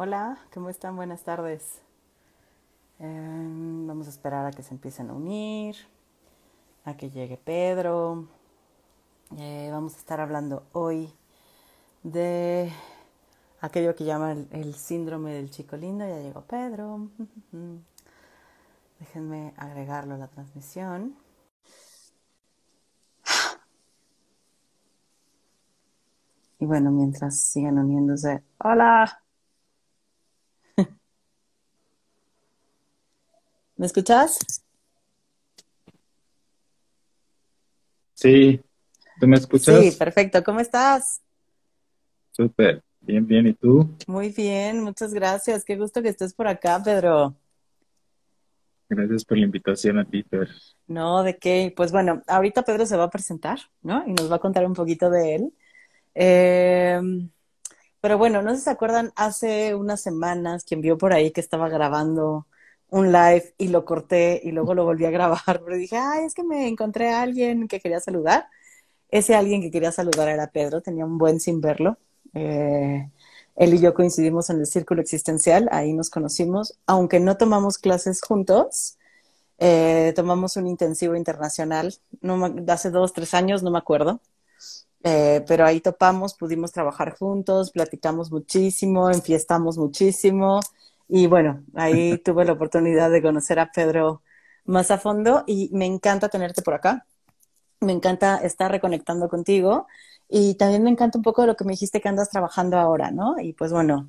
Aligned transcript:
Hola, 0.00 0.38
¿cómo 0.54 0.68
están? 0.68 0.94
Buenas 0.94 1.24
tardes. 1.24 1.82
Em, 3.00 3.84
vamos 3.84 4.06
a 4.06 4.10
esperar 4.10 4.46
a 4.46 4.52
que 4.52 4.62
se 4.62 4.72
empiecen 4.72 5.10
a 5.10 5.12
unir, 5.12 5.74
a 6.84 6.96
que 6.96 7.10
llegue 7.10 7.36
Pedro. 7.36 8.28
Eh, 9.36 9.68
vamos 9.72 9.96
a 9.96 9.98
estar 9.98 10.20
hablando 10.20 10.62
hoy 10.70 11.12
de 12.04 12.72
aquello 13.60 13.96
que 13.96 14.04
llaman 14.04 14.46
el, 14.52 14.60
el 14.60 14.74
síndrome 14.76 15.32
del 15.32 15.50
chico 15.50 15.76
lindo. 15.76 16.06
Ya 16.06 16.20
llegó 16.20 16.42
Pedro. 16.42 17.08
Déjenme 19.00 19.52
agregarlo 19.56 20.14
a 20.14 20.18
la 20.18 20.28
transmisión. 20.28 21.16
Y 26.60 26.66
bueno, 26.66 26.92
mientras 26.92 27.40
sigan 27.40 27.80
uniéndose. 27.80 28.44
Hola. 28.58 29.24
¿Me 33.78 33.86
escuchas? 33.86 34.40
Sí, 38.12 38.60
¿tú 39.20 39.28
me 39.28 39.36
escuchas? 39.36 39.78
Sí, 39.78 39.92
perfecto. 39.92 40.42
¿Cómo 40.42 40.58
estás? 40.58 41.22
Súper, 42.32 42.82
bien, 43.00 43.24
bien. 43.24 43.46
¿Y 43.46 43.54
tú? 43.54 43.88
Muy 44.08 44.30
bien, 44.30 44.82
muchas 44.82 45.14
gracias. 45.14 45.64
Qué 45.64 45.76
gusto 45.76 46.02
que 46.02 46.08
estés 46.08 46.34
por 46.34 46.48
acá, 46.48 46.82
Pedro. 46.82 47.36
Gracias 48.88 49.24
por 49.24 49.38
la 49.38 49.44
invitación 49.44 50.00
a 50.00 50.04
ti, 50.04 50.24
Fer. 50.24 50.48
No, 50.88 51.22
¿de 51.22 51.38
qué? 51.38 51.72
Pues 51.76 51.92
bueno, 51.92 52.20
ahorita 52.26 52.62
Pedro 52.62 52.84
se 52.84 52.96
va 52.96 53.04
a 53.04 53.10
presentar, 53.10 53.60
¿no? 53.82 54.02
Y 54.08 54.12
nos 54.12 54.28
va 54.28 54.36
a 54.36 54.40
contar 54.40 54.66
un 54.66 54.74
poquito 54.74 55.08
de 55.08 55.36
él. 55.36 55.52
Eh, 56.16 57.00
pero 58.00 58.18
bueno, 58.18 58.42
no 58.42 58.50
sé 58.50 58.56
si 58.56 58.64
se 58.64 58.70
acuerdan, 58.70 59.12
hace 59.14 59.76
unas 59.76 60.00
semanas 60.00 60.64
quien 60.64 60.80
vio 60.80 60.98
por 60.98 61.12
ahí 61.12 61.30
que 61.30 61.40
estaba 61.40 61.68
grabando 61.68 62.47
un 62.90 63.12
live 63.12 63.54
y 63.58 63.68
lo 63.68 63.84
corté 63.84 64.40
y 64.42 64.52
luego 64.52 64.74
lo 64.74 64.84
volví 64.84 65.04
a 65.04 65.10
grabar, 65.10 65.40
pero 65.64 65.76
dije, 65.76 65.96
ay, 65.96 66.24
es 66.24 66.34
que 66.34 66.44
me 66.44 66.68
encontré 66.68 67.10
a 67.10 67.22
alguien 67.22 67.68
que 67.68 67.80
quería 67.80 68.00
saludar. 68.00 68.46
Ese 69.10 69.34
alguien 69.34 69.62
que 69.62 69.70
quería 69.70 69.92
saludar 69.92 70.28
era 70.28 70.50
Pedro, 70.50 70.82
tenía 70.82 71.06
un 71.06 71.18
buen 71.18 71.40
sin 71.40 71.60
verlo. 71.60 71.98
Eh, 72.34 73.10
él 73.56 73.74
y 73.74 73.80
yo 73.80 73.94
coincidimos 73.94 74.50
en 74.50 74.60
el 74.60 74.66
círculo 74.66 75.00
existencial, 75.02 75.68
ahí 75.72 75.92
nos 75.92 76.10
conocimos, 76.10 76.78
aunque 76.86 77.18
no 77.18 77.36
tomamos 77.36 77.78
clases 77.78 78.22
juntos, 78.22 78.98
eh, 79.58 80.12
tomamos 80.14 80.56
un 80.56 80.68
intensivo 80.68 81.16
internacional, 81.16 81.92
no, 82.20 82.54
hace 82.68 82.90
dos, 82.90 83.12
tres 83.12 83.34
años, 83.34 83.64
no 83.64 83.72
me 83.72 83.78
acuerdo, 83.78 84.20
eh, 85.02 85.44
pero 85.48 85.66
ahí 85.66 85.80
topamos, 85.80 86.34
pudimos 86.34 86.70
trabajar 86.70 87.16
juntos, 87.16 87.72
platicamos 87.72 88.30
muchísimo, 88.30 89.10
enfiestamos 89.10 89.76
muchísimo, 89.76 90.60
y 91.08 91.26
bueno, 91.26 91.64
ahí 91.74 92.18
tuve 92.24 92.44
la 92.44 92.52
oportunidad 92.52 93.10
de 93.10 93.22
conocer 93.22 93.58
a 93.58 93.70
Pedro 93.72 94.22
más 94.64 94.90
a 94.90 94.98
fondo 94.98 95.44
y 95.46 95.70
me 95.72 95.86
encanta 95.86 96.28
tenerte 96.28 96.62
por 96.62 96.74
acá. 96.74 97.06
Me 97.80 97.92
encanta 97.92 98.38
estar 98.38 98.70
reconectando 98.70 99.28
contigo 99.28 99.86
y 100.28 100.56
también 100.56 100.82
me 100.84 100.90
encanta 100.90 101.18
un 101.18 101.24
poco 101.24 101.42
de 101.42 101.48
lo 101.48 101.56
que 101.56 101.64
me 101.64 101.72
dijiste 101.72 102.00
que 102.00 102.08
andas 102.08 102.30
trabajando 102.30 102.78
ahora, 102.78 103.10
¿no? 103.12 103.36
Y 103.40 103.52
pues 103.54 103.72
bueno, 103.72 104.08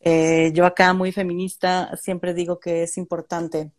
eh, 0.00 0.52
yo 0.54 0.66
acá 0.66 0.94
muy 0.94 1.12
feminista 1.12 1.96
siempre 1.96 2.34
digo 2.34 2.60
que 2.60 2.84
es 2.84 2.96
importante 2.98 3.72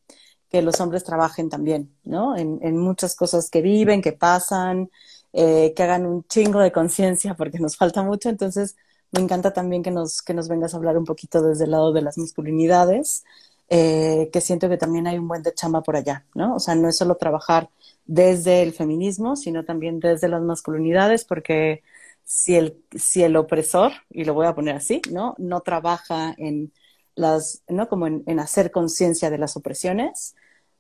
que 0.50 0.62
los 0.62 0.80
hombres 0.82 1.04
trabajen 1.04 1.50
también, 1.50 1.96
¿no? 2.04 2.38
En, 2.38 2.60
en 2.64 2.78
muchas 2.78 3.16
cosas 3.16 3.50
que 3.50 3.62
viven, 3.62 4.02
que 4.02 4.14
pasan, 4.14 4.92
eh, 5.34 5.74
que 5.76 5.84
hagan 5.84 6.06
un 6.06 6.26
chingo 6.28 6.60
de 6.60 6.72
conciencia 6.72 7.36
porque 7.36 7.60
nos 7.60 7.78
falta 7.78 8.04
mucho. 8.04 8.30
Entonces, 8.30 8.76
me 9.12 9.22
encanta 9.22 9.54
también 9.54 9.84
que 9.84 9.92
nos, 9.92 10.22
que 10.22 10.34
nos 10.34 10.48
vengas 10.48 10.74
a 10.74 10.78
hablar 10.78 10.98
un 10.98 11.06
poquito 11.06 11.42
desde 11.42 11.66
el 11.66 11.72
lado 11.72 11.94
de 11.94 12.02
las 12.02 12.18
masculinidades, 12.18 13.24
eh, 13.70 14.30
que 14.34 14.42
siento 14.42 14.70
que 14.70 14.78
también 14.78 15.08
hay 15.08 15.18
un 15.18 15.28
buen 15.28 15.44
de 15.44 15.54
chamba 15.54 15.82
por 15.82 15.96
allá, 15.96 16.26
¿no? 16.36 16.56
O 16.56 16.60
sea, 16.60 16.76
no 16.76 16.90
es 16.90 16.98
solo 16.98 17.16
trabajar 17.16 17.70
desde 18.06 18.62
el 18.64 18.74
feminismo, 18.74 19.36
sino 19.36 19.64
también 19.66 20.00
desde 20.00 20.28
las 20.28 20.42
masculinidades, 20.42 21.26
porque 21.26 21.84
si 22.24 22.56
el, 22.56 22.84
si 22.96 23.24
el 23.24 23.36
opresor, 23.36 23.94
y 24.10 24.26
lo 24.26 24.34
voy 24.34 24.48
a 24.48 24.56
poner 24.56 24.76
así, 24.76 25.02
¿no? 25.12 25.36
No 25.38 25.62
trabaja 25.62 26.34
en 26.38 26.74
las, 27.16 27.64
¿no? 27.68 27.88
Como 27.90 28.08
en, 28.08 28.24
en 28.28 28.40
hacer 28.40 28.72
conciencia 28.72 29.30
de 29.30 29.38
las 29.38 29.56
opresiones, 29.58 30.36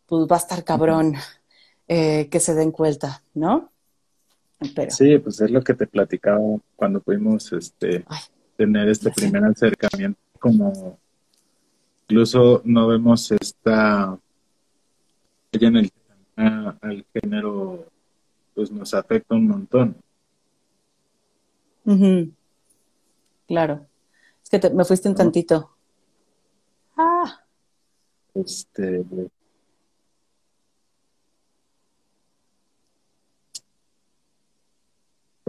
pues 0.07 0.27
va 0.29 0.35
a 0.37 0.39
estar 0.39 0.63
cabrón 0.63 1.15
eh, 1.87 2.29
que 2.29 2.39
se 2.39 2.55
den 2.55 2.71
cuenta, 2.71 3.23
¿no? 3.33 3.71
Sí, 4.89 5.17
pues 5.17 5.41
es 5.41 5.49
lo 5.49 5.63
que 5.63 5.73
te 5.73 5.87
platicaba 5.87 6.39
cuando 6.75 7.01
pudimos 7.01 7.51
este, 7.53 8.05
tener 8.55 8.89
este 8.89 9.11
primer 9.11 9.43
acercamiento, 9.43 10.19
como 10.39 10.99
incluso 12.07 12.61
no 12.63 12.87
vemos 12.87 13.31
esta 13.31 14.17
ella 15.51 15.67
en 15.67 15.75
el 15.77 15.91
al 16.35 17.05
género 17.13 17.85
pues 18.53 18.71
nos 18.71 18.93
afecta 18.93 19.35
un 19.35 19.47
montón. 19.47 19.95
Claro. 23.47 23.85
Es 24.43 24.49
que 24.49 24.69
me 24.69 24.85
fuiste 24.85 25.09
un 25.09 25.15
tantito. 25.15 25.71
Ah. 26.97 27.41
Este, 28.33 29.03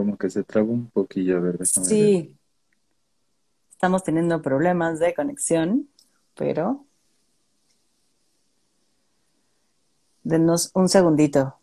como 0.03 0.19
que 0.19 0.29
se 0.29 0.43
traba 0.43 0.67
un 0.69 0.91
poquillo, 0.91 1.41
¿verdad? 1.41 1.65
Sí. 1.65 2.37
Estamos 3.71 4.03
teniendo 4.03 4.43
problemas 4.43 4.99
de 4.99 5.15
conexión, 5.15 5.89
pero 6.35 6.85
denos 10.25 10.73
un 10.75 10.89
segundito. 10.89 11.57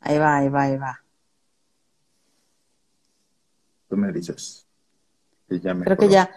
Ahí 0.00 0.18
va, 0.18 0.36
ahí 0.36 0.48
va, 0.50 0.62
ahí 0.64 0.76
va. 0.76 1.02
Tú 3.88 3.96
me 3.96 4.12
dices. 4.12 4.66
ya 5.48 5.74
creo 5.74 5.96
que 5.96 6.08
ya. 6.10 6.30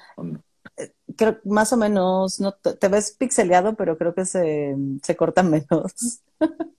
Eh, 0.77 0.93
creo 1.17 1.39
más 1.43 1.73
o 1.73 1.77
menos, 1.77 2.39
no 2.39 2.53
te, 2.53 2.87
ves 2.87 3.11
pixeleado, 3.11 3.75
pero 3.75 3.97
creo 3.97 4.15
que 4.15 4.23
se, 4.23 4.77
se 5.03 5.17
corta 5.17 5.43
menos. 5.43 6.21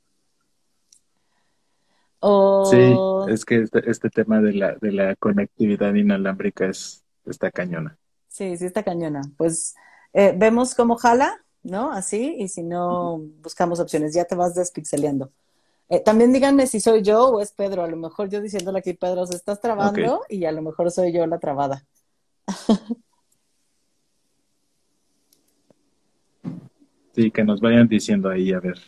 Sí, 2.21 2.97
es 3.29 3.45
que 3.45 3.63
este, 3.63 3.89
este, 3.91 4.11
tema 4.11 4.41
de 4.41 4.53
la, 4.53 4.75
de 4.75 4.91
la 4.93 5.15
conectividad 5.17 5.95
inalámbrica 5.95 6.67
es, 6.67 7.05
está 7.25 7.51
cañona. 7.51 7.97
Sí, 8.29 8.57
sí 8.57 8.67
está 8.67 8.83
cañona. 8.83 9.23
Pues 9.37 9.77
eh, 10.13 10.35
vemos 10.37 10.75
cómo 10.75 10.97
jala, 10.97 11.45
¿no? 11.63 11.93
Así, 11.93 12.37
y 12.39 12.49
si 12.49 12.63
no, 12.65 13.19
buscamos 13.43 13.79
opciones. 13.79 14.15
Ya 14.15 14.25
te 14.25 14.35
vas 14.35 14.55
despixeleando. 14.55 15.31
Eh, 15.89 16.01
también 16.01 16.33
díganme 16.33 16.67
si 16.67 16.81
soy 16.81 17.03
yo 17.03 17.29
o 17.29 17.41
es 17.41 17.53
Pedro. 17.53 17.85
A 17.85 17.89
lo 17.89 17.97
mejor 17.97 18.29
yo 18.29 18.41
diciéndole 18.41 18.81
aquí, 18.81 18.95
Pedro, 18.95 19.25
se 19.27 19.37
estás 19.37 19.61
trabando 19.61 20.23
y 20.29 20.45
a 20.45 20.53
lo 20.53 20.63
mejor 20.63 20.91
soy 20.91 21.13
yo 21.13 21.25
la 21.27 21.39
trabada. 21.39 21.87
sí, 27.15 27.31
que 27.31 27.45
nos 27.45 27.61
vayan 27.61 27.87
diciendo 27.87 28.29
ahí, 28.29 28.53
a 28.53 28.59
ver. 28.61 28.79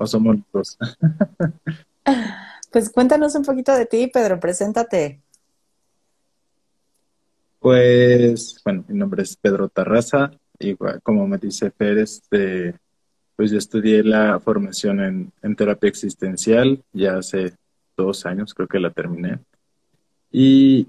¿O 0.00 0.06
somos 0.06 0.36
dos? 0.52 0.78
pues 2.70 2.88
cuéntanos 2.90 3.34
un 3.34 3.44
poquito 3.44 3.74
de 3.74 3.84
ti, 3.84 4.06
Pedro, 4.06 4.38
preséntate. 4.38 5.20
Pues, 7.58 8.60
bueno, 8.64 8.84
mi 8.86 8.96
nombre 8.96 9.24
es 9.24 9.36
Pedro 9.36 9.68
Tarraza, 9.68 10.30
igual 10.60 11.02
como 11.02 11.26
me 11.26 11.38
dice 11.38 11.72
Pérez, 11.72 12.22
pues 12.30 13.50
yo 13.50 13.58
estudié 13.58 14.04
la 14.04 14.38
formación 14.38 15.00
en, 15.00 15.32
en, 15.42 15.56
terapia 15.56 15.88
existencial 15.88 16.80
ya 16.92 17.18
hace 17.18 17.54
dos 17.96 18.24
años, 18.24 18.54
creo 18.54 18.68
que 18.68 18.78
la 18.78 18.92
terminé. 18.92 19.40
Y 20.30 20.86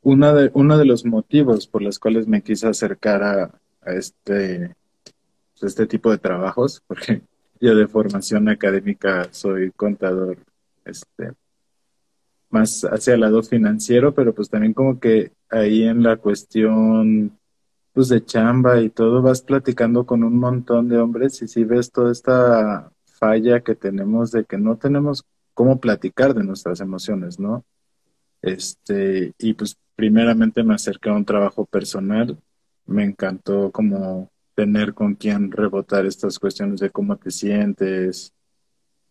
una 0.00 0.32
de, 0.32 0.50
uno 0.54 0.78
de 0.78 0.86
los 0.86 1.04
motivos 1.04 1.66
por 1.66 1.82
los 1.82 1.98
cuales 1.98 2.26
me 2.26 2.40
quise 2.40 2.66
acercar 2.66 3.22
a, 3.22 3.60
a 3.82 3.92
este, 3.92 4.74
pues, 5.52 5.64
este 5.64 5.86
tipo 5.86 6.10
de 6.10 6.16
trabajos, 6.16 6.82
porque 6.86 7.20
yo 7.60 7.74
de 7.74 7.88
formación 7.88 8.48
académica 8.48 9.28
soy 9.32 9.70
contador, 9.72 10.38
este, 10.84 11.32
más 12.50 12.84
hacia 12.84 13.14
el 13.14 13.20
lado 13.20 13.42
financiero, 13.42 14.14
pero 14.14 14.34
pues 14.34 14.48
también 14.48 14.74
como 14.74 14.98
que 15.00 15.32
ahí 15.50 15.84
en 15.84 16.02
la 16.02 16.16
cuestión 16.16 17.38
pues 17.92 18.08
de 18.08 18.24
chamba 18.24 18.80
y 18.80 18.90
todo 18.90 19.22
vas 19.22 19.42
platicando 19.42 20.06
con 20.06 20.22
un 20.22 20.38
montón 20.38 20.88
de 20.88 20.98
hombres 20.98 21.42
y 21.42 21.48
si 21.48 21.64
ves 21.64 21.90
toda 21.90 22.12
esta 22.12 22.92
falla 23.04 23.60
que 23.60 23.74
tenemos 23.74 24.30
de 24.30 24.44
que 24.44 24.56
no 24.56 24.76
tenemos 24.76 25.24
cómo 25.54 25.80
platicar 25.80 26.34
de 26.34 26.44
nuestras 26.44 26.80
emociones, 26.80 27.40
¿no? 27.40 27.64
Este, 28.42 29.32
y 29.38 29.54
pues 29.54 29.76
primeramente 29.96 30.62
me 30.62 30.74
acerqué 30.74 31.10
a 31.10 31.14
un 31.14 31.24
trabajo 31.24 31.64
personal, 31.66 32.38
me 32.86 33.04
encantó 33.04 33.72
como 33.72 34.30
tener 34.58 34.92
con 34.92 35.14
quien 35.14 35.52
rebotar 35.52 36.04
estas 36.04 36.36
cuestiones 36.40 36.80
de 36.80 36.90
cómo 36.90 37.16
te 37.16 37.30
sientes, 37.30 38.32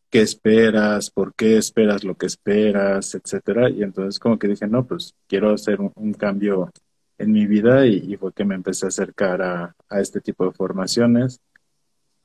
qué 0.10 0.20
esperas, 0.20 1.10
por 1.10 1.34
qué 1.36 1.56
esperas 1.56 2.04
lo 2.04 2.16
que 2.16 2.26
esperas, 2.26 3.16
etcétera. 3.16 3.70
Y 3.70 3.82
entonces 3.82 4.20
como 4.20 4.38
que 4.38 4.50
dije, 4.50 4.68
no, 4.68 4.86
pues 4.86 5.16
quiero 5.26 5.54
hacer 5.54 5.80
un, 5.80 6.14
cambio 6.16 6.70
en 7.18 7.32
mi 7.32 7.48
vida 7.48 7.88
y, 7.88 8.18
fue 8.18 8.34
que 8.34 8.44
me 8.44 8.56
empecé 8.56 8.88
a 8.88 8.90
acercar 8.90 9.42
a, 9.42 9.74
a, 9.88 10.02
este 10.02 10.20
tipo 10.20 10.44
de 10.44 10.52
formaciones. 10.52 11.40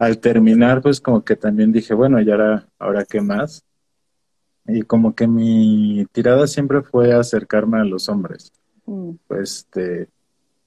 Al 0.01 0.19
terminar, 0.19 0.83
pues 0.83 1.01
como 1.01 1.23
que 1.23 1.37
también 1.37 1.71
dije, 1.71 1.95
bueno, 1.95 2.21
y 2.21 2.29
ahora, 2.29 2.67
ahora 2.77 3.05
qué 3.05 3.21
más. 3.21 3.63
Y 4.67 4.83
como 4.83 5.15
que 5.15 5.29
mi 5.29 6.05
tirada 6.11 6.49
siempre 6.49 6.83
fue 6.83 7.13
acercarme 7.13 7.79
a 7.79 7.85
los 7.85 8.09
hombres. 8.09 8.53
Mm. 8.85 9.13
Pues, 9.29 9.59
este, 9.59 10.09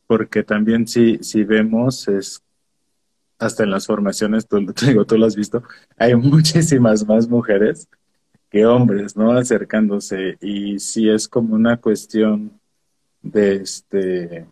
porque 0.07 0.43
también 0.43 0.87
si, 0.87 1.17
si 1.17 1.43
vemos, 1.43 2.07
es 2.07 2.44
hasta 3.39 3.63
en 3.63 3.71
las 3.71 3.87
formaciones, 3.87 4.47
tú, 4.47 4.65
te 4.73 4.85
digo, 4.87 5.05
tú 5.05 5.17
lo 5.17 5.25
has 5.25 5.35
visto, 5.35 5.63
hay 5.97 6.15
muchísimas 6.15 7.05
más 7.07 7.27
mujeres 7.27 7.87
que 8.49 8.65
hombres, 8.65 9.17
¿no? 9.17 9.31
Acercándose. 9.31 10.37
Y 10.41 10.79
si 10.79 11.09
es 11.09 11.27
como 11.27 11.55
una 11.55 11.77
cuestión 11.77 12.59
de 13.21 13.55
este, 13.57 14.45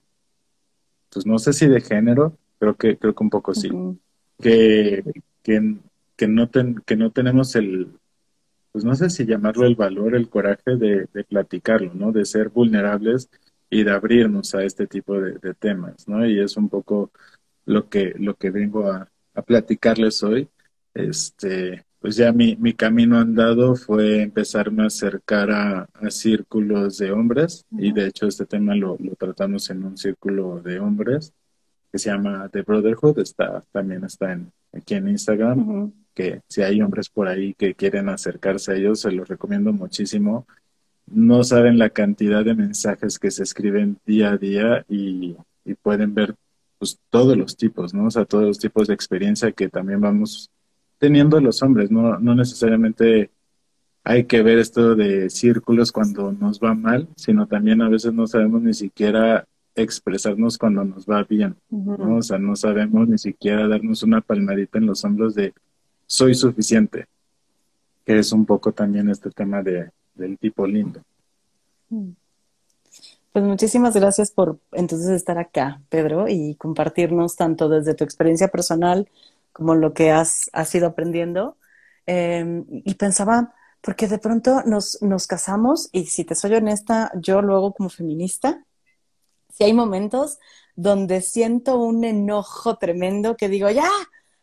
pues 1.09 1.25
no 1.25 1.39
sé 1.39 1.53
si 1.53 1.67
de 1.67 1.81
género, 1.81 2.37
creo 2.59 2.75
que, 2.75 2.97
creo 2.97 3.13
que 3.13 3.23
un 3.23 3.29
poco 3.29 3.53
sí. 3.53 3.69
que, 4.39 5.03
que, 5.43 5.75
que, 6.15 6.27
no 6.27 6.49
que 6.85 6.95
no 6.95 7.11
tenemos 7.11 7.55
el, 7.55 7.93
pues 8.71 8.83
no 8.83 8.95
sé 8.95 9.09
si 9.09 9.25
llamarlo 9.25 9.65
el 9.65 9.75
valor, 9.75 10.15
el 10.15 10.29
coraje 10.29 10.75
de, 10.75 11.07
de 11.13 11.23
platicarlo, 11.23 11.93
¿no? 11.93 12.11
De 12.11 12.25
ser 12.25 12.49
vulnerables 12.49 13.29
y 13.69 13.83
de 13.83 13.91
abrirnos 13.91 14.53
a 14.55 14.63
este 14.63 14.87
tipo 14.87 15.19
de, 15.19 15.33
de 15.39 15.53
temas, 15.53 16.07
¿no? 16.07 16.25
Y 16.25 16.39
es 16.39 16.57
un 16.57 16.69
poco 16.69 17.11
lo 17.65 17.89
que, 17.89 18.13
lo 18.17 18.35
que 18.35 18.51
vengo 18.51 18.91
a, 18.91 19.09
platicarles 19.45 20.21
hoy. 20.21 20.47
Este, 20.93 21.85
pues 21.99 22.15
ya 22.17 22.31
mi, 22.31 22.55
mi 22.57 22.73
camino 22.73 23.17
andado 23.17 23.75
fue 23.75 24.21
empezarme 24.21 24.83
a 24.83 24.87
acercar 24.87 25.49
a, 25.51 25.87
círculos 26.09 26.97
de 26.97 27.11
hombres 27.11 27.65
y 27.71 27.91
de 27.93 28.07
hecho 28.07 28.27
este 28.27 28.45
tema 28.45 28.75
lo, 28.75 28.97
lo, 28.99 29.15
tratamos 29.15 29.69
en 29.69 29.83
un 29.85 29.97
círculo 29.97 30.61
de 30.61 30.79
hombres 30.79 31.33
que 31.91 31.97
se 31.97 32.09
llama 32.09 32.49
The 32.49 32.63
Brotherhood, 32.63 33.19
está, 33.19 33.63
también 33.71 34.03
está 34.03 34.33
en, 34.33 34.51
aquí 34.73 34.95
en 34.95 35.07
Instagram, 35.07 35.93
que 36.13 36.41
si 36.47 36.61
hay 36.61 36.81
hombres 36.81 37.07
por 37.07 37.27
ahí 37.27 37.53
que 37.53 37.75
quieren 37.75 38.09
acercarse 38.09 38.71
a 38.71 38.75
ellos, 38.75 39.01
se 39.01 39.11
los 39.11 39.27
recomiendo 39.27 39.71
muchísimo. 39.71 40.47
No 41.05 41.43
saben 41.43 41.77
la 41.77 41.89
cantidad 41.89 42.43
de 42.43 42.55
mensajes 42.55 43.19
que 43.19 43.31
se 43.31 43.43
escriben 43.43 43.97
día 44.05 44.31
a 44.31 44.37
día 44.37 44.85
y, 44.89 45.35
y 45.65 45.73
pueden 45.75 46.13
ver 46.13 46.35
pues 46.83 46.99
todos 47.09 47.37
los 47.37 47.55
tipos, 47.55 47.93
¿no? 47.93 48.07
O 48.07 48.11
sea, 48.11 48.25
todos 48.25 48.43
los 48.43 48.59
tipos 48.59 48.89
de 48.89 48.93
experiencia 48.93 49.53
que 49.53 49.69
también 49.69 50.01
vamos 50.01 50.51
teniendo 50.97 51.39
los 51.39 51.63
hombres, 51.63 51.91
no, 51.91 52.19
no 52.19 52.35
necesariamente 52.35 53.29
hay 54.03 54.25
que 54.25 54.43
ver 54.43 54.57
esto 54.57 54.93
de 54.95 55.29
círculos 55.29 55.93
cuando 55.93 56.33
nos 56.33 56.59
va 56.59 56.73
mal, 56.73 57.07
sino 57.15 57.47
también 57.47 57.81
a 57.81 57.87
veces 57.87 58.11
no 58.13 58.27
sabemos 58.27 58.61
ni 58.63 58.73
siquiera 58.73 59.47
expresarnos 59.75 60.57
cuando 60.57 60.83
nos 60.83 61.05
va 61.05 61.23
bien, 61.23 61.55
¿no? 61.69 62.17
O 62.17 62.21
sea, 62.21 62.37
no 62.37 62.57
sabemos 62.57 63.07
ni 63.07 63.17
siquiera 63.17 63.65
darnos 63.65 64.03
una 64.03 64.19
palmadita 64.19 64.77
en 64.77 64.87
los 64.87 65.05
hombros 65.05 65.35
de 65.35 65.53
soy 66.05 66.35
suficiente, 66.35 67.05
que 68.05 68.19
es 68.19 68.33
un 68.33 68.45
poco 68.45 68.73
también 68.73 69.09
este 69.09 69.29
tema 69.29 69.63
de, 69.63 69.89
del 70.15 70.37
tipo 70.37 70.67
lindo. 70.67 70.99
Mm. 71.89 72.09
Pues 73.33 73.43
muchísimas 73.45 73.95
gracias 73.95 74.29
por 74.29 74.59
entonces 74.73 75.09
estar 75.09 75.39
acá, 75.39 75.81
Pedro, 75.89 76.27
y 76.29 76.53
compartirnos 76.53 77.35
tanto 77.35 77.67
desde 77.67 77.95
tu 77.95 78.03
experiencia 78.03 78.49
personal 78.49 79.09
como 79.51 79.73
lo 79.73 79.93
que 79.95 80.11
has, 80.11 80.51
has 80.53 80.73
ido 80.75 80.85
aprendiendo. 80.85 81.57
Em, 82.05 82.63
y 82.69 82.93
pensaba, 82.93 83.55
porque 83.81 84.07
de 84.07 84.19
pronto 84.19 84.61
nos, 84.67 85.01
nos 85.01 85.25
casamos 85.25 85.89
y 85.91 86.05
si 86.05 86.25
te 86.25 86.35
soy 86.35 86.53
honesta, 86.53 87.11
yo 87.15 87.41
luego 87.41 87.73
como 87.73 87.89
feminista, 87.89 88.63
si 89.49 89.63
hay 89.63 89.73
momentos 89.73 90.37
donde 90.75 91.21
siento 91.21 91.79
un 91.79 92.03
enojo 92.03 92.77
tremendo 92.77 93.35
que 93.35 93.49
digo, 93.49 93.67
ya, 93.71 93.89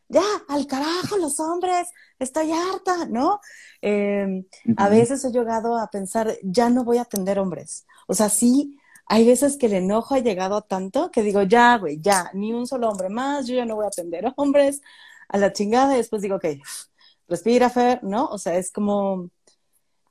ya, 0.08 0.24
al 0.48 0.66
carajo 0.66 1.16
los 1.16 1.38
hombres, 1.38 1.86
estoy 2.18 2.50
harta, 2.50 3.06
¿no? 3.06 3.40
Em, 3.82 4.46
a 4.76 4.88
veces 4.88 5.24
he 5.24 5.30
llegado 5.30 5.76
a 5.78 5.88
pensar, 5.90 6.36
ya 6.42 6.70
no 6.70 6.82
voy 6.82 6.98
a 6.98 7.02
atender 7.02 7.38
hombres. 7.38 7.86
O 8.08 8.14
sea, 8.14 8.28
sí, 8.28 8.79
hay 9.10 9.26
veces 9.26 9.56
que 9.56 9.66
el 9.66 9.74
enojo 9.74 10.14
ha 10.14 10.20
llegado 10.20 10.56
a 10.56 10.62
tanto 10.62 11.10
que 11.10 11.22
digo, 11.24 11.42
ya, 11.42 11.76
güey, 11.78 12.00
ya, 12.00 12.30
ni 12.32 12.52
un 12.52 12.68
solo 12.68 12.88
hombre 12.88 13.08
más, 13.08 13.46
yo 13.48 13.56
ya 13.56 13.64
no 13.66 13.74
voy 13.74 13.84
a 13.84 13.88
atender 13.88 14.32
hombres 14.36 14.82
a 15.28 15.36
la 15.38 15.52
chingada 15.52 15.94
y 15.94 15.96
después 15.98 16.22
digo, 16.22 16.36
ok, 16.36 16.46
respira, 17.28 17.70
Fer, 17.70 18.04
¿no? 18.04 18.26
O 18.28 18.38
sea, 18.38 18.56
es 18.56 18.70
como, 18.70 19.28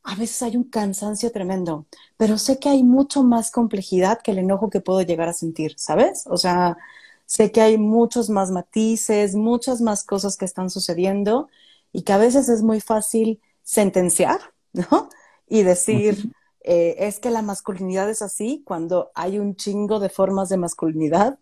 a 0.03 0.15
veces 0.15 0.41
hay 0.43 0.57
un 0.57 0.65
cansancio 0.65 1.31
tremendo, 1.31 1.87
pero 2.17 2.37
sé 2.37 2.59
que 2.59 2.69
hay 2.69 2.83
mucho 2.83 3.23
más 3.23 3.51
complejidad 3.51 4.21
que 4.21 4.31
el 4.31 4.39
enojo 4.39 4.69
que 4.69 4.81
puedo 4.81 5.01
llegar 5.01 5.29
a 5.29 5.33
sentir, 5.33 5.75
¿sabes? 5.79 6.25
O 6.27 6.37
sea, 6.37 6.77
sé 7.25 7.51
que 7.53 7.61
hay 7.61 7.77
muchos 7.77 8.29
más 8.29 8.51
matices, 8.51 9.35
muchas 9.35 9.81
más 9.81 10.03
cosas 10.03 10.37
que 10.37 10.45
están 10.45 10.69
sucediendo 10.69 11.49
y 11.93 12.03
que 12.03 12.13
a 12.13 12.17
veces 12.17 12.49
es 12.49 12.63
muy 12.63 12.81
fácil 12.81 13.41
sentenciar, 13.63 14.39
¿no? 14.73 15.09
Y 15.47 15.63
decir, 15.63 16.31
eh, 16.61 16.95
es 16.99 17.19
que 17.19 17.29
la 17.29 17.41
masculinidad 17.41 18.09
es 18.09 18.21
así 18.21 18.63
cuando 18.65 19.11
hay 19.15 19.39
un 19.39 19.55
chingo 19.55 19.99
de 19.99 20.09
formas 20.09 20.49
de 20.49 20.57
masculinidad, 20.57 21.39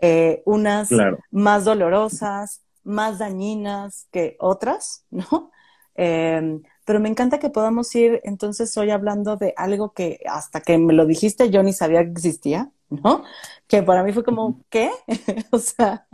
eh, 0.00 0.42
unas 0.46 0.90
más 1.30 1.64
dolorosas, 1.64 2.62
más 2.84 3.18
dañinas 3.18 4.06
que 4.10 4.36
otras, 4.38 5.04
¿no? 5.10 5.50
Em, 5.94 6.62
pero 6.84 7.00
me 7.00 7.08
encanta 7.08 7.38
que 7.38 7.50
podamos 7.50 7.94
ir 7.94 8.20
entonces 8.24 8.76
hoy 8.78 8.90
hablando 8.90 9.36
de 9.36 9.52
algo 9.56 9.92
que 9.92 10.20
hasta 10.26 10.60
que 10.60 10.78
me 10.78 10.92
lo 10.94 11.04
dijiste 11.04 11.50
yo 11.50 11.62
ni 11.62 11.72
sabía 11.72 12.02
que 12.02 12.10
existía, 12.10 12.70
¿no? 12.88 13.24
Que 13.66 13.82
para 13.82 14.02
mí 14.02 14.12
fue 14.12 14.24
como, 14.24 14.64
¿qué? 14.70 14.90
o 15.50 15.58
sea, 15.58 16.06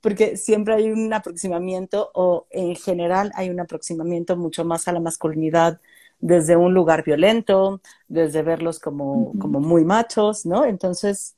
porque 0.00 0.36
siempre 0.36 0.74
hay 0.74 0.90
un 0.90 1.12
aproximamiento 1.12 2.10
o 2.14 2.46
en 2.50 2.76
general 2.76 3.32
hay 3.34 3.50
un 3.50 3.60
aproximamiento 3.60 4.36
mucho 4.36 4.64
más 4.64 4.86
a 4.88 4.92
la 4.92 5.00
masculinidad 5.00 5.80
desde 6.22 6.56
un 6.56 6.72
lugar 6.72 7.04
violento, 7.04 7.82
desde 8.06 8.42
verlos 8.42 8.78
como, 8.78 9.32
como 9.38 9.60
muy 9.60 9.84
machos, 9.84 10.46
¿no? 10.46 10.64
Entonces, 10.64 11.34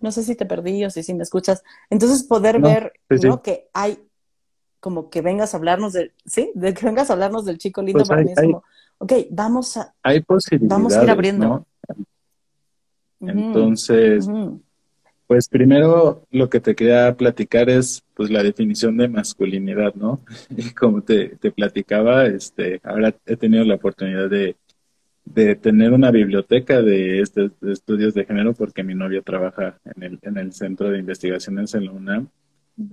no 0.00 0.10
sé 0.10 0.24
si 0.24 0.34
te 0.34 0.44
perdí 0.44 0.84
o 0.84 0.90
si, 0.90 1.02
si 1.02 1.14
me 1.14 1.22
escuchas. 1.22 1.62
Entonces, 1.88 2.24
poder 2.24 2.60
ver, 2.60 2.92
¿no? 3.22 3.40
Que 3.40 3.68
hay, 3.72 4.04
como 4.80 5.10
que 5.10 5.22
vengas 5.22 5.54
a 5.54 5.58
hablarnos 5.58 5.92
de, 5.92 6.12
¿sí? 6.26 6.50
De 6.54 6.74
que 6.74 6.84
vengas 6.84 7.08
a 7.08 7.12
hablarnos 7.12 7.44
del 7.44 7.58
chico 7.58 7.80
lindo 7.80 8.00
pues 8.00 8.08
para 8.08 8.22
mí 8.22 8.32
es 8.32 8.42
como, 8.42 8.64
ok, 8.98 9.12
vamos 9.30 9.76
a, 9.76 9.94
hay 10.02 10.22
posibilidades, 10.22 10.76
vamos 10.76 10.94
a 10.94 11.04
ir 11.04 11.10
abriendo. 11.10 11.66
Entonces, 13.20 14.28
pues 15.28 15.48
primero 15.48 16.26
lo 16.30 16.48
que 16.48 16.58
te 16.58 16.74
quería 16.74 17.14
platicar 17.14 17.68
es 17.68 18.02
pues 18.14 18.30
la 18.30 18.42
definición 18.42 18.96
de 18.96 19.08
masculinidad, 19.08 19.94
¿no? 19.94 20.24
Y 20.56 20.70
como 20.70 21.02
te, 21.02 21.36
te 21.36 21.52
platicaba, 21.52 22.26
este, 22.26 22.80
ahora 22.82 23.14
he 23.26 23.36
tenido 23.36 23.62
la 23.64 23.74
oportunidad 23.74 24.30
de, 24.30 24.56
de 25.26 25.54
tener 25.54 25.92
una 25.92 26.10
biblioteca 26.10 26.80
de, 26.80 27.20
este, 27.20 27.50
estudios 27.70 28.14
de 28.14 28.24
género 28.24 28.54
porque 28.54 28.82
mi 28.82 28.94
novia 28.94 29.20
trabaja 29.20 29.78
en 29.84 30.02
el, 30.02 30.18
en 30.22 30.38
el 30.38 30.52
Centro 30.52 30.90
de 30.90 30.98
Investigaciones 30.98 31.74
en 31.74 31.84
la 31.84 31.92
UNAM 31.92 32.28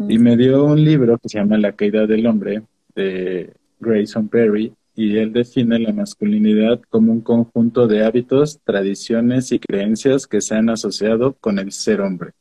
y 0.09 0.17
me 0.17 0.35
dio 0.35 0.65
un 0.65 0.83
libro 0.83 1.17
que 1.17 1.29
se 1.29 1.37
llama 1.37 1.57
La 1.57 1.71
caída 1.71 2.05
del 2.05 2.27
hombre 2.27 2.63
de 2.95 3.53
Grayson 3.79 4.27
Perry 4.27 4.73
y 4.95 5.17
él 5.17 5.33
define 5.33 5.79
la 5.79 5.93
masculinidad 5.93 6.81
como 6.89 7.11
un 7.11 7.21
conjunto 7.21 7.87
de 7.87 8.05
hábitos, 8.05 8.59
tradiciones 8.63 9.51
y 9.51 9.59
creencias 9.59 10.27
que 10.27 10.41
se 10.41 10.55
han 10.55 10.69
asociado 10.69 11.33
con 11.33 11.59
el 11.59 11.71
ser 11.71 12.01
hombre. 12.01 12.31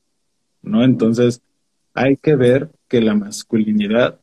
¿No? 0.63 0.85
Entonces, 0.85 1.43
hay 1.93 2.17
que 2.17 2.37
ver 2.37 2.71
que 2.89 3.01
la 3.01 3.15
masculinidad 3.15 4.19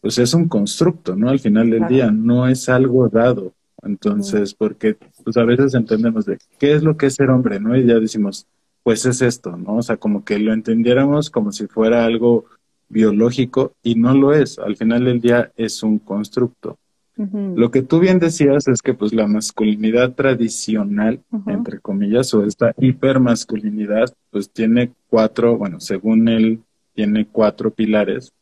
pues 0.00 0.18
es 0.18 0.34
un 0.34 0.48
constructo, 0.48 1.16
¿no? 1.16 1.30
Al 1.30 1.40
final 1.40 1.68
del 1.68 1.88
día 1.88 2.12
no 2.12 2.46
es 2.46 2.68
algo 2.68 3.08
dado. 3.08 3.54
Entonces, 3.82 4.54
porque 4.54 4.96
pues 5.24 5.36
a 5.36 5.44
veces 5.44 5.74
entendemos 5.74 6.24
de 6.26 6.38
qué 6.58 6.74
es 6.74 6.82
lo 6.82 6.96
que 6.96 7.06
es 7.06 7.14
ser 7.14 7.30
hombre, 7.30 7.58
¿no? 7.58 7.76
Y 7.76 7.86
ya 7.86 7.98
decimos, 7.98 8.46
pues 8.82 9.04
es 9.04 9.20
esto, 9.20 9.56
¿no? 9.56 9.78
O 9.78 9.82
sea, 9.82 9.96
como 9.96 10.24
que 10.24 10.38
lo 10.38 10.52
entendiéramos 10.52 11.28
como 11.28 11.50
si 11.50 11.66
fuera 11.66 12.04
algo 12.04 12.44
biológico 12.88 13.74
y 13.82 13.96
no 13.96 14.14
lo 14.14 14.32
es. 14.32 14.58
Al 14.60 14.76
final 14.76 15.04
del 15.04 15.20
día 15.20 15.50
es 15.56 15.82
un 15.82 15.98
constructo. 15.98 16.78
Lo 17.16 17.70
que 17.70 17.80
tú 17.80 17.98
bien 17.98 18.18
decías 18.18 18.68
es 18.68 18.82
que 18.82 18.92
pues 18.92 19.14
la 19.14 19.26
masculinidad 19.26 20.12
tradicional, 20.14 21.22
entre 21.46 21.80
comillas, 21.80 22.34
o 22.34 22.44
esta 22.44 22.74
hipermasculinidad, 22.78 24.14
pues 24.30 24.50
tiene 24.50 24.92
cuatro, 25.08 25.56
bueno, 25.56 25.80
según 25.80 26.28
él, 26.28 26.60
tiene 26.94 27.26
cuatro 27.26 27.70
pilares. 27.70 28.34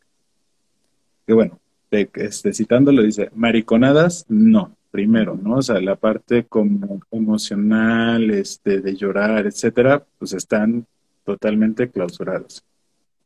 Que 1.25 1.35
bueno, 1.35 1.61
de, 1.93 2.11
este, 2.15 2.53
citándolo 2.53 3.03
dice, 3.03 3.31
mariconadas, 3.35 4.27
no, 4.29 4.75
primero, 4.91 5.39
¿no? 5.41 5.57
O 5.57 5.63
sea, 5.63 5.81
la 5.81 5.95
parte 5.95 6.45
como 6.45 7.01
emocional, 7.13 8.31
este, 8.31 8.81
de 8.81 8.97
llorar, 8.97 9.47
etcétera, 9.47 10.05
pues 10.19 10.33
están 10.33 10.85
totalmente 11.25 11.91
clausuradas. 11.91 12.65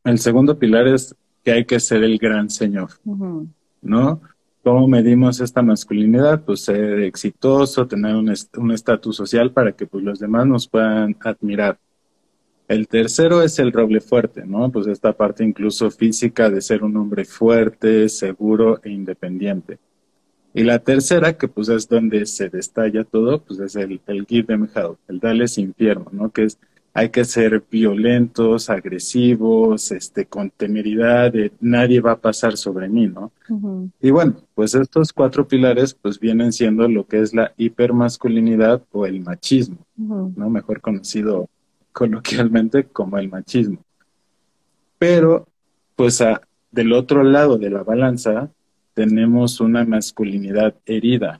El 0.03 0.19
segundo 0.19 0.59
pilar 0.59 0.87
es 0.87 1.15
que 1.43 1.51
hay 1.51 1.65
que 1.65 1.79
ser 1.79 2.03
el 2.03 2.19
gran 2.19 2.49
señor, 2.49 2.89
¿no? 3.81 4.21
¿Cómo 4.69 4.87
medimos 4.87 5.41
esta 5.41 5.63
masculinidad? 5.63 6.43
Pues 6.43 6.65
ser 6.65 6.99
exitoso, 6.99 7.87
tener 7.87 8.15
un 8.15 8.71
estatus 8.71 9.15
social 9.15 9.51
para 9.51 9.71
que 9.71 9.87
pues, 9.87 10.03
los 10.03 10.19
demás 10.19 10.45
nos 10.45 10.67
puedan 10.67 11.17
admirar. 11.21 11.79
El 12.67 12.87
tercero 12.87 13.41
es 13.41 13.57
el 13.57 13.71
roble 13.71 13.99
fuerte, 13.99 14.45
¿no? 14.45 14.71
Pues 14.71 14.85
esta 14.85 15.11
parte 15.13 15.43
incluso 15.43 15.89
física 15.89 16.51
de 16.51 16.61
ser 16.61 16.83
un 16.83 16.95
hombre 16.97 17.25
fuerte, 17.25 18.09
seguro 18.09 18.79
e 18.83 18.91
independiente. 18.91 19.79
Y 20.53 20.61
la 20.61 20.77
tercera, 20.77 21.35
que 21.35 21.47
pues 21.47 21.69
es 21.69 21.89
donde 21.89 22.27
se 22.27 22.49
destalla 22.49 23.03
todo, 23.03 23.41
pues 23.41 23.59
es 23.61 23.75
el, 23.75 23.99
give 24.27 24.43
them 24.43 24.67
hell, 24.75 24.97
el 25.07 25.19
darles 25.19 25.57
infierno, 25.57 26.05
¿no? 26.11 26.29
Que 26.29 26.43
es, 26.43 26.59
hay 26.99 27.09
que 27.11 27.23
ser 27.23 27.63
violentos, 27.71 28.69
agresivos, 28.69 29.89
este, 29.93 30.25
con 30.25 30.49
temeridad, 30.49 31.31
de 31.31 31.53
nadie 31.61 32.01
va 32.01 32.11
a 32.11 32.19
pasar 32.19 32.57
sobre 32.57 32.89
mí, 32.89 33.07
¿no? 33.07 33.31
Y 34.01 34.11
bueno, 34.11 34.35
pues 34.53 34.75
estos 34.75 35.13
cuatro 35.13 35.47
pilares 35.47 35.93
pues 35.93 36.19
vienen 36.19 36.51
siendo 36.51 36.89
lo 36.89 37.07
que 37.07 37.21
es 37.21 37.33
la 37.33 37.53
hipermasculinidad 37.55 38.83
o 38.91 39.05
el 39.05 39.21
machismo, 39.21 39.77
¿no? 39.95 40.49
Mejor 40.49 40.81
conocido 40.81 41.47
coloquialmente 41.93 42.83
como 42.83 43.17
el 43.17 43.29
machismo. 43.29 43.79
Pero, 44.97 45.47
pues 45.95 46.19
a, 46.19 46.41
del 46.69 46.91
otro 46.91 47.23
lado 47.23 47.57
de 47.57 47.69
la 47.69 47.83
balanza 47.83 48.51
tenemos 48.93 49.61
una 49.61 49.85
masculinidad 49.85 50.75
herida. 50.85 51.39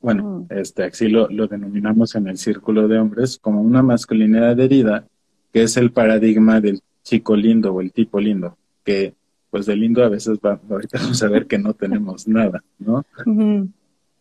Bueno, 0.00 0.46
este, 0.50 0.84
así 0.84 1.08
lo, 1.08 1.28
lo 1.28 1.48
denominamos 1.48 2.14
en 2.14 2.28
el 2.28 2.38
círculo 2.38 2.86
de 2.86 2.98
hombres 2.98 3.38
como 3.38 3.60
una 3.62 3.82
masculinidad 3.82 4.58
herida, 4.60 5.06
que 5.52 5.64
es 5.64 5.76
el 5.76 5.90
paradigma 5.90 6.60
del 6.60 6.80
chico 7.02 7.34
lindo 7.34 7.74
o 7.74 7.80
el 7.80 7.92
tipo 7.92 8.20
lindo, 8.20 8.56
que 8.84 9.14
pues 9.50 9.66
de 9.66 9.76
lindo 9.76 10.04
a 10.04 10.08
veces 10.08 10.38
va, 10.44 10.60
ahorita 10.70 10.98
vamos 11.02 11.22
a 11.22 11.28
ver 11.28 11.46
que 11.46 11.58
no 11.58 11.74
tenemos 11.74 12.28
nada, 12.28 12.62
¿no? 12.78 13.04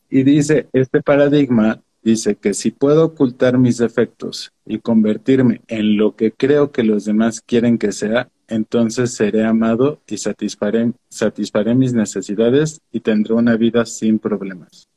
Y 0.10 0.24
dice, 0.24 0.68
este 0.72 1.02
paradigma 1.02 1.82
dice 2.02 2.36
que 2.36 2.54
si 2.54 2.72
puedo 2.72 3.06
ocultar 3.06 3.58
mis 3.58 3.78
defectos 3.78 4.54
y 4.66 4.80
convertirme 4.80 5.62
en 5.68 5.98
lo 5.98 6.16
que 6.16 6.32
creo 6.32 6.72
que 6.72 6.84
los 6.84 7.04
demás 7.04 7.42
quieren 7.42 7.78
que 7.78 7.92
sea, 7.92 8.30
entonces 8.48 9.14
seré 9.14 9.44
amado 9.44 10.00
y 10.08 10.18
satisfaré, 10.18 10.94
satisfaré 11.10 11.76
mis 11.76 11.94
necesidades 11.94 12.80
y 12.94 13.02
tendré 13.02 13.34
una 13.34 13.58
vida 13.58 13.86
sin 13.86 14.20
problemas. 14.20 14.88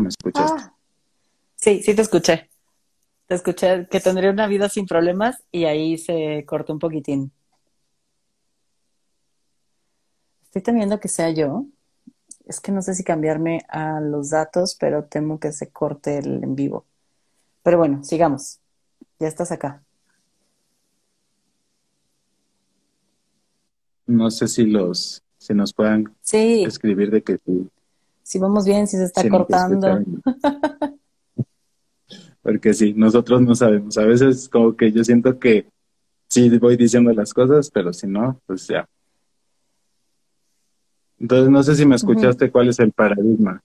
¿Me 0.00 0.08
escuchaste? 0.08 0.62
Ah. 0.62 0.74
sí, 1.56 1.82
sí 1.82 1.94
te 1.94 2.02
escuché. 2.02 2.50
Te 3.26 3.34
escuché 3.34 3.88
que 3.88 4.00
tendría 4.00 4.30
una 4.30 4.46
vida 4.46 4.68
sin 4.68 4.86
problemas 4.86 5.42
y 5.50 5.64
ahí 5.64 5.98
se 5.98 6.44
cortó 6.46 6.72
un 6.72 6.78
poquitín. 6.78 7.32
Estoy 10.44 10.62
temiendo 10.62 11.00
que 11.00 11.08
sea 11.08 11.30
yo. 11.30 11.66
Es 12.46 12.60
que 12.60 12.70
no 12.70 12.82
sé 12.82 12.94
si 12.94 13.02
cambiarme 13.02 13.62
a 13.68 14.00
los 14.00 14.30
datos, 14.30 14.76
pero 14.78 15.04
temo 15.04 15.40
que 15.40 15.50
se 15.50 15.70
corte 15.70 16.18
el 16.18 16.44
en 16.44 16.54
vivo. 16.54 16.84
Pero 17.62 17.78
bueno, 17.78 18.04
sigamos. 18.04 18.60
Ya 19.18 19.26
estás 19.26 19.50
acá. 19.50 19.82
No 24.06 24.30
sé 24.30 24.46
si 24.48 24.66
los, 24.66 25.23
si 25.44 25.52
nos 25.52 25.74
puedan 25.74 26.10
escribir 26.32 27.10
de 27.10 27.22
que 27.22 27.38
sí. 27.44 27.68
Si 28.22 28.38
vamos 28.38 28.64
bien, 28.64 28.86
si 28.86 28.96
se 28.96 29.04
está 29.04 29.28
cortando. 29.28 30.02
Porque 32.42 32.72
sí, 32.72 32.94
nosotros 32.94 33.42
no 33.42 33.54
sabemos. 33.54 33.98
A 33.98 34.04
veces 34.06 34.48
como 34.48 34.74
que 34.74 34.90
yo 34.90 35.04
siento 35.04 35.38
que 35.38 35.66
sí 36.28 36.48
voy 36.58 36.76
diciendo 36.78 37.12
las 37.12 37.34
cosas, 37.34 37.70
pero 37.70 37.92
si 37.92 38.06
no, 38.06 38.40
pues 38.46 38.66
ya. 38.66 38.88
Entonces, 41.18 41.50
no 41.50 41.62
sé 41.62 41.74
si 41.76 41.84
me 41.84 41.96
escuchaste 41.96 42.50
cuál 42.50 42.68
es 42.68 42.78
el 42.78 42.92
paradigma. 42.92 43.62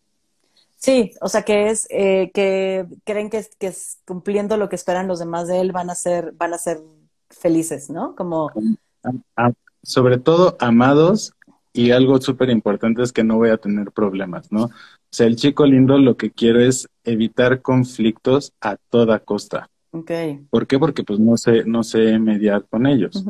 Sí, 0.76 1.14
o 1.22 1.30
sea 1.30 1.44
que 1.44 1.70
es 1.70 1.88
eh, 1.90 2.32
que 2.34 2.88
creen 3.06 3.30
que, 3.30 3.46
que 3.58 3.68
es 3.68 4.00
cumpliendo 4.06 4.58
lo 4.58 4.68
que 4.68 4.76
esperan 4.76 5.08
los 5.08 5.20
demás 5.20 5.48
de 5.48 5.60
él 5.60 5.72
van 5.72 5.90
a 5.90 5.96
ser 5.96 6.34
van 6.34 6.54
a 6.54 6.58
ser 6.58 6.82
felices, 7.30 7.90
¿no? 7.90 8.16
Como 8.16 8.52
sobre 9.84 10.18
todo 10.18 10.56
amados 10.60 11.34
y 11.74 11.92
algo 11.92 12.20
súper 12.20 12.50
importante 12.50 13.02
es 13.02 13.12
que 13.12 13.24
no 13.24 13.38
voy 13.38 13.50
a 13.50 13.58
tener 13.58 13.92
problemas, 13.92 14.52
¿no? 14.52 14.66
O 14.66 14.72
sea, 15.12 15.28
el 15.28 15.36
chico 15.36 15.66
lindo 15.66 15.98
lo 15.98 16.18
que 16.18 16.32
quiere 16.32 16.68
es 16.68 16.88
evitar 17.04 17.62
conflictos 17.62 18.54
a 18.62 18.76
toda 18.90 19.20
costa. 19.20 19.70
Okay. 19.92 20.40
¿Por 20.50 20.68
qué? 20.68 20.78
Porque 20.78 21.04
pues 21.04 21.20
no 21.20 21.36
sé 21.36 21.64
no 21.66 21.84
sé 21.84 22.20
mediar 22.20 22.66
con 22.70 22.86
ellos. 22.86 23.24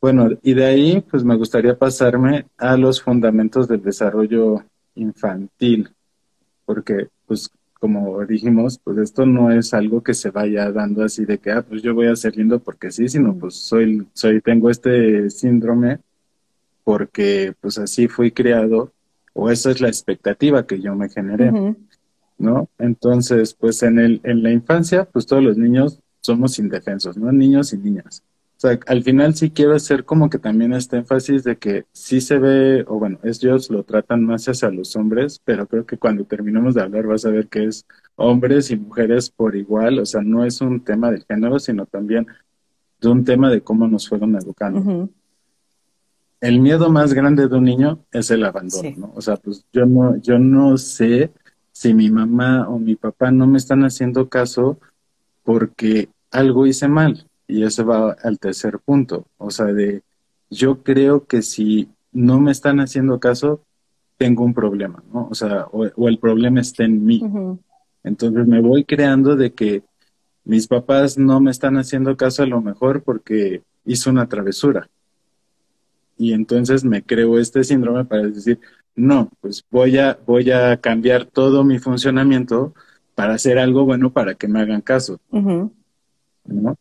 Bueno, 0.00 0.28
y 0.42 0.52
de 0.52 0.66
ahí, 0.66 1.00
pues 1.10 1.24
me 1.24 1.34
gustaría 1.34 1.78
pasarme 1.78 2.46
a 2.58 2.76
los 2.76 3.00
fundamentos 3.00 3.66
del 3.66 3.82
desarrollo 3.82 4.62
infantil, 4.94 5.88
porque, 6.66 7.08
pues, 7.26 7.50
como 7.80 8.22
dijimos, 8.26 8.78
pues 8.84 8.98
esto 8.98 9.24
no 9.24 9.50
es 9.50 9.72
algo 9.72 10.02
que 10.02 10.12
se 10.12 10.30
vaya 10.30 10.70
dando 10.70 11.04
así 11.04 11.24
de 11.24 11.38
que, 11.38 11.52
ah, 11.52 11.64
pues 11.66 11.82
yo 11.82 11.94
voy 11.94 12.08
a 12.08 12.16
ser 12.16 12.36
lindo 12.36 12.58
porque 12.58 12.90
sí, 12.90 13.08
sino 13.08 13.34
pues 13.34 13.54
soy, 13.54 14.06
soy, 14.12 14.42
tengo 14.42 14.68
este 14.68 15.30
síndrome 15.30 16.00
porque, 16.84 17.54
pues 17.60 17.78
así 17.78 18.08
fui 18.08 18.30
criado, 18.30 18.92
o 19.32 19.50
esa 19.50 19.70
es 19.70 19.80
la 19.80 19.88
expectativa 19.88 20.66
que 20.66 20.80
yo 20.80 20.94
me 20.94 21.08
generé, 21.08 21.50
¿no? 22.38 22.68
Entonces, 22.78 23.54
pues 23.54 23.82
en 23.82 23.98
el, 23.98 24.20
en 24.22 24.42
la 24.42 24.52
infancia, 24.52 25.04
pues 25.04 25.26
todos 25.26 25.42
los 25.42 25.56
niños 25.56 26.00
somos 26.20 26.58
indefensos, 26.58 27.16
¿no? 27.16 27.32
Niños 27.32 27.72
y 27.72 27.78
niñas 27.78 28.22
sea, 28.68 28.78
al 28.86 29.02
final 29.02 29.34
sí 29.34 29.50
quiero 29.50 29.74
hacer 29.74 30.04
como 30.04 30.30
que 30.30 30.38
también 30.38 30.72
este 30.72 30.96
énfasis 30.96 31.44
de 31.44 31.56
que 31.56 31.84
sí 31.92 32.20
se 32.20 32.38
ve, 32.38 32.84
o 32.88 32.98
bueno, 32.98 33.18
ellos 33.22 33.70
lo 33.70 33.82
tratan 33.82 34.24
más 34.24 34.48
hacia 34.48 34.70
los 34.70 34.96
hombres, 34.96 35.40
pero 35.44 35.66
creo 35.66 35.84
que 35.84 35.98
cuando 35.98 36.24
terminemos 36.24 36.74
de 36.74 36.82
hablar 36.82 37.06
vas 37.06 37.24
a 37.26 37.30
ver 37.30 37.48
que 37.48 37.64
es 37.64 37.86
hombres 38.16 38.70
y 38.70 38.76
mujeres 38.76 39.30
por 39.30 39.54
igual, 39.54 39.98
o 39.98 40.06
sea, 40.06 40.22
no 40.22 40.44
es 40.44 40.60
un 40.60 40.80
tema 40.80 41.10
de 41.10 41.20
género, 41.20 41.58
sino 41.58 41.86
también 41.86 42.26
de 43.00 43.08
un 43.08 43.24
tema 43.24 43.50
de 43.50 43.60
cómo 43.60 43.86
nos 43.86 44.08
fueron 44.08 44.34
educando. 44.34 45.10
El 46.44 46.60
miedo 46.60 46.90
más 46.90 47.14
grande 47.14 47.48
de 47.48 47.56
un 47.56 47.64
niño 47.64 48.00
es 48.12 48.30
el 48.30 48.44
abandono, 48.44 48.90
¿no? 48.98 49.12
O 49.14 49.22
sea, 49.22 49.36
pues 49.36 49.64
yo 49.72 49.86
no, 49.86 50.16
yo 50.18 50.38
no 50.38 50.76
sé 50.76 51.30
si 51.72 51.94
mi 51.94 52.10
mamá 52.10 52.68
o 52.68 52.78
mi 52.78 52.96
papá 52.96 53.30
no 53.30 53.46
me 53.46 53.56
están 53.56 53.82
haciendo 53.82 54.28
caso 54.28 54.78
porque 55.42 56.10
algo 56.30 56.66
hice 56.66 56.86
mal 56.86 57.26
y 57.48 57.62
eso 57.62 57.86
va 57.86 58.12
al 58.22 58.38
tercer 58.38 58.78
punto, 58.78 59.24
o 59.38 59.50
sea, 59.50 59.66
de 59.66 60.02
yo 60.50 60.82
creo 60.82 61.24
que 61.24 61.40
si 61.40 61.88
no 62.12 62.38
me 62.40 62.52
están 62.52 62.78
haciendo 62.78 63.18
caso, 63.18 63.62
tengo 64.18 64.44
un 64.44 64.52
problema, 64.52 65.02
¿no? 65.14 65.28
O 65.30 65.34
sea, 65.34 65.66
o, 65.72 66.08
el 66.08 66.18
problema 66.18 66.60
está 66.60 66.84
en 66.84 67.06
mí. 67.06 67.22
Entonces 68.02 68.46
me 68.46 68.60
voy 68.60 68.84
creando 68.84 69.34
de 69.34 69.54
que 69.54 69.82
mis 70.44 70.66
papás 70.66 71.16
no 71.16 71.40
me 71.40 71.50
están 71.50 71.78
haciendo 71.78 72.18
caso 72.18 72.42
a 72.42 72.46
lo 72.46 72.60
mejor 72.60 73.02
porque 73.02 73.62
hizo 73.86 74.10
una 74.10 74.28
travesura. 74.28 74.90
Y 76.16 76.32
entonces 76.32 76.84
me 76.84 77.02
creo 77.02 77.38
este 77.38 77.64
síndrome 77.64 78.04
para 78.04 78.22
decir, 78.22 78.60
no, 78.94 79.30
pues 79.40 79.64
voy 79.70 79.98
a, 79.98 80.18
voy 80.26 80.50
a 80.50 80.76
cambiar 80.76 81.24
todo 81.26 81.64
mi 81.64 81.78
funcionamiento 81.78 82.74
para 83.14 83.34
hacer 83.34 83.58
algo 83.58 83.84
bueno 83.84 84.12
para 84.12 84.34
que 84.34 84.48
me 84.48 84.60
hagan 84.60 84.80
caso. 84.80 85.20
¿no? 85.30 86.76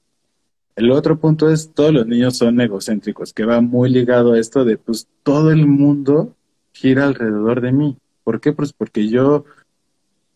El 0.75 0.91
otro 0.91 1.19
punto 1.19 1.49
es, 1.49 1.71
todos 1.71 1.93
los 1.93 2.07
niños 2.07 2.37
son 2.37 2.59
egocéntricos, 2.59 3.33
que 3.33 3.45
va 3.45 3.61
muy 3.61 3.89
ligado 3.89 4.33
a 4.33 4.39
esto 4.39 4.65
de, 4.65 4.77
pues, 4.77 5.07
todo 5.21 5.51
el 5.51 5.67
mundo 5.67 6.35
gira 6.71 7.05
alrededor 7.05 7.61
de 7.61 7.71
mí. 7.71 7.97
¿Por 8.23 8.41
qué? 8.41 8.53
Pues 8.53 8.73
porque 8.73 9.07
yo 9.07 9.45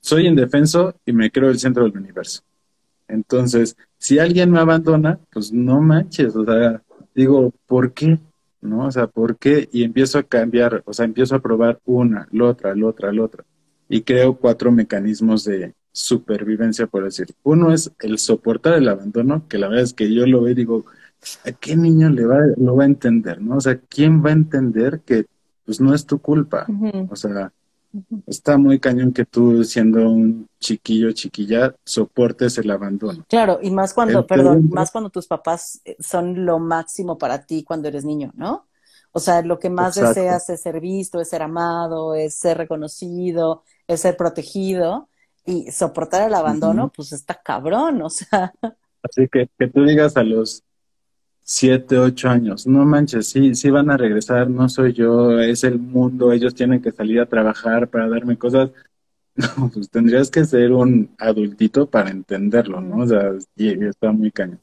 soy 0.02 0.28
indefenso 0.28 0.96
y 1.06 1.14
me 1.14 1.32
creo 1.32 1.50
el 1.50 1.60
centro 1.60 1.84
del 1.84 1.98
universo. 1.98 2.42
Entonces, 3.08 3.76
si 3.98 4.20
alguien 4.20 4.52
me 4.52 4.60
abandona, 4.60 5.20
pues 5.32 5.52
no 5.52 5.82
manches, 5.82 6.36
o 6.36 6.46
sea, 6.46 6.82
digo, 7.16 7.52
¿por 7.66 7.94
qué? 7.94 8.20
¿No? 8.62 8.88
O 8.88 8.92
sea, 8.92 9.08
¿por 9.08 9.38
qué? 9.38 9.70
Y 9.72 9.84
empiezo 9.84 10.18
a 10.20 10.24
cambiar, 10.24 10.84
o 10.86 10.94
sea, 10.94 11.06
empiezo 11.06 11.36
a 11.36 11.42
probar 11.42 11.80
una, 11.86 12.28
la 12.32 12.46
otra, 12.46 12.76
la 12.76 12.88
otra, 12.88 13.14
la 13.14 13.24
otra. 13.24 13.46
Y 13.90 14.02
creo 14.02 14.38
cuatro 14.38 14.72
mecanismos 14.72 15.46
de, 15.46 15.74
supervivencia, 15.98 16.86
por 16.86 17.04
decir. 17.04 17.34
Uno 17.44 17.74
es 17.74 17.92
el 18.00 18.20
soportar 18.20 18.76
el 18.76 18.88
abandono, 18.88 19.48
que 19.48 19.58
la 19.58 19.68
verdad 19.68 19.84
es 19.84 19.94
que 19.94 20.14
yo 20.14 20.28
lo 20.28 20.42
veo 20.42 20.52
y 20.52 20.56
digo, 20.56 20.86
¿a 21.44 21.52
qué 21.52 21.76
niño 21.76 22.10
le 22.12 22.26
va, 22.26 22.40
lo 22.56 22.76
va 22.76 22.84
a 22.84 22.86
entender? 22.88 23.42
¿No? 23.42 23.58
O 23.58 23.62
sea, 23.62 23.80
¿quién 23.90 24.24
va 24.24 24.30
a 24.30 24.34
entender 24.34 25.02
que 25.02 25.26
pues 25.66 25.82
no 25.82 25.96
es 25.96 26.06
tu 26.06 26.20
culpa? 26.20 26.68
O 27.10 27.16
sea, 27.16 27.52
está 28.26 28.58
muy 28.58 28.80
cañón 28.80 29.14
que 29.14 29.26
tú 29.26 29.64
siendo 29.64 30.10
un 30.10 30.48
chiquillo, 30.60 31.12
chiquilla, 31.12 31.76
soportes 31.84 32.58
el 32.58 32.70
abandono. 32.72 33.26
Claro, 33.30 33.60
y 33.62 33.72
más 33.72 33.94
cuando, 33.94 34.26
perdón, 34.26 34.70
más 34.70 34.92
cuando 34.92 35.10
tus 35.10 35.28
papás 35.28 35.82
eh, 35.86 35.96
son 36.00 36.46
lo 36.46 36.60
máximo 36.60 37.18
para 37.18 37.46
ti 37.46 37.64
cuando 37.64 37.88
eres 37.88 38.06
niño, 38.06 38.32
¿no? 38.36 38.68
O 39.12 39.20
sea, 39.20 39.42
lo 39.42 39.58
que 39.58 39.70
más 39.70 39.96
deseas 39.96 40.50
es 40.50 40.62
ser 40.62 40.80
visto, 40.80 41.20
es 41.20 41.30
ser 41.30 41.42
amado, 41.42 42.14
es 42.14 42.36
ser 42.36 42.58
reconocido, 42.58 43.64
es 43.88 44.02
ser 44.02 44.16
protegido 44.16 45.10
y 45.46 45.72
soportar 45.72 46.28
el 46.28 46.36
abandono, 46.36 46.92
pues 46.96 47.14
está 47.14 47.42
cabrón, 47.42 48.02
o 48.02 48.10
sea. 48.10 48.54
Así 49.02 49.28
que 49.32 49.50
que 49.58 49.68
tú 49.68 49.86
digas 49.86 50.18
a 50.18 50.24
los 50.24 50.64
siete, 51.48 51.98
ocho 51.98 52.30
años. 52.30 52.68
No 52.68 52.86
manches, 52.86 53.30
sí, 53.30 53.56
sí 53.56 53.70
van 53.70 53.90
a 53.90 53.98
regresar, 53.98 54.50
no 54.50 54.68
soy 54.70 54.94
yo, 54.94 55.40
es 55.40 55.64
el 55.64 55.80
mundo, 55.80 56.34
ellos 56.34 56.54
tienen 56.54 56.82
que 56.82 56.92
salir 56.92 57.22
a 57.22 57.26
trabajar 57.26 57.90
para 57.90 58.10
darme 58.10 58.38
cosas. 58.38 58.72
No, 59.58 59.70
pues 59.70 59.88
tendrías 59.92 60.32
que 60.32 60.46
ser 60.46 60.72
un 60.72 61.12
adultito 61.20 61.88
para 61.88 62.10
entenderlo, 62.10 62.82
¿no? 62.82 63.04
O 63.04 63.08
sea, 63.08 63.34
y, 63.56 63.70
está 63.86 64.12
muy 64.12 64.32
cañón. 64.32 64.60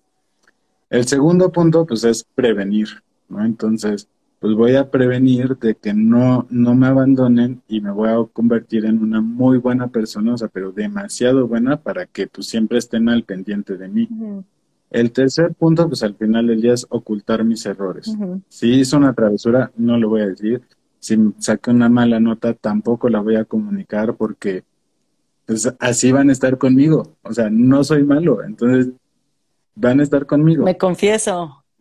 El 0.90 1.06
segundo 1.06 1.52
punto, 1.52 1.86
pues, 1.86 2.02
es 2.02 2.24
prevenir, 2.34 2.88
¿no? 3.28 3.44
Entonces, 3.44 4.08
pues 4.40 4.54
voy 4.54 4.74
a 4.74 4.90
prevenir 4.90 5.56
de 5.58 5.76
que 5.76 5.94
no, 5.94 6.46
no 6.50 6.74
me 6.74 6.88
abandonen 6.88 7.62
y 7.68 7.80
me 7.80 7.92
voy 7.92 8.08
a 8.10 8.16
convertir 8.32 8.84
en 8.84 9.00
una 9.00 9.20
muy 9.20 9.58
buena 9.58 9.88
persona, 9.88 10.34
o 10.34 10.38
sea, 10.38 10.48
pero 10.48 10.72
demasiado 10.72 11.46
buena 11.46 11.76
para 11.80 12.06
que 12.06 12.26
pues 12.26 12.48
siempre 12.48 12.78
estén 12.78 13.08
al 13.08 13.22
pendiente 13.22 13.76
de 13.76 13.88
mí. 13.88 14.08
El 14.94 15.10
tercer 15.10 15.52
punto, 15.54 15.88
pues 15.88 16.04
al 16.04 16.14
final 16.14 16.46
del 16.46 16.60
día 16.60 16.72
es 16.72 16.86
ocultar 16.88 17.42
mis 17.42 17.66
errores. 17.66 18.16
Si 18.48 18.74
hice 18.74 18.96
una 18.96 19.12
travesura, 19.12 19.72
no 19.76 19.98
lo 19.98 20.08
voy 20.08 20.20
a 20.20 20.28
decir. 20.28 20.62
Si 21.00 21.18
saqué 21.40 21.72
una 21.72 21.88
mala 21.88 22.20
nota, 22.20 22.54
tampoco 22.54 23.08
la 23.08 23.20
voy 23.20 23.34
a 23.34 23.44
comunicar 23.44 24.14
porque 24.14 24.62
pues 25.46 25.68
así 25.80 26.12
van 26.12 26.28
a 26.28 26.32
estar 26.32 26.58
conmigo. 26.58 27.16
O 27.22 27.32
sea, 27.32 27.50
no 27.50 27.82
soy 27.82 28.04
malo, 28.04 28.44
entonces 28.44 28.92
van 29.74 29.98
a 29.98 30.04
estar 30.04 30.26
conmigo. 30.26 30.64
Me 30.64 30.78
confieso. 30.78 31.64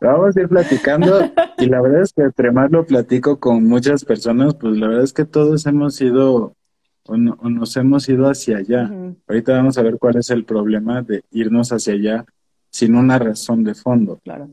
vamos 0.00 0.36
a 0.36 0.40
ir 0.40 0.48
platicando 0.48 1.30
y 1.58 1.66
la 1.66 1.80
verdad 1.80 2.02
es 2.02 2.12
que 2.12 2.22
entre 2.22 2.50
más 2.50 2.72
lo 2.72 2.84
platico 2.84 3.38
con 3.38 3.68
muchas 3.68 4.04
personas, 4.04 4.56
pues 4.56 4.76
la 4.76 4.88
verdad 4.88 5.04
es 5.04 5.12
que 5.12 5.24
todos 5.24 5.64
hemos 5.66 6.00
ido 6.00 6.56
o, 7.06 7.16
nos 7.16 7.76
hemos 7.76 8.08
ido 8.08 8.28
hacia 8.28 8.58
allá. 8.58 8.90
Ahorita 9.26 9.52
vamos 9.52 9.78
a 9.78 9.82
ver 9.82 9.98
cuál 9.98 10.16
es 10.16 10.30
el 10.30 10.44
problema 10.44 11.02
de 11.02 11.24
irnos 11.30 11.72
hacia 11.72 11.94
allá 11.94 12.24
sin 12.70 12.96
una 12.96 13.18
razón 13.18 13.62
de 13.64 13.74
fondo. 13.74 14.18
Claro. 14.24 14.50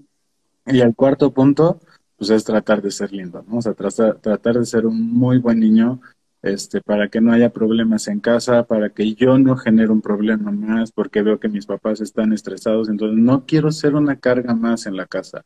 Y 0.65 0.79
el 0.79 0.95
cuarto 0.95 1.31
punto, 1.31 1.79
pues 2.17 2.29
es 2.29 2.43
tratar 2.43 2.81
de 2.81 2.91
ser 2.91 3.11
lindo, 3.11 3.43
¿no? 3.47 3.57
O 3.57 3.61
sea, 3.61 3.73
tratar 3.73 4.59
de 4.59 4.65
ser 4.65 4.85
un 4.85 5.11
muy 5.11 5.39
buen 5.39 5.59
niño, 5.59 6.01
este, 6.41 6.81
para 6.81 7.07
que 7.07 7.21
no 7.21 7.31
haya 7.31 7.51
problemas 7.51 8.07
en 8.07 8.19
casa, 8.19 8.63
para 8.63 8.89
que 8.89 9.13
yo 9.13 9.37
no 9.37 9.57
genere 9.57 9.89
un 9.89 10.01
problema 10.01 10.51
más, 10.51 10.91
porque 10.91 11.21
veo 11.21 11.39
que 11.39 11.49
mis 11.49 11.65
papás 11.65 12.01
están 12.01 12.33
estresados, 12.33 12.89
entonces 12.89 13.17
no 13.17 13.45
quiero 13.45 13.71
ser 13.71 13.95
una 13.95 14.15
carga 14.17 14.53
más 14.55 14.85
en 14.85 14.97
la 14.97 15.05
casa. 15.05 15.43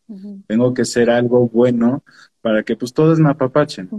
Tengo 0.48 0.74
que 0.74 0.86
ser 0.86 1.10
algo 1.10 1.48
bueno 1.48 2.04
para 2.42 2.64
que 2.64 2.76
pues 2.76 2.94
todos 2.94 3.20
me 3.20 3.30
apapachen. 3.30 3.90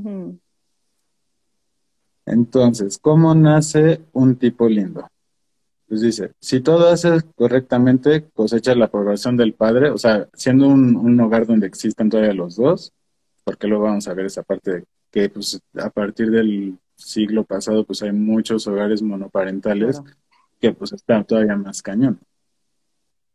Entonces, 2.27 2.99
¿cómo 2.99 3.35
nace 3.35 4.03
un 4.13 4.37
tipo 4.37 4.69
lindo? 4.69 5.09
Pues 5.89 6.01
dice, 6.01 6.33
si 6.41 6.61
todo 6.61 6.89
hace 6.89 7.23
correctamente, 7.37 8.29
cosecha 8.35 8.75
la 8.75 8.87
aprobación 8.87 9.37
del 9.37 9.55
padre, 9.55 9.91
o 9.91 9.99
sea, 9.99 10.29
siendo 10.35 10.67
un, 10.67 10.97
un 10.97 11.19
hogar 11.21 11.47
donde 11.47 11.69
existen 11.69 12.11
todavía 12.11 12.35
los 12.35 12.57
dos, 12.57 12.93
porque 13.45 13.69
luego 13.69 13.85
vamos 13.85 14.09
a 14.09 14.15
ver 14.15 14.27
esa 14.27 14.43
parte 14.43 14.73
de 14.73 14.85
que 15.13 15.29
pues 15.29 15.61
a 15.79 15.89
partir 15.89 16.31
del 16.31 16.79
siglo 16.97 17.45
pasado 17.45 17.85
pues 17.85 18.03
hay 18.03 18.13
muchos 18.13 18.67
hogares 18.67 19.03
monoparentales 19.03 20.03
que 20.61 20.73
pues 20.73 20.93
están 20.93 21.25
todavía 21.25 21.57
más 21.57 21.81
cañón. 21.81 22.19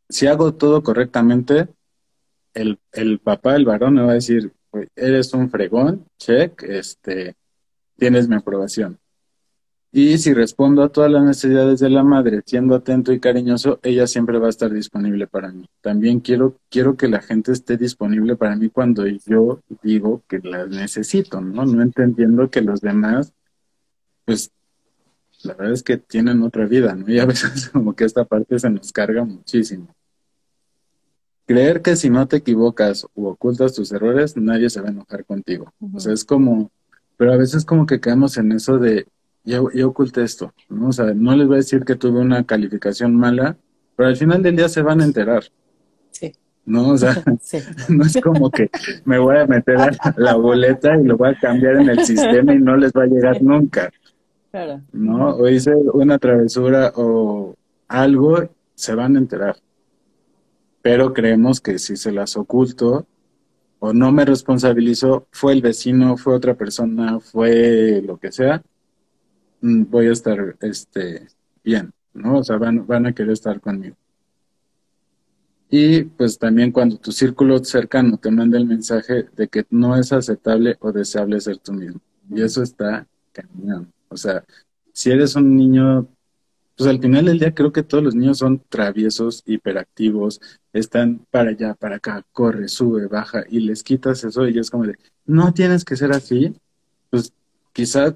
Si 0.09 0.27
hago 0.27 0.53
todo 0.53 0.83
correctamente, 0.83 1.69
el, 2.53 2.77
el 2.91 3.19
papá, 3.19 3.55
el 3.55 3.65
varón 3.65 3.93
me 3.93 4.03
va 4.03 4.11
a 4.11 4.15
decir, 4.15 4.51
eres 4.95 5.33
un 5.33 5.49
fregón, 5.49 6.05
check, 6.17 6.61
este, 6.63 7.35
tienes 7.97 8.27
mi 8.27 8.35
aprobación. 8.35 8.97
Y 9.93 10.17
si 10.19 10.33
respondo 10.33 10.83
a 10.83 10.89
todas 10.89 11.11
las 11.11 11.23
necesidades 11.23 11.81
de 11.81 11.89
la 11.89 12.03
madre, 12.03 12.41
siendo 12.45 12.75
atento 12.75 13.11
y 13.11 13.19
cariñoso, 13.19 13.79
ella 13.83 14.07
siempre 14.07 14.39
va 14.39 14.47
a 14.47 14.49
estar 14.49 14.71
disponible 14.71 15.27
para 15.27 15.51
mí. 15.51 15.65
También 15.81 16.21
quiero, 16.21 16.55
quiero 16.69 16.95
que 16.95 17.09
la 17.09 17.21
gente 17.21 17.51
esté 17.51 17.75
disponible 17.75 18.37
para 18.37 18.55
mí 18.55 18.69
cuando 18.69 19.05
yo 19.05 19.59
digo 19.83 20.23
que 20.29 20.39
la 20.39 20.65
necesito, 20.65 21.41
¿no? 21.41 21.65
No 21.65 21.81
entendiendo 21.81 22.49
que 22.49 22.61
los 22.61 22.79
demás 22.79 23.33
pues 24.25 24.51
la 25.43 25.53
verdad 25.55 25.73
es 25.73 25.83
que 25.83 25.97
tienen 25.97 26.43
otra 26.43 26.65
vida, 26.65 26.95
¿no? 26.95 27.09
Y 27.09 27.19
a 27.19 27.25
veces 27.25 27.69
como 27.73 27.95
que 27.95 28.05
esta 28.05 28.25
parte 28.25 28.59
se 28.59 28.69
nos 28.69 28.91
carga 28.91 29.23
muchísimo. 29.23 29.93
Creer 31.45 31.81
que 31.81 31.95
si 31.95 32.09
no 32.09 32.27
te 32.27 32.37
equivocas 32.37 33.07
u 33.13 33.25
ocultas 33.25 33.73
tus 33.73 33.91
errores, 33.91 34.37
nadie 34.37 34.69
se 34.69 34.79
va 34.79 34.87
a 34.87 34.91
enojar 34.91 35.25
contigo. 35.25 35.73
O 35.93 35.99
sea, 35.99 36.13
es 36.13 36.23
como, 36.23 36.71
pero 37.21 37.33
a 37.33 37.37
veces 37.37 37.65
como 37.65 37.85
que 37.85 37.99
caemos 37.99 38.35
en 38.39 38.51
eso 38.51 38.79
de, 38.79 39.05
ya, 39.43 39.61
ya 39.75 39.85
oculté 39.85 40.23
esto, 40.23 40.55
¿no? 40.69 40.87
O 40.87 40.91
sea, 40.91 41.13
no 41.13 41.35
les 41.35 41.45
voy 41.45 41.57
a 41.57 41.57
decir 41.57 41.85
que 41.85 41.93
tuve 41.95 42.19
una 42.19 42.43
calificación 42.47 43.15
mala, 43.15 43.57
pero 43.95 44.09
al 44.09 44.15
final 44.15 44.41
del 44.41 44.55
día 44.55 44.67
se 44.67 44.81
van 44.81 45.01
a 45.01 45.03
enterar. 45.03 45.43
Sí. 46.09 46.33
¿no? 46.65 46.89
O 46.89 46.97
sea, 46.97 47.23
no 47.89 48.05
es 48.05 48.19
como 48.23 48.49
que 48.49 48.71
me 49.05 49.19
voy 49.19 49.37
a 49.37 49.45
meter 49.45 49.77
a 49.79 50.15
la 50.17 50.35
boleta 50.35 50.99
y 50.99 51.03
lo 51.03 51.15
voy 51.15 51.29
a 51.29 51.39
cambiar 51.39 51.75
en 51.75 51.89
el 51.89 52.03
sistema 52.03 52.55
y 52.55 52.59
no 52.59 52.75
les 52.75 52.91
va 52.91 53.03
a 53.03 53.05
llegar 53.05 53.39
nunca. 53.43 53.91
¿No? 54.91 55.35
O 55.35 55.47
hice 55.47 55.75
una 55.75 56.17
travesura 56.17 56.91
o 56.95 57.53
algo, 57.87 58.49
se 58.73 58.95
van 58.95 59.15
a 59.15 59.19
enterar. 59.19 59.57
Pero 60.81 61.13
creemos 61.13 61.61
que 61.61 61.77
si 61.77 61.97
se 61.97 62.11
las 62.11 62.35
oculto 62.35 63.05
o 63.83 63.93
no 63.93 64.11
me 64.11 64.25
responsabilizo, 64.25 65.27
fue 65.31 65.53
el 65.53 65.61
vecino, 65.63 66.15
fue 66.15 66.35
otra 66.35 66.53
persona, 66.53 67.19
fue 67.19 68.03
lo 68.05 68.17
que 68.17 68.31
sea, 68.31 68.61
mm, 69.61 69.85
voy 69.89 70.05
a 70.05 70.11
estar 70.11 70.55
este, 70.61 71.27
bien, 71.63 71.91
¿no? 72.13 72.37
O 72.37 72.43
sea, 72.43 72.57
van, 72.57 72.85
van 72.85 73.07
a 73.07 73.13
querer 73.13 73.31
estar 73.31 73.59
conmigo. 73.59 73.95
Y 75.71 76.03
pues 76.03 76.37
también 76.37 76.71
cuando 76.71 76.97
tu 76.97 77.11
círculo 77.11 77.63
cercano 77.63 78.17
te 78.17 78.29
manda 78.29 78.59
el 78.59 78.67
mensaje 78.67 79.25
de 79.35 79.47
que 79.47 79.65
no 79.71 79.95
es 79.97 80.13
aceptable 80.13 80.77
o 80.79 80.91
deseable 80.91 81.41
ser 81.41 81.57
tú 81.57 81.73
mismo. 81.73 82.01
Y 82.29 82.41
eso 82.43 82.61
está 82.61 83.07
cañón. 83.31 83.91
O 84.09 84.17
sea, 84.17 84.43
si 84.93 85.09
eres 85.09 85.35
un 85.35 85.55
niño, 85.55 86.07
pues 86.81 86.89
al 86.95 86.99
final 86.99 87.25
del 87.25 87.37
día 87.37 87.53
creo 87.53 87.71
que 87.71 87.83
todos 87.83 88.03
los 88.03 88.15
niños 88.15 88.39
son 88.39 88.59
traviesos, 88.67 89.43
hiperactivos, 89.45 90.41
están 90.73 91.23
para 91.29 91.51
allá, 91.51 91.75
para 91.75 91.97
acá, 91.97 92.25
corre, 92.31 92.69
sube, 92.69 93.05
baja, 93.05 93.43
y 93.47 93.59
les 93.59 93.83
quitas 93.83 94.23
eso 94.23 94.47
y 94.47 94.57
es 94.57 94.71
como 94.71 94.85
de, 94.87 94.95
no 95.27 95.53
tienes 95.53 95.85
que 95.85 95.95
ser 95.95 96.11
así, 96.11 96.55
pues 97.11 97.33
quizá 97.71 98.15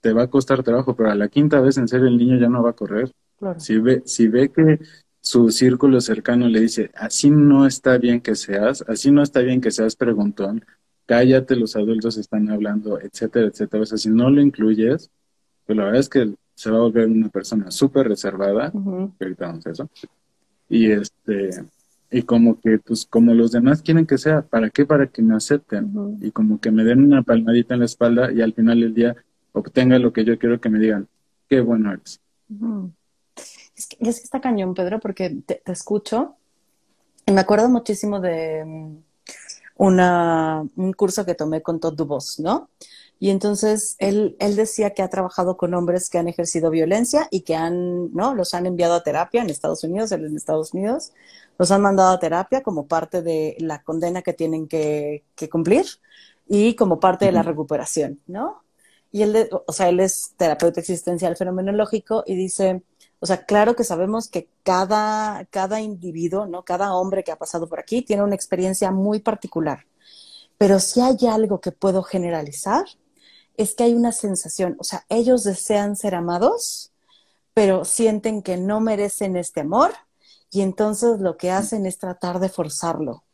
te 0.00 0.12
va 0.14 0.22
a 0.22 0.30
costar 0.30 0.62
trabajo, 0.62 0.96
pero 0.96 1.10
a 1.10 1.14
la 1.14 1.28
quinta 1.28 1.60
vez 1.60 1.76
en 1.76 1.86
serio 1.86 2.06
el 2.06 2.16
niño 2.16 2.38
ya 2.38 2.48
no 2.48 2.62
va 2.62 2.70
a 2.70 2.72
correr. 2.72 3.12
Si, 3.58 3.76
ve, 3.76 4.02
si 4.06 4.26
ve 4.28 4.50
que 4.50 4.80
su 5.20 5.50
círculo 5.50 6.00
cercano 6.00 6.48
le 6.48 6.60
dice, 6.60 6.90
así 6.94 7.30
no 7.30 7.66
está 7.66 7.98
bien 7.98 8.22
que 8.22 8.36
seas, 8.36 8.86
así 8.88 9.10
no 9.10 9.22
está 9.22 9.40
bien 9.40 9.60
que 9.60 9.70
seas 9.70 9.96
preguntón, 9.96 10.64
cállate, 11.04 11.56
los 11.56 11.76
adultos 11.76 12.16
están 12.16 12.48
hablando, 12.48 12.98
etcétera, 12.98 13.48
etcétera. 13.48 13.82
O 13.82 13.86
sea, 13.86 13.98
si 13.98 14.08
no 14.08 14.30
lo 14.30 14.40
incluyes, 14.40 15.10
pues 15.66 15.76
la 15.76 15.84
verdad 15.84 16.00
es 16.00 16.08
que 16.08 16.32
se 16.58 16.72
va 16.72 16.78
a 16.78 16.80
volver 16.80 17.06
una 17.06 17.28
persona 17.28 17.70
súper 17.70 18.08
reservada, 18.08 18.72
ahorita 18.74 19.46
vamos 19.46 19.64
a 19.64 19.70
eso, 19.70 19.88
y 20.68 20.90
este, 20.90 21.50
y 22.10 22.22
como 22.22 22.60
que, 22.60 22.80
pues, 22.80 23.06
como 23.06 23.32
los 23.32 23.52
demás 23.52 23.80
quieren 23.80 24.06
que 24.06 24.18
sea, 24.18 24.42
¿para 24.42 24.68
qué? 24.68 24.84
Para 24.84 25.06
que 25.06 25.22
me 25.22 25.36
acepten, 25.36 26.18
y 26.20 26.32
como 26.32 26.60
que 26.60 26.72
me 26.72 26.82
den 26.82 27.04
una 27.04 27.22
palmadita 27.22 27.74
en 27.74 27.80
la 27.80 27.86
espalda 27.86 28.32
y 28.32 28.42
al 28.42 28.54
final 28.54 28.80
del 28.80 28.92
día 28.92 29.14
obtenga 29.52 30.00
lo 30.00 30.12
que 30.12 30.24
yo 30.24 30.36
quiero 30.36 30.60
que 30.60 30.68
me 30.68 30.80
digan, 30.80 31.06
qué 31.48 31.60
bueno 31.60 31.92
eres. 31.92 32.20
Es 33.76 33.86
que, 33.86 33.96
es 34.00 34.18
que 34.18 34.24
está 34.24 34.40
cañón, 34.40 34.74
Pedro, 34.74 34.98
porque 34.98 35.30
te, 35.46 35.62
escucho 35.66 36.34
y 37.24 37.30
me 37.30 37.40
acuerdo 37.40 37.68
muchísimo 37.68 38.18
de 38.18 38.98
una, 39.78 40.64
un 40.76 40.92
curso 40.92 41.24
que 41.24 41.34
tomé 41.34 41.62
con 41.62 41.80
Todd 41.80 41.94
Dubos, 41.94 42.38
¿no? 42.40 42.68
Y 43.20 43.30
entonces 43.30 43.96
él, 43.98 44.36
él 44.38 44.54
decía 44.56 44.94
que 44.94 45.02
ha 45.02 45.08
trabajado 45.08 45.56
con 45.56 45.74
hombres 45.74 46.10
que 46.10 46.18
han 46.18 46.28
ejercido 46.28 46.70
violencia 46.70 47.26
y 47.30 47.40
que 47.42 47.56
han, 47.56 48.12
¿no? 48.12 48.34
Los 48.34 48.54
han 48.54 48.66
enviado 48.66 48.94
a 48.94 49.02
terapia 49.02 49.42
en 49.42 49.50
Estados 49.50 49.82
Unidos, 49.84 50.12
él 50.12 50.24
en 50.26 50.36
Estados 50.36 50.74
Unidos, 50.74 51.12
los 51.58 51.70
han 51.70 51.80
mandado 51.82 52.12
a 52.12 52.18
terapia 52.20 52.62
como 52.62 52.86
parte 52.86 53.22
de 53.22 53.56
la 53.60 53.82
condena 53.82 54.22
que 54.22 54.34
tienen 54.34 54.68
que, 54.68 55.24
que 55.34 55.48
cumplir 55.48 55.86
y 56.46 56.74
como 56.76 57.00
parte 57.00 57.26
de 57.26 57.32
la 57.32 57.42
recuperación, 57.42 58.20
¿no? 58.26 58.62
Y 59.10 59.22
él, 59.22 59.48
o 59.66 59.72
sea, 59.72 59.88
él 59.88 60.00
es 60.00 60.34
terapeuta 60.36 60.80
existencial 60.80 61.36
fenomenológico 61.36 62.24
y 62.26 62.36
dice, 62.36 62.82
o 63.20 63.26
sea, 63.26 63.44
claro 63.44 63.74
que 63.74 63.84
sabemos 63.84 64.28
que 64.28 64.48
cada, 64.62 65.44
cada 65.46 65.80
individuo, 65.80 66.46
¿no? 66.46 66.64
Cada 66.64 66.94
hombre 66.94 67.24
que 67.24 67.32
ha 67.32 67.36
pasado 67.36 67.68
por 67.68 67.80
aquí 67.80 68.02
tiene 68.02 68.22
una 68.22 68.34
experiencia 68.34 68.90
muy 68.90 69.20
particular. 69.20 69.86
Pero 70.56 70.78
si 70.80 71.00
hay 71.00 71.16
algo 71.28 71.60
que 71.60 71.72
puedo 71.72 72.02
generalizar, 72.02 72.84
es 73.56 73.74
que 73.74 73.84
hay 73.84 73.94
una 73.94 74.12
sensación, 74.12 74.76
o 74.78 74.84
sea, 74.84 75.04
ellos 75.08 75.42
desean 75.44 75.96
ser 75.96 76.14
amados, 76.14 76.92
pero 77.54 77.84
sienten 77.84 78.42
que 78.42 78.56
no 78.56 78.80
merecen 78.80 79.36
este 79.36 79.60
amor 79.60 79.92
y 80.50 80.60
entonces 80.60 81.18
lo 81.20 81.36
que 81.36 81.50
hacen 81.50 81.86
es 81.86 81.98
tratar 81.98 82.38
de 82.38 82.48
forzarlo. 82.48 83.24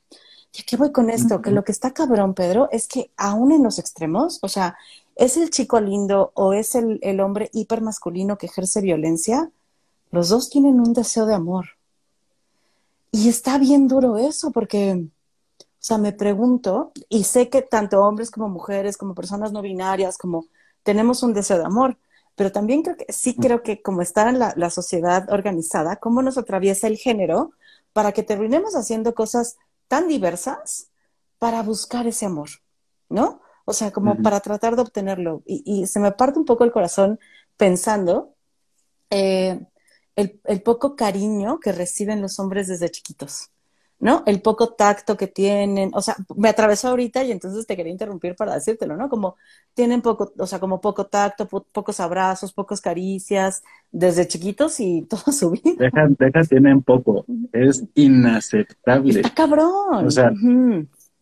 ¿Y 0.56 0.62
a 0.62 0.64
qué 0.66 0.76
voy 0.76 0.92
con 0.92 1.10
esto? 1.10 1.42
Que 1.42 1.50
lo 1.50 1.64
que 1.64 1.72
está 1.72 1.92
cabrón, 1.92 2.32
Pedro, 2.32 2.68
es 2.72 2.88
que 2.88 3.10
aún 3.16 3.52
en 3.52 3.62
los 3.62 3.78
extremos, 3.78 4.38
o 4.40 4.48
sea, 4.48 4.76
es 5.16 5.36
el 5.36 5.50
chico 5.50 5.80
lindo 5.80 6.32
o 6.34 6.54
es 6.54 6.74
el, 6.74 7.00
el 7.02 7.20
hombre 7.20 7.50
hipermasculino 7.52 8.38
que 8.38 8.46
ejerce 8.46 8.80
violencia, 8.80 9.50
los 10.14 10.28
dos 10.30 10.50
tienen 10.50 10.80
un 10.80 10.92
deseo 10.92 11.26
de 11.26 11.34
amor. 11.34 11.66
y 13.12 13.28
está 13.28 13.58
bien 13.58 13.86
duro 13.88 14.16
eso, 14.18 14.50
porque, 14.50 15.06
o 15.60 15.64
sea, 15.78 15.98
me 15.98 16.12
pregunto, 16.12 16.92
y 17.08 17.24
sé 17.24 17.48
que 17.48 17.62
tanto 17.62 18.00
hombres 18.02 18.30
como 18.30 18.48
mujeres, 18.48 18.96
como 18.96 19.14
personas 19.14 19.52
no 19.52 19.62
binarias, 19.62 20.18
como 20.18 20.46
tenemos 20.82 21.22
un 21.22 21.32
deseo 21.32 21.58
de 21.58 21.64
amor, 21.64 21.98
pero 22.34 22.50
también 22.50 22.82
creo 22.82 22.96
que, 22.96 23.06
sí 23.12 23.36
creo 23.36 23.62
que 23.62 23.82
como 23.82 24.02
está 24.02 24.28
en 24.28 24.40
la, 24.40 24.52
la 24.56 24.70
sociedad 24.70 25.30
organizada, 25.30 25.96
cómo 25.96 26.22
nos 26.22 26.38
atraviesa 26.38 26.88
el 26.88 26.96
género 26.96 27.52
para 27.92 28.12
que 28.12 28.24
terminemos 28.24 28.74
haciendo 28.74 29.14
cosas 29.14 29.56
tan 29.88 30.08
diversas 30.08 30.88
para 31.38 31.62
buscar 31.62 32.06
ese 32.06 32.26
amor, 32.26 32.48
¿no? 33.08 33.40
O 33.64 33.72
sea, 33.72 33.92
como 33.92 34.16
para 34.22 34.40
tratar 34.40 34.76
de 34.76 34.82
obtenerlo. 34.82 35.42
Y, 35.46 35.86
se 35.86 36.00
me 36.00 36.12
parte 36.12 36.38
un 36.38 36.44
poco 36.44 36.64
el 36.64 36.72
corazón 36.72 37.18
pensando 37.56 38.34
eh, 39.10 39.60
el, 40.16 40.40
el, 40.44 40.62
poco 40.62 40.96
cariño 40.96 41.60
que 41.60 41.72
reciben 41.72 42.22
los 42.22 42.38
hombres 42.38 42.68
desde 42.68 42.90
chiquitos, 42.90 43.50
¿no? 43.98 44.22
El 44.26 44.42
poco 44.42 44.74
tacto 44.74 45.16
que 45.16 45.26
tienen. 45.26 45.90
O 45.94 46.02
sea, 46.02 46.16
me 46.36 46.48
atravesó 46.48 46.88
ahorita 46.88 47.24
y 47.24 47.32
entonces 47.32 47.66
te 47.66 47.76
quería 47.76 47.92
interrumpir 47.92 48.36
para 48.36 48.54
decírtelo, 48.54 48.96
¿no? 48.96 49.08
Como 49.08 49.36
tienen 49.72 50.02
poco, 50.02 50.32
o 50.38 50.46
sea, 50.46 50.60
como 50.60 50.80
poco 50.80 51.06
tacto, 51.06 51.48
pocos 51.48 52.00
abrazos, 52.00 52.52
pocos 52.52 52.80
caricias 52.80 53.62
desde 53.90 54.28
chiquitos 54.28 54.78
y 54.80 55.02
toda 55.08 55.32
su 55.32 55.50
vida. 55.50 55.74
Deja, 55.78 56.08
deja, 56.18 56.44
tienen 56.44 56.82
poco. 56.82 57.24
Es 57.52 57.84
inaceptable. 57.94 59.20
Está 59.20 59.34
cabrón. 59.34 60.06
O 60.06 60.10
sea, 60.10 60.32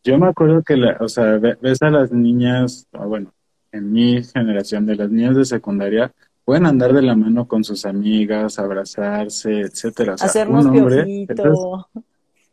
yo 0.05 0.19
me 0.19 0.27
acuerdo 0.27 0.63
que, 0.63 0.77
la, 0.77 0.97
o 1.01 1.09
sea, 1.09 1.39
ves 1.39 1.83
a 1.83 1.91
las 1.91 2.11
niñas, 2.11 2.89
bueno, 2.93 3.33
en 3.71 3.93
mi 3.93 4.23
generación 4.23 4.87
de 4.87 4.97
las 4.97 5.11
niñas 5.11 5.37
de 5.37 5.45
secundaria, 5.45 6.13
pueden 6.45 6.67
andar 6.67 6.93
de 6.93 7.03
la 7.03 7.15
mano 7.15 7.47
con 7.47 7.65
sus 7.65 7.85
amigas, 7.87 8.59
abrazarse, 8.59 9.61
etcétera. 9.61 10.15
O 10.15 10.19
sea, 10.19 10.27
Hacernos 10.27 10.67
un 10.67 10.79
hombre, 10.79 11.27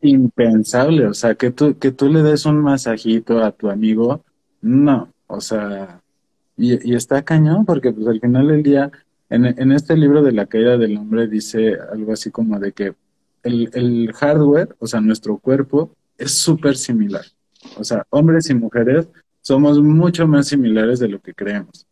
impensable, 0.02 1.06
o 1.06 1.14
sea, 1.14 1.34
que 1.34 1.50
tú, 1.50 1.76
que 1.78 1.92
tú 1.92 2.08
le 2.08 2.22
des 2.22 2.46
un 2.46 2.58
masajito 2.58 3.44
a 3.44 3.52
tu 3.52 3.68
amigo, 3.68 4.24
no, 4.62 5.12
o 5.26 5.40
sea, 5.40 6.00
y, 6.56 6.90
y 6.90 6.94
está 6.94 7.22
cañón, 7.22 7.64
porque 7.66 7.92
pues 7.92 8.06
al 8.06 8.20
final 8.20 8.48
del 8.48 8.62
día, 8.62 8.90
en, 9.28 9.46
en 9.46 9.72
este 9.72 9.96
libro 9.96 10.22
de 10.22 10.32
la 10.32 10.46
caída 10.46 10.76
del 10.76 10.96
hombre 10.96 11.26
dice 11.26 11.76
algo 11.92 12.12
así 12.12 12.30
como 12.30 12.58
de 12.58 12.72
que 12.72 12.94
el, 13.42 13.70
el 13.74 14.12
hardware, 14.12 14.74
o 14.78 14.86
sea, 14.86 15.00
nuestro 15.00 15.38
cuerpo, 15.38 15.94
es 16.18 16.32
súper 16.32 16.76
similar. 16.76 17.24
O 17.78 17.84
sea, 17.84 18.06
hombres 18.10 18.50
y 18.50 18.54
mujeres 18.54 19.08
somos 19.40 19.80
mucho 19.80 20.26
más 20.26 20.48
similares 20.48 20.98
de 20.98 21.08
lo 21.08 21.20
que 21.20 21.34
creemos. 21.34 21.86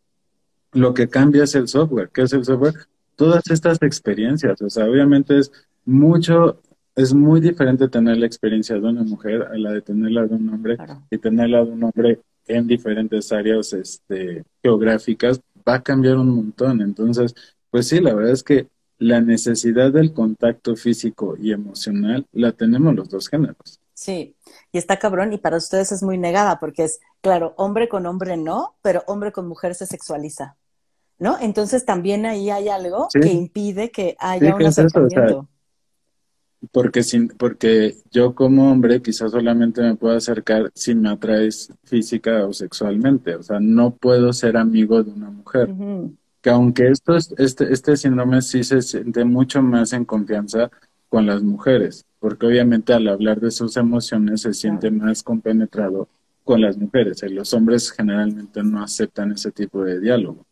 Lo 0.73 0.95
que 0.95 1.09
cambia 1.09 1.45
es 1.45 1.55
el 1.55 1.69
software. 1.69 2.11
¿Qué 2.13 2.23
es 2.23 2.33
el 2.33 2.45
software? 2.45 2.75
Todas 3.17 3.51
estas 3.51 3.79
experiencias. 3.83 4.61
O 4.63 4.71
sea, 4.71 4.87
obviamente 4.87 5.39
es 5.39 5.51
mucho, 5.85 6.61
es 6.95 7.15
muy 7.15 7.41
diferente 7.41 7.89
tener 7.89 8.17
la 8.19 8.27
experiencia 8.27 8.77
de 8.77 8.83
una 8.83 9.03
mujer 9.03 9.43
a 9.43 9.57
la 9.57 9.73
de 9.73 9.83
tenerla 9.83 10.27
de 10.27 10.35
un 10.35 10.49
hombre 10.51 10.77
y 11.11 11.19
tenerla 11.19 11.65
de 11.65 11.71
un 11.71 11.85
hombre 11.85 12.21
en 12.47 12.67
diferentes 12.67 13.31
áreas 13.33 13.73
este, 13.73 14.45
geográficas 14.63 15.41
va 15.67 15.75
a 15.75 15.83
cambiar 15.83 16.17
un 16.17 16.31
montón. 16.31 16.81
Entonces, 16.81 17.35
pues 17.71 17.89
sí, 17.89 18.01
la 18.01 18.15
verdad 18.15 18.33
es 18.33 18.43
que 18.43 18.69
la 18.99 19.21
necesidad 19.21 19.93
del 19.93 20.13
contacto 20.13 20.75
físico 20.77 21.37
y 21.41 21.53
emocional 21.53 22.27
la 22.33 22.53
tenemos 22.53 22.95
los 22.95 23.09
dos 23.09 23.29
géneros. 23.29 23.81
Sí, 23.95 24.37
y 24.73 24.79
está 24.79 24.99
cabrón 24.99 25.33
y 25.33 25.39
para 25.39 25.57
ustedes 25.57 25.93
es 25.93 26.03
muy 26.03 26.19
negada 26.19 26.59
porque 26.59 26.85
es, 26.85 27.01
claro, 27.21 27.55
hombre 27.57 27.89
con 27.89 28.07
hombre 28.07 28.37
no, 28.37 28.77
pero 28.83 29.03
hombre 29.07 29.33
con 29.33 29.47
mujer 29.49 29.75
se 29.75 29.87
sexualiza, 29.87 30.57
¿no? 31.19 31.39
Entonces 31.41 31.85
también 31.85 32.27
ahí 32.27 32.51
hay 32.51 32.69
algo 32.69 33.09
que 33.13 33.29
impide 33.33 33.91
que 33.91 34.17
haya 34.19 34.55
un 34.55 34.67
acercamiento. 34.67 35.49
porque, 36.73 37.03
sin, 37.03 37.29
porque 37.29 37.97
yo 38.11 38.35
como 38.35 38.71
hombre 38.71 39.03
quizás 39.03 39.31
solamente 39.31 39.81
me 39.83 39.97
puedo 39.97 40.17
acercar 40.17 40.71
si 40.75 40.95
me 40.95 41.11
atraes 41.11 41.73
física 41.85 42.47
o 42.47 42.53
sexualmente, 42.53 43.35
o 43.35 43.43
sea, 43.43 43.61
no 43.61 43.95
puedo 43.95 44.33
ser 44.33 44.57
amigo 44.57 45.03
de 45.03 45.11
una 45.11 45.31
mujer. 45.31 45.75
Que 46.41 46.51
aunque 46.51 46.89
esto, 46.89 47.17
este, 47.17 47.73
este 47.73 47.97
síndrome 47.97 48.43
sí 48.43 48.63
se 48.63 48.81
siente 48.81 49.25
mucho 49.25 49.61
más 49.61 49.93
en 49.93 50.05
confianza 50.05 50.71
con 51.09 51.27
las 51.27 51.43
mujeres, 51.43 52.05
porque 52.21 52.47
obviamente 52.47 52.93
al 52.93 53.09
hablar 53.09 53.41
de 53.41 53.51
sus 53.51 53.77
emociones 53.77 54.43
se 54.43 54.55
siente 54.55 54.91
más 54.91 55.23
compenetrado 55.25 56.09
con 56.49 56.63
las 56.63 56.79
mujeres. 56.79 57.23
Y 57.23 57.29
los 57.29 57.53
hombres 57.53 57.93
generalmente 57.93 58.63
no 58.63 58.83
aceptan 58.83 59.33
ese 59.33 59.51
tipo 59.51 59.85
de 59.85 60.01
diálogo. 60.01 60.47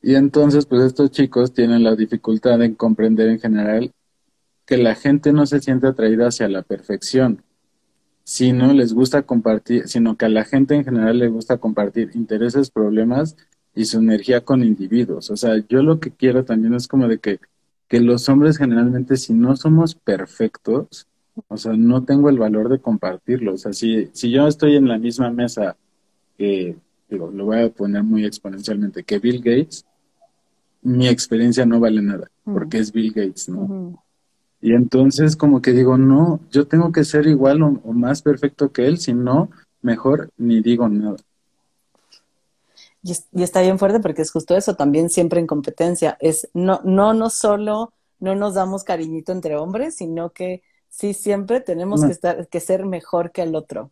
Y 0.00 0.14
entonces, 0.14 0.66
pues 0.66 0.84
estos 0.84 1.10
chicos 1.10 1.52
tienen 1.52 1.82
la 1.82 1.96
dificultad 1.96 2.62
en 2.62 2.76
comprender 2.76 3.28
en 3.28 3.40
general 3.40 3.92
que 4.64 4.76
la 4.76 4.94
gente 4.94 5.32
no 5.32 5.46
se 5.46 5.58
siente 5.58 5.88
atraída 5.88 6.28
hacia 6.28 6.46
la 6.46 6.62
perfección, 6.62 7.42
sino 8.22 8.72
les 8.72 8.94
gusta 8.94 9.22
compartir, 9.22 9.88
sino 9.88 10.16
que 10.16 10.26
a 10.26 10.28
la 10.28 10.44
gente 10.44 10.76
en 10.76 10.84
general 10.84 11.18
le 11.18 11.26
gusta 11.26 11.58
compartir 11.58 12.12
intereses, 12.14 12.70
problemas 12.70 13.36
y 13.74 13.86
su 13.86 13.98
energía 13.98 14.44
con 14.44 14.62
individuos. 14.62 15.28
O 15.30 15.36
sea, 15.36 15.56
yo 15.68 15.82
lo 15.82 15.98
que 15.98 16.12
quiero 16.12 16.44
también 16.44 16.74
es 16.74 16.86
como 16.86 17.08
de 17.08 17.18
que 17.18 17.40
que 17.92 18.00
los 18.00 18.26
hombres 18.30 18.56
generalmente 18.56 19.18
si 19.18 19.34
no 19.34 19.54
somos 19.54 19.94
perfectos, 19.94 21.08
o 21.48 21.56
sea, 21.56 21.72
no 21.72 22.04
tengo 22.04 22.28
el 22.28 22.38
valor 22.38 22.68
de 22.68 22.80
compartirlo. 22.80 23.54
O 23.54 23.58
sea, 23.58 23.72
si, 23.72 24.08
si 24.12 24.30
yo 24.30 24.46
estoy 24.46 24.76
en 24.76 24.88
la 24.88 24.98
misma 24.98 25.30
mesa 25.30 25.76
que, 26.36 26.76
digo, 27.08 27.30
lo 27.30 27.46
voy 27.46 27.60
a 27.60 27.70
poner 27.70 28.02
muy 28.02 28.24
exponencialmente, 28.24 29.04
que 29.04 29.18
Bill 29.18 29.38
Gates, 29.38 29.84
mi 30.82 31.08
experiencia 31.08 31.64
no 31.64 31.80
vale 31.80 32.02
nada, 32.02 32.30
porque 32.44 32.78
es 32.78 32.92
Bill 32.92 33.12
Gates, 33.12 33.48
¿no? 33.48 34.02
Y 34.60 34.74
entonces 34.74 35.36
como 35.36 35.60
que 35.60 35.72
digo, 35.72 35.98
no, 35.98 36.40
yo 36.50 36.66
tengo 36.66 36.92
que 36.92 37.04
ser 37.04 37.26
igual 37.26 37.62
o, 37.62 37.80
o 37.84 37.92
más 37.92 38.22
perfecto 38.22 38.72
que 38.72 38.86
él, 38.86 38.98
si 38.98 39.12
no, 39.12 39.50
mejor 39.80 40.30
ni 40.36 40.60
digo 40.60 40.88
nada. 40.88 41.16
Y, 43.02 43.42
está 43.42 43.60
bien 43.60 43.78
fuerte 43.78 44.00
porque 44.00 44.22
es 44.22 44.30
justo 44.30 44.56
eso, 44.56 44.76
también 44.76 45.10
siempre 45.10 45.40
en 45.40 45.46
competencia. 45.46 46.16
Es 46.20 46.48
no, 46.54 46.80
no, 46.84 47.12
no 47.14 47.30
solo 47.30 47.92
no 48.20 48.36
nos 48.36 48.54
damos 48.54 48.84
cariñito 48.84 49.32
entre 49.32 49.56
hombres, 49.56 49.96
sino 49.96 50.30
que 50.30 50.62
sí 50.92 51.14
siempre 51.14 51.60
tenemos 51.60 52.04
que 52.04 52.12
estar, 52.12 52.46
que 52.48 52.60
ser 52.60 52.84
mejor 52.84 53.32
que 53.32 53.42
el 53.42 53.56
otro. 53.56 53.90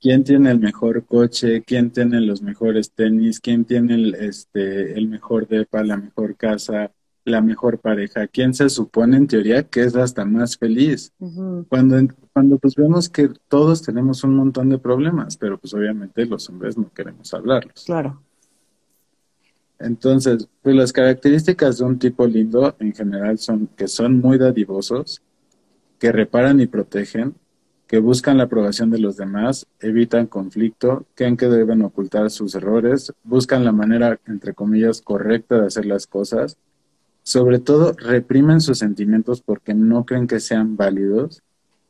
¿Quién 0.00 0.24
tiene 0.24 0.50
el 0.50 0.58
mejor 0.58 1.04
coche? 1.04 1.62
¿Quién 1.62 1.90
tiene 1.90 2.20
los 2.20 2.42
mejores 2.42 2.90
tenis? 2.92 3.38
¿Quién 3.38 3.66
tiene 3.66 3.94
el, 3.94 4.14
este, 4.14 4.98
el 4.98 5.06
mejor 5.06 5.46
depa, 5.46 5.84
la 5.84 5.96
mejor 5.96 6.34
casa? 6.36 6.90
la 7.24 7.40
mejor 7.40 7.78
pareja, 7.78 8.26
¿quién 8.26 8.52
se 8.52 8.68
supone 8.68 9.16
en 9.16 9.28
teoría 9.28 9.62
que 9.62 9.82
es 9.82 9.94
hasta 9.94 10.24
más 10.24 10.58
feliz? 10.58 11.12
Cuando, 11.68 11.96
cuando 12.32 12.58
pues 12.58 12.74
vemos 12.74 13.08
que 13.08 13.30
todos 13.46 13.82
tenemos 13.82 14.24
un 14.24 14.34
montón 14.34 14.70
de 14.70 14.78
problemas, 14.78 15.36
pero 15.36 15.56
pues 15.56 15.72
obviamente 15.72 16.26
los 16.26 16.48
hombres 16.48 16.76
no 16.76 16.92
queremos 16.92 17.32
hablarlos. 17.32 17.84
Claro. 17.86 18.20
Entonces, 19.78 20.48
pues 20.62 20.74
las 20.74 20.92
características 20.92 21.78
de 21.78 21.84
un 21.84 21.98
tipo 21.98 22.26
lindo 22.26 22.74
en 22.80 22.92
general 22.92 23.38
son 23.38 23.68
que 23.68 23.86
son 23.86 24.18
muy 24.18 24.36
dadivosos, 24.36 25.22
que 26.02 26.10
reparan 26.10 26.58
y 26.58 26.66
protegen, 26.66 27.36
que 27.86 28.00
buscan 28.00 28.36
la 28.36 28.44
aprobación 28.44 28.90
de 28.90 28.98
los 28.98 29.16
demás, 29.16 29.68
evitan 29.78 30.26
conflicto, 30.26 31.06
creen 31.14 31.36
que 31.36 31.46
deben 31.46 31.80
ocultar 31.82 32.28
sus 32.32 32.56
errores, 32.56 33.12
buscan 33.22 33.64
la 33.64 33.70
manera, 33.70 34.18
entre 34.26 34.52
comillas, 34.52 35.00
correcta 35.00 35.60
de 35.60 35.68
hacer 35.68 35.86
las 35.86 36.08
cosas, 36.08 36.56
sobre 37.22 37.60
todo 37.60 37.92
reprimen 37.92 38.60
sus 38.60 38.78
sentimientos 38.78 39.42
porque 39.42 39.74
no 39.74 40.04
creen 40.04 40.26
que 40.26 40.40
sean 40.40 40.76
válidos. 40.76 41.40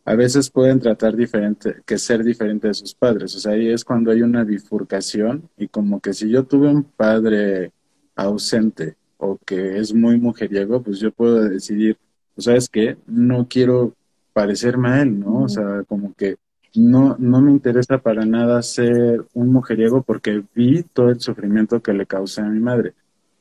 A 0.05 0.15
veces 0.15 0.51
pueden 0.51 0.79
tratar 0.79 1.17
diferente, 1.17 1.77
que 1.87 1.97
ser 1.97 2.23
diferente 2.23 2.69
de 2.69 2.75
sus 2.75 2.95
padres. 2.95 3.35
O 3.35 3.39
sea, 3.39 3.53
ahí 3.53 3.71
es 3.71 3.83
cuando 3.83 4.11
hay 4.11 4.21
una 4.21 4.45
bifurcación 4.45 5.49
y 5.57 5.69
como 5.69 6.01
que 6.01 6.13
si 6.13 6.29
yo 6.29 6.45
tuve 6.45 6.69
un 6.69 6.85
padre 6.85 7.73
ausente 8.15 8.95
o 9.17 9.39
que 9.39 9.79
es 9.79 9.95
muy 9.95 10.21
mujeriego, 10.21 10.83
pues 10.83 10.99
yo 10.99 11.11
puedo 11.13 11.49
decidir, 11.49 11.97
pues 12.35 12.45
sabes 12.45 12.69
qué, 12.69 12.99
no 13.07 13.49
quiero 13.49 13.95
parecerme 14.33 14.89
a 14.89 15.03
él, 15.03 15.21
¿no? 15.21 15.43
O 15.43 15.49
sea, 15.49 15.85
como 15.87 16.15
que 16.15 16.37
no, 16.75 17.17
no 17.19 17.41
me 17.41 17.51
interesa 17.51 17.99
para 17.99 18.25
nada 18.25 18.63
ser 18.63 19.25
un 19.35 19.53
mujeriego 19.53 20.03
porque 20.03 20.43
vi 20.55 20.83
todo 20.83 21.11
el 21.11 21.21
sufrimiento 21.21 21.83
que 21.83 21.93
le 21.93 22.07
causé 22.07 22.41
a 22.41 22.49
mi 22.49 22.61
madre. 22.61 22.95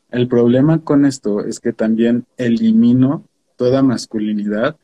El 0.09 0.27
problema 0.27 0.79
con 0.79 1.05
esto 1.05 1.43
es 1.45 1.59
que 1.59 1.71
también 1.71 2.25
elimino 2.37 3.23
toda 3.55 3.81
masculinidad 3.81 4.75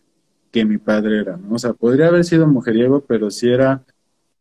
que 0.51 0.63
mi 0.63 0.77
padre 0.77 1.19
era, 1.19 1.37
¿no? 1.37 1.55
O 1.55 1.59
sea, 1.59 1.73
podría 1.73 2.07
haber 2.07 2.23
sido 2.23 2.47
mujeriego, 2.47 3.01
pero 3.01 3.29
si 3.29 3.49
era 3.49 3.83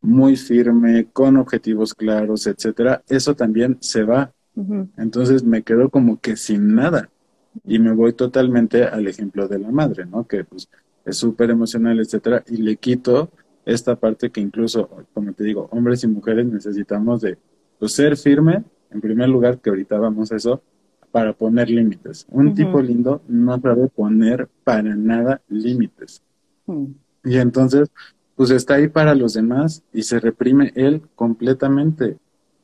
muy 0.00 0.36
firme, 0.36 1.08
con 1.12 1.36
objetivos 1.36 1.94
claros, 1.94 2.46
etcétera, 2.46 3.02
eso 3.08 3.34
también 3.34 3.78
se 3.80 4.04
va. 4.04 4.32
Entonces 4.96 5.44
me 5.44 5.62
quedo 5.62 5.90
como 5.90 6.18
que 6.18 6.36
sin 6.36 6.74
nada 6.74 7.10
y 7.64 7.78
me 7.78 7.92
voy 7.92 8.14
totalmente 8.14 8.84
al 8.84 9.06
ejemplo 9.06 9.48
de 9.48 9.58
la 9.58 9.70
madre, 9.70 10.06
¿no? 10.06 10.26
Que 10.26 10.44
pues 10.44 10.68
es 11.06 11.16
súper 11.16 11.50
emocional, 11.50 12.00
etcétera, 12.00 12.44
y 12.48 12.58
le 12.58 12.76
quito 12.76 13.30
esta 13.64 13.96
parte 13.96 14.30
que 14.30 14.40
incluso, 14.40 14.90
como 15.14 15.32
te 15.32 15.44
digo, 15.44 15.68
hombres 15.70 16.04
y 16.04 16.08
mujeres 16.08 16.46
necesitamos 16.46 17.20
de 17.22 17.38
pues, 17.78 17.92
ser 17.92 18.16
firme, 18.16 18.64
en 18.90 19.00
primer 19.00 19.28
lugar, 19.28 19.58
que 19.58 19.70
ahorita 19.70 19.98
vamos 19.98 20.30
a 20.30 20.36
eso, 20.36 20.62
para 21.10 21.32
poner 21.32 21.70
límites. 21.70 22.26
Un 22.28 22.54
tipo 22.54 22.80
lindo 22.80 23.22
no 23.26 23.58
sabe 23.60 23.88
poner 23.88 24.48
para 24.64 24.94
nada 24.94 25.40
límites. 25.48 26.20
Mm. 26.66 26.86
Y 27.24 27.38
entonces, 27.38 27.90
pues 28.34 28.50
está 28.50 28.74
ahí 28.74 28.88
para 28.88 29.14
los 29.14 29.32
demás 29.32 29.82
y 29.92 30.02
se 30.02 30.20
reprime 30.20 30.72
él 30.74 31.02
completamente. 31.14 32.18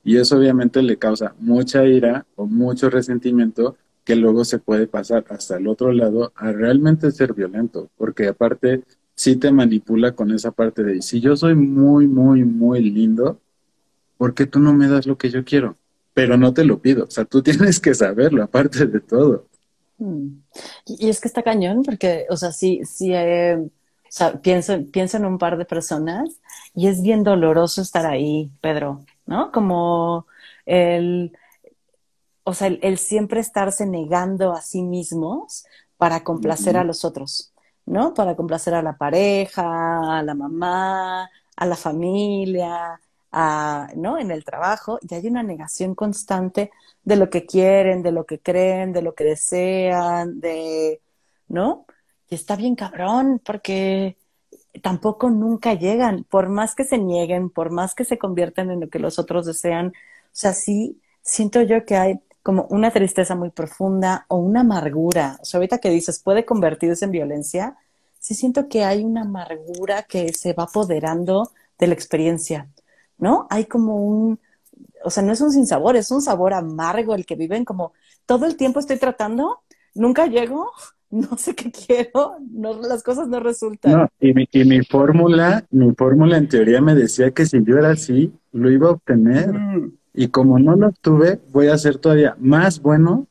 Y 0.05 0.17
eso 0.17 0.37
obviamente 0.37 0.83
le 0.83 0.99
causa 0.99 1.35
mucha 1.39 1.85
ira 1.87 2.27
o 2.37 2.47
mucho 2.47 2.91
resentimiento 2.91 3.77
que 4.05 4.17
luego 4.17 4.45
se 4.45 4.59
puede 4.59 4.87
pasar 4.87 5.25
hasta 5.29 5.57
el 5.57 5.69
otro 5.69 5.93
lado 5.93 6.33
a 6.35 6.53
realmente 6.53 7.11
ser 7.11 7.35
violento, 7.35 7.91
porque 7.97 8.29
aparte 8.29 8.83
sí 9.15 9.37
te 9.37 9.53
manipula 9.53 10.13
con 10.13 10.33
esa 10.33 10.51
parte 10.51 10.83
de, 10.83 11.03
si 11.03 11.21
yo 11.21 11.37
soy 11.37 11.55
muy, 11.55 12.07
muy, 12.07 12.45
muy 12.45 12.83
lindo, 12.83 13.41
¿por 14.17 14.35
qué 14.35 14.47
tú 14.47 14.59
no 14.59 14.75
me 14.75 14.89
das 14.89 15.07
lo 15.07 15.17
que 15.17 15.31
yo 15.31 15.45
quiero? 15.45 15.77
Pero 16.15 16.37
no 16.37 16.53
te 16.53 16.65
lo 16.65 16.81
pido, 16.81 17.05
o 17.05 17.11
sea, 17.11 17.25
tú 17.25 17.43
tienes 17.43 17.81
que 17.81 17.95
saberlo, 17.95 18.43
aparte 18.43 18.87
de 18.87 19.01
todo. 19.01 19.47
Mm. 19.99 20.29
Y 20.87 21.09
es 21.09 21.21
que 21.21 21.29
está 21.29 21.43
cañón, 21.43 21.83
porque, 21.83 22.27
o 22.29 22.37
sea, 22.37 22.51
sí, 22.51 22.81
sí, 22.85 23.13
eh, 23.15 23.59
pienso, 24.43 24.85
pienso 24.93 25.17
en 25.17 25.25
un 25.27 25.39
par 25.39 25.57
de 25.57 25.65
personas 25.65 26.41
y 26.75 26.89
es 26.89 27.03
bien 27.03 27.23
doloroso 27.23 27.83
estar 27.83 28.07
ahí, 28.07 28.51
Pedro, 28.61 29.05
¿no? 29.27 29.53
Como 29.53 30.27
el, 30.67 31.33
o 32.45 32.55
sea, 32.55 32.69
el, 32.69 32.99
siempre 32.99 33.41
estarse 33.41 33.87
negando 33.87 34.53
a 34.53 34.61
sí 34.61 34.83
mismos 34.83 35.65
para 35.97 36.25
complacer 36.25 36.77
a 36.77 36.85
los 36.85 37.05
otros, 37.05 37.53
¿no? 37.87 38.15
Para 38.15 38.37
complacer 38.37 38.75
a 38.75 38.83
la 38.83 38.97
pareja, 38.97 40.19
a 40.19 40.23
la 40.23 40.35
mamá, 40.35 41.31
a 41.57 41.67
la 41.67 41.77
familia, 41.77 43.01
a, 43.31 43.89
¿no? 43.97 44.19
En 44.19 44.31
el 44.31 44.45
trabajo, 44.45 44.99
y 45.09 45.15
hay 45.15 45.27
una 45.29 45.43
negación 45.43 45.95
constante 45.95 46.71
de 47.05 47.17
lo 47.17 47.31
que 47.31 47.47
quieren, 47.47 48.03
de 48.03 48.13
lo 48.13 48.27
que 48.27 48.41
creen, 48.41 48.93
de 48.93 49.03
lo 49.03 49.15
que 49.15 49.25
desean, 49.25 50.41
de, 50.41 51.01
¿no? 51.49 51.87
Y 52.29 52.35
está 52.35 52.57
bien 52.57 52.75
cabrón, 52.75 53.41
porque 53.45 54.17
tampoco 54.83 55.31
nunca 55.31 55.75
llegan, 55.75 56.25
por 56.25 56.49
más 56.49 56.75
que 56.75 56.85
se 56.85 56.99
nieguen, 56.99 57.51
por 57.51 57.71
más 57.71 57.95
que 57.95 58.05
se 58.05 58.19
conviertan 58.19 58.71
en 58.71 58.81
lo 58.81 58.89
que 58.89 58.99
los 58.99 59.19
otros 59.19 59.47
desean, 59.47 59.89
o 59.89 59.93
sea, 60.33 60.53
sí, 60.55 61.01
siento 61.23 61.63
yo 61.63 61.85
que 61.85 61.97
hay 61.97 62.21
como 62.43 62.67
una 62.71 62.91
tristeza 62.91 63.35
muy 63.35 63.51
profunda 63.51 64.27
o 64.29 64.37
una 64.37 64.61
amargura. 64.61 65.39
O 65.41 65.45
sea, 65.45 65.59
ahorita 65.59 65.79
que 65.79 65.91
dices, 65.91 66.21
puede 66.21 66.45
convertirse 66.45 67.05
en 67.05 67.13
violencia, 67.13 67.77
sí 68.19 68.35
siento 68.35 68.69
que 68.69 68.85
hay 68.85 69.05
una 69.05 69.23
amargura 69.23 70.03
que 70.05 70.33
se 70.33 70.53
va 70.53 70.65
apoderando 70.65 71.51
de 71.79 71.87
la 71.87 71.95
experiencia, 71.95 72.69
¿no? 73.19 73.47
Hay 73.51 73.67
como 73.67 73.97
un, 73.97 74.39
o 75.05 75.11
sea, 75.11 75.23
no 75.23 75.33
es 75.33 75.41
un 75.41 75.53
sinsabor, 75.53 75.97
es 75.97 76.11
un 76.11 76.23
sabor 76.23 76.55
amargo 76.55 77.15
el 77.15 77.27
que 77.27 77.35
viven 77.35 77.65
como 77.65 77.93
todo 78.27 78.47
el 78.47 78.57
tiempo 78.57 78.81
estoy 78.81 78.99
tratando, 78.99 79.61
nunca 79.95 80.27
llego, 80.27 80.71
no 81.11 81.37
sé 81.37 81.55
qué 81.55 81.71
quiero, 81.71 82.37
no, 82.51 82.81
las 82.81 83.03
cosas 83.03 83.29
no 83.29 83.41
resultan. 83.41 83.93
No, 83.93 84.09
y 84.21 84.33
mi, 84.33 84.49
y 84.51 84.65
mi 84.65 84.83
fórmula, 84.85 85.65
mi 85.71 85.93
fórmula 85.95 86.39
en 86.39 86.49
teoría 86.49 86.81
me 86.81 86.95
decía 86.95 87.31
que 87.31 87.47
si 87.47 87.63
yo 87.65 87.79
era 87.79 87.91
así, 87.91 88.33
lo 88.53 88.71
iba 88.71 88.89
a 88.89 88.93
obtener. 88.93 89.53
Mm. 89.53 89.93
Y 90.15 90.29
como 90.29 90.59
no 90.59 90.77
lo 90.77 90.89
obtuve, 90.89 91.41
voy 91.53 91.69
a 91.69 91.79
ser 91.79 91.97
todavía 91.97 92.37
más 92.39 92.81
bueno 92.81 93.27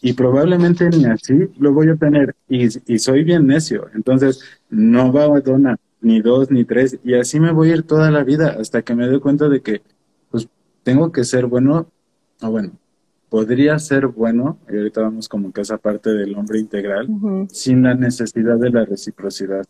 y 0.00 0.12
probablemente 0.14 0.88
ni 0.90 1.04
así 1.04 1.48
lo 1.58 1.72
voy 1.72 1.88
a 1.88 1.96
tener. 1.96 2.34
Y, 2.48 2.66
y 2.92 2.98
soy 2.98 3.24
bien 3.24 3.46
necio. 3.46 3.88
Entonces, 3.94 4.40
no 4.70 5.12
va 5.12 5.24
a 5.24 5.40
donar 5.40 5.78
ni 6.00 6.20
dos 6.20 6.50
ni 6.50 6.64
tres. 6.64 6.98
Y 7.04 7.14
así 7.14 7.40
me 7.40 7.52
voy 7.52 7.70
a 7.70 7.74
ir 7.74 7.82
toda 7.84 8.10
la 8.10 8.24
vida 8.24 8.56
hasta 8.60 8.82
que 8.82 8.94
me 8.94 9.06
doy 9.06 9.20
cuenta 9.20 9.48
de 9.48 9.62
que, 9.62 9.82
pues, 10.30 10.48
tengo 10.82 11.10
que 11.12 11.24
ser 11.24 11.46
bueno. 11.46 11.86
O 12.42 12.50
bueno, 12.50 12.72
podría 13.28 13.78
ser 13.78 14.08
bueno, 14.08 14.58
y 14.70 14.76
ahorita 14.76 15.00
vamos 15.00 15.28
como 15.28 15.52
que 15.52 15.62
esa 15.62 15.78
parte 15.78 16.10
del 16.10 16.34
hombre 16.34 16.58
integral, 16.58 17.08
sin 17.50 17.82
la 17.82 17.94
necesidad 17.94 18.58
de 18.58 18.70
la 18.70 18.84
reciprocidad. 18.84 19.64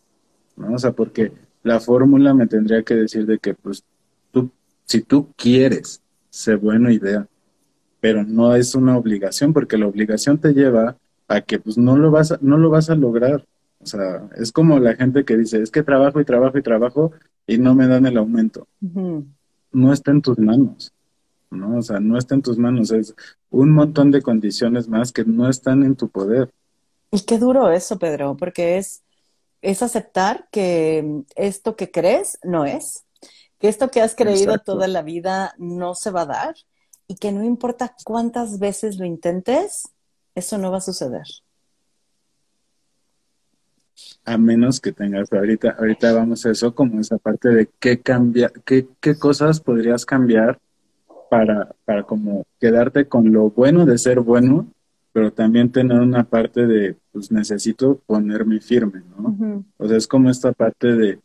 ¿no? 0.57 0.73
O 0.73 0.77
sea, 0.79 0.91
porque 0.91 1.31
la 1.61 1.79
fórmula 1.79 2.33
me 2.33 2.47
tendría 2.47 2.83
que 2.83 2.95
decir 2.95 3.25
de 3.25 3.37
que, 3.37 3.53
pues, 3.53 3.83
tú, 4.31 4.51
si 4.85 5.01
tú 5.01 5.29
quieres 5.37 6.02
sé 6.33 6.55
buena 6.55 6.91
idea, 6.91 7.27
pero 7.99 8.23
no 8.23 8.55
es 8.55 8.73
una 8.73 8.97
obligación 8.97 9.53
porque 9.53 9.77
la 9.77 9.85
obligación 9.85 10.39
te 10.39 10.51
lleva 10.51 10.97
a 11.27 11.41
que 11.41 11.59
pues 11.59 11.77
no 11.77 11.95
lo 11.95 12.09
vas 12.09 12.31
a, 12.31 12.39
no 12.41 12.57
lo 12.57 12.71
vas 12.71 12.89
a 12.89 12.95
lograr. 12.95 13.45
O 13.79 13.85
sea, 13.85 14.27
es 14.35 14.51
como 14.51 14.79
la 14.79 14.95
gente 14.95 15.25
que 15.25 15.37
dice, 15.37 15.61
es 15.61 15.69
que 15.69 15.83
trabajo 15.83 16.19
y 16.19 16.25
trabajo 16.25 16.57
y 16.57 16.63
trabajo 16.63 17.11
y 17.45 17.59
no 17.59 17.75
me 17.75 17.87
dan 17.87 18.07
el 18.07 18.17
aumento. 18.17 18.67
No 18.81 19.93
está 19.93 20.09
en 20.09 20.23
tus 20.23 20.39
manos. 20.39 20.91
¿no? 21.51 21.77
O 21.77 21.81
sea, 21.83 21.99
no 21.99 22.17
está 22.17 22.33
en 22.33 22.41
tus 22.41 22.57
manos. 22.57 22.89
Es 22.89 23.13
un 23.51 23.71
montón 23.71 24.09
de 24.09 24.23
condiciones 24.23 24.87
más 24.87 25.11
que 25.11 25.23
no 25.25 25.47
están 25.47 25.83
en 25.83 25.95
tu 25.95 26.09
poder. 26.09 26.49
Y 27.11 27.21
qué 27.21 27.37
duro 27.37 27.69
eso, 27.69 27.99
Pedro, 27.99 28.35
porque 28.37 28.79
es, 28.79 29.03
es 29.61 29.83
aceptar 29.83 30.47
que 30.51 31.23
esto 31.35 31.75
que 31.75 31.91
crees 31.91 32.39
no 32.43 32.65
es 32.65 33.03
que 33.63 33.69
esto 33.69 33.89
que 33.89 34.01
has 34.01 34.13
creído 34.13 34.57
toda 34.57 34.89
la 34.89 35.03
vida 35.03 35.55
no 35.57 35.95
se 35.95 36.11
va 36.11 36.23
a 36.23 36.25
dar 36.25 36.55
y 37.07 37.15
que 37.15 37.31
no 37.31 37.45
importa 37.45 37.95
cuántas 38.03 38.59
veces 38.59 38.97
lo 38.97 39.05
intentes, 39.05 39.87
eso 40.35 40.57
no 40.57 40.69
va 40.69 40.79
a 40.79 40.81
suceder. 40.81 41.23
A 44.25 44.37
menos 44.37 44.81
que 44.81 44.91
tengas, 44.91 45.31
ahorita, 45.31 45.77
ahorita 45.79 46.11
vamos 46.11 46.45
a 46.45 46.51
eso 46.51 46.75
como 46.75 46.99
esa 46.99 47.17
parte 47.17 47.47
de 47.47 47.69
qué 47.79 48.01
cambia, 48.01 48.51
qué, 48.65 48.85
qué 48.99 49.17
cosas 49.17 49.61
podrías 49.61 50.05
cambiar 50.05 50.59
para, 51.29 51.73
para 51.85 52.03
como 52.03 52.45
quedarte 52.59 53.07
con 53.07 53.31
lo 53.31 53.49
bueno 53.49 53.85
de 53.85 53.97
ser 53.97 54.19
bueno, 54.19 54.67
pero 55.13 55.31
también 55.31 55.71
tener 55.71 56.01
una 56.01 56.25
parte 56.25 56.67
de, 56.67 56.97
pues 57.13 57.31
necesito 57.31 58.01
ponerme 58.07 58.59
firme, 58.59 59.03
¿no? 59.17 59.63
O 59.77 59.87
sea, 59.87 59.95
es 59.95 60.05
como 60.05 60.29
esta 60.29 60.51
parte 60.51 60.87
de, 60.87 61.19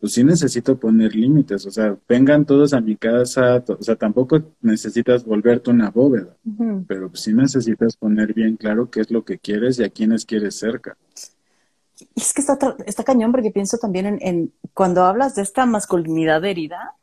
pues 0.00 0.14
sí 0.14 0.24
necesito 0.24 0.80
poner 0.80 1.14
límites, 1.14 1.66
o 1.66 1.70
sea, 1.70 1.94
vengan 2.08 2.46
todos 2.46 2.72
a 2.72 2.80
mi 2.80 2.96
casa, 2.96 3.62
o 3.68 3.82
sea, 3.82 3.96
tampoco 3.96 4.42
necesitas 4.62 5.24
volverte 5.24 5.70
una 5.70 5.90
bóveda, 5.90 6.34
pero 6.88 7.14
sí 7.14 7.34
necesitas 7.34 7.96
poner 7.96 8.32
bien 8.32 8.56
claro 8.56 8.90
qué 8.90 9.00
es 9.00 9.10
lo 9.10 9.24
que 9.26 9.38
quieres 9.38 9.78
y 9.78 9.84
a 9.84 9.90
quiénes 9.90 10.24
quieres 10.24 10.56
cerca. 10.56 10.96
Es 12.16 12.32
que 12.32 12.40
está, 12.40 12.56
está 12.86 13.04
cañón 13.04 13.30
porque 13.30 13.50
pienso 13.50 13.76
también 13.76 14.06
en, 14.06 14.18
en, 14.22 14.52
cuando 14.72 15.04
hablas 15.04 15.34
de 15.34 15.42
esta 15.42 15.66
masculinidad 15.66 16.42
herida, 16.46 16.94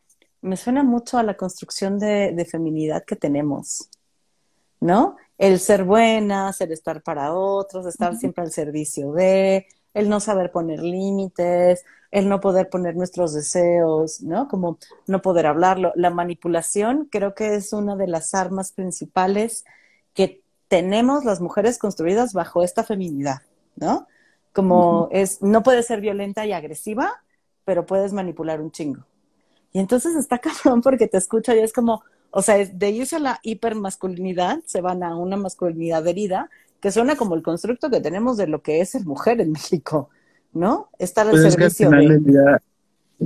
me 0.42 0.58
suena 0.58 0.82
mucho 0.82 1.20
a 1.20 1.24
la 1.24 1.38
construcción 1.38 2.00
de, 2.00 2.34
de 2.36 2.46
feminidad 2.46 3.04
que 3.06 3.16
tenemos, 3.16 3.90
¿no? 4.80 5.18
El 5.38 5.60
ser 5.60 5.84
buenas, 5.84 6.60
el 6.62 6.72
estar 6.72 7.04
para 7.04 7.36
otros, 7.36 7.86
estar 7.86 8.16
siempre 8.16 8.44
al 8.44 8.52
servicio 8.52 9.12
de, 9.12 9.68
el 9.98 10.10
no 10.10 10.20
saber 10.20 10.52
poner 10.52 10.84
límites, 10.84 11.84
el 12.12 12.30
no 12.30 12.40
poder 12.40 12.70
poner 12.70 12.96
nuestros 12.96 13.34
deseos, 13.34 14.22
¿no? 14.22 14.48
Como 14.48 14.78
no 15.08 15.24
poder 15.24 15.48
hablarlo. 15.48 15.92
La 15.96 16.12
manipulación 16.12 17.08
creo 17.12 17.34
que 17.34 17.56
es 17.56 17.74
una 17.74 17.96
de 17.96 18.06
las 18.06 18.36
armas 18.36 18.72
principales 18.72 19.66
que 20.14 20.44
tenemos 20.68 21.26
las 21.26 21.42
mujeres 21.42 21.80
construidas 21.80 22.34
bajo 22.34 22.62
esta 22.62 22.84
feminidad, 22.84 23.42
¿no? 23.76 24.08
Como 24.54 25.10
es, 25.12 25.42
no 25.42 25.64
puedes 25.64 25.88
ser 25.88 26.00
violenta 26.00 26.46
y 26.46 26.52
agresiva, 26.52 27.24
pero 27.66 27.88
puedes 27.88 28.14
manipular 28.14 28.62
un 28.62 28.72
chingo. 28.72 29.04
Y 29.74 29.80
entonces 29.80 30.16
está 30.16 30.38
cabrón 30.40 30.82
porque 30.84 31.08
te 31.08 31.18
escucha 31.18 31.56
y 31.56 31.60
es 31.60 31.74
como, 31.74 32.04
o 32.30 32.44
sea, 32.44 32.64
de 32.64 32.90
irse 32.92 33.16
a 33.16 33.20
la 33.20 33.40
hipermasculinidad, 33.42 34.60
se 34.68 34.80
van 34.82 35.02
a 35.02 35.16
una 35.16 35.38
masculinidad 35.38 36.06
herida, 36.06 36.52
que 36.88 36.92
suena 36.94 37.18
como 37.18 37.36
el 37.36 37.44
constructo 37.44 37.90
que 37.90 38.00
tenemos 38.00 38.38
de 38.38 38.48
lo 38.48 38.62
que 38.62 38.80
es 38.80 38.92
ser 38.92 39.06
mujer 39.06 39.42
en 39.42 39.52
México. 39.58 40.10
¿no? 40.54 40.90
Estar 40.98 41.28
al 41.28 41.32
pues 41.32 41.54
servicio 41.54 41.90
de... 41.90 42.60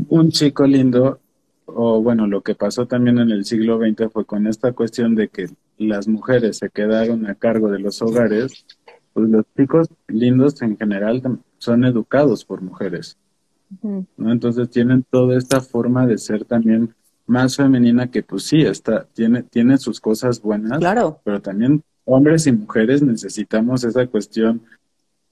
un 0.09 0.31
chico 0.31 0.65
lindo, 0.65 1.19
o 1.65 2.01
bueno, 2.01 2.25
lo 2.25 2.41
que 2.41 2.55
pasó 2.55 2.87
también 2.87 3.19
en 3.19 3.29
el 3.29 3.45
siglo 3.45 3.77
XX 3.77 4.11
fue 4.11 4.25
con 4.25 4.47
esta 4.47 4.73
cuestión 4.73 5.13
de 5.15 5.29
que 5.29 5.47
las 5.77 6.07
mujeres 6.07 6.57
se 6.57 6.69
quedaron 6.69 7.27
a 7.27 7.35
cargo 7.35 7.69
de 7.69 7.79
los 7.79 8.01
hogares, 8.01 8.65
pues 9.13 9.29
los 9.29 9.45
chicos 9.55 9.89
lindos 10.07 10.59
en 10.63 10.75
general 10.75 11.39
son 11.59 11.85
educados 11.85 12.43
por 12.43 12.61
mujeres, 12.61 13.17
¿no? 13.81 14.31
Entonces 14.31 14.69
tienen 14.69 15.05
toda 15.09 15.37
esta 15.37 15.61
forma 15.61 16.07
de 16.07 16.17
ser 16.17 16.45
también 16.45 16.95
más 17.27 17.55
femenina 17.55 18.09
que 18.09 18.23
pues 18.23 18.43
sí, 18.43 18.61
está, 18.61 19.05
tiene, 19.13 19.43
tiene 19.43 19.77
sus 19.77 20.01
cosas 20.01 20.41
buenas, 20.41 20.79
claro. 20.79 21.21
pero 21.23 21.41
también 21.41 21.83
hombres 22.05 22.47
y 22.47 22.51
mujeres 22.51 23.01
necesitamos 23.01 23.83
esa 23.83 24.07
cuestión 24.07 24.63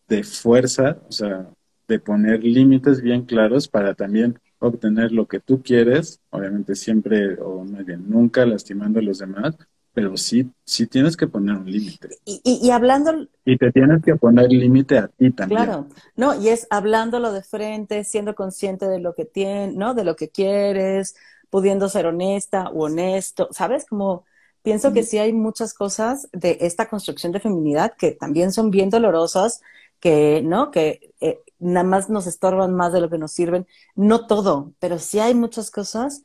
de 0.07 0.23
fuerza, 0.23 0.97
o 1.07 1.11
sea, 1.11 1.47
de 1.87 1.99
poner 1.99 2.43
límites 2.43 3.01
bien 3.01 3.25
claros 3.25 3.67
para 3.67 3.93
también 3.93 4.39
obtener 4.59 5.11
lo 5.11 5.27
que 5.27 5.39
tú 5.39 5.61
quieres, 5.63 6.19
obviamente 6.29 6.75
siempre 6.75 7.39
o 7.41 7.63
más 7.63 7.85
bien 7.85 8.09
nunca 8.09 8.45
lastimando 8.45 8.99
a 8.99 9.03
los 9.03 9.19
demás, 9.19 9.55
pero 9.93 10.15
sí, 10.17 10.49
sí 10.65 10.87
tienes 10.87 11.17
que 11.17 11.27
poner 11.27 11.55
un 11.55 11.69
límite. 11.69 12.09
Y, 12.25 12.41
y, 12.43 12.69
hablando... 12.69 13.27
Y 13.43 13.57
te 13.57 13.71
tienes 13.71 14.03
que 14.03 14.15
poner 14.15 14.51
límite 14.51 14.97
a 14.97 15.07
ti 15.07 15.31
también. 15.31 15.63
Claro, 15.63 15.87
no, 16.15 16.39
y 16.39 16.49
es 16.49 16.67
hablándolo 16.69 17.31
de 17.31 17.41
frente, 17.41 18.03
siendo 18.03 18.35
consciente 18.35 18.87
de 18.87 18.99
lo 18.99 19.15
que 19.15 19.25
tienes, 19.25 19.75
¿no? 19.75 19.95
De 19.95 20.03
lo 20.03 20.15
que 20.15 20.29
quieres, 20.29 21.15
pudiendo 21.49 21.89
ser 21.89 22.05
honesta 22.05 22.69
o 22.69 22.85
honesto, 22.85 23.49
¿sabes? 23.51 23.85
Como 23.85 24.25
pienso 24.61 24.93
que 24.93 25.03
sí 25.03 25.17
hay 25.17 25.33
muchas 25.33 25.73
cosas 25.73 26.29
de 26.31 26.57
esta 26.61 26.87
construcción 26.87 27.31
de 27.31 27.39
feminidad 27.39 27.93
que 27.97 28.11
también 28.11 28.51
son 28.51 28.71
bien 28.71 28.89
dolorosas, 28.89 29.61
que, 29.99 30.41
¿no? 30.43 30.71
Que 30.71 31.13
eh, 31.19 31.41
nada 31.59 31.85
más 31.85 32.09
nos 32.09 32.27
estorban 32.27 32.73
más 32.73 32.93
de 32.93 33.01
lo 33.01 33.09
que 33.09 33.17
nos 33.17 33.31
sirven. 33.31 33.67
No 33.95 34.27
todo, 34.27 34.73
pero 34.79 34.99
sí 34.99 35.19
hay 35.19 35.33
muchas 35.33 35.71
cosas 35.71 36.23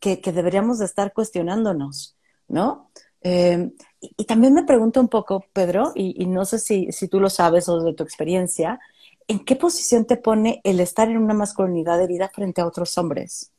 que, 0.00 0.20
que, 0.20 0.32
deberíamos 0.32 0.78
de 0.78 0.86
estar 0.86 1.12
cuestionándonos, 1.12 2.16
¿no? 2.48 2.90
Eh, 3.22 3.70
y, 4.00 4.24
también 4.24 4.54
me 4.54 4.64
pregunto 4.64 5.00
un 5.00 5.08
poco, 5.08 5.44
Pedro, 5.52 5.92
y, 5.94 6.22
y 6.22 6.26
no 6.26 6.44
sé 6.46 6.58
si, 6.58 6.90
si, 6.92 7.08
tú 7.08 7.20
lo 7.20 7.28
sabes 7.28 7.68
o 7.68 7.80
de 7.80 7.92
tu 7.92 8.02
experiencia, 8.02 8.80
¿en 9.28 9.44
qué 9.44 9.56
posición 9.56 10.06
te 10.06 10.16
pone 10.16 10.60
el 10.64 10.80
estar 10.80 11.08
en 11.08 11.18
una 11.18 11.34
masculinidad 11.34 12.00
herida 12.00 12.30
frente 12.30 12.62
a 12.62 12.66
otros 12.66 12.96
hombres? 12.96 13.52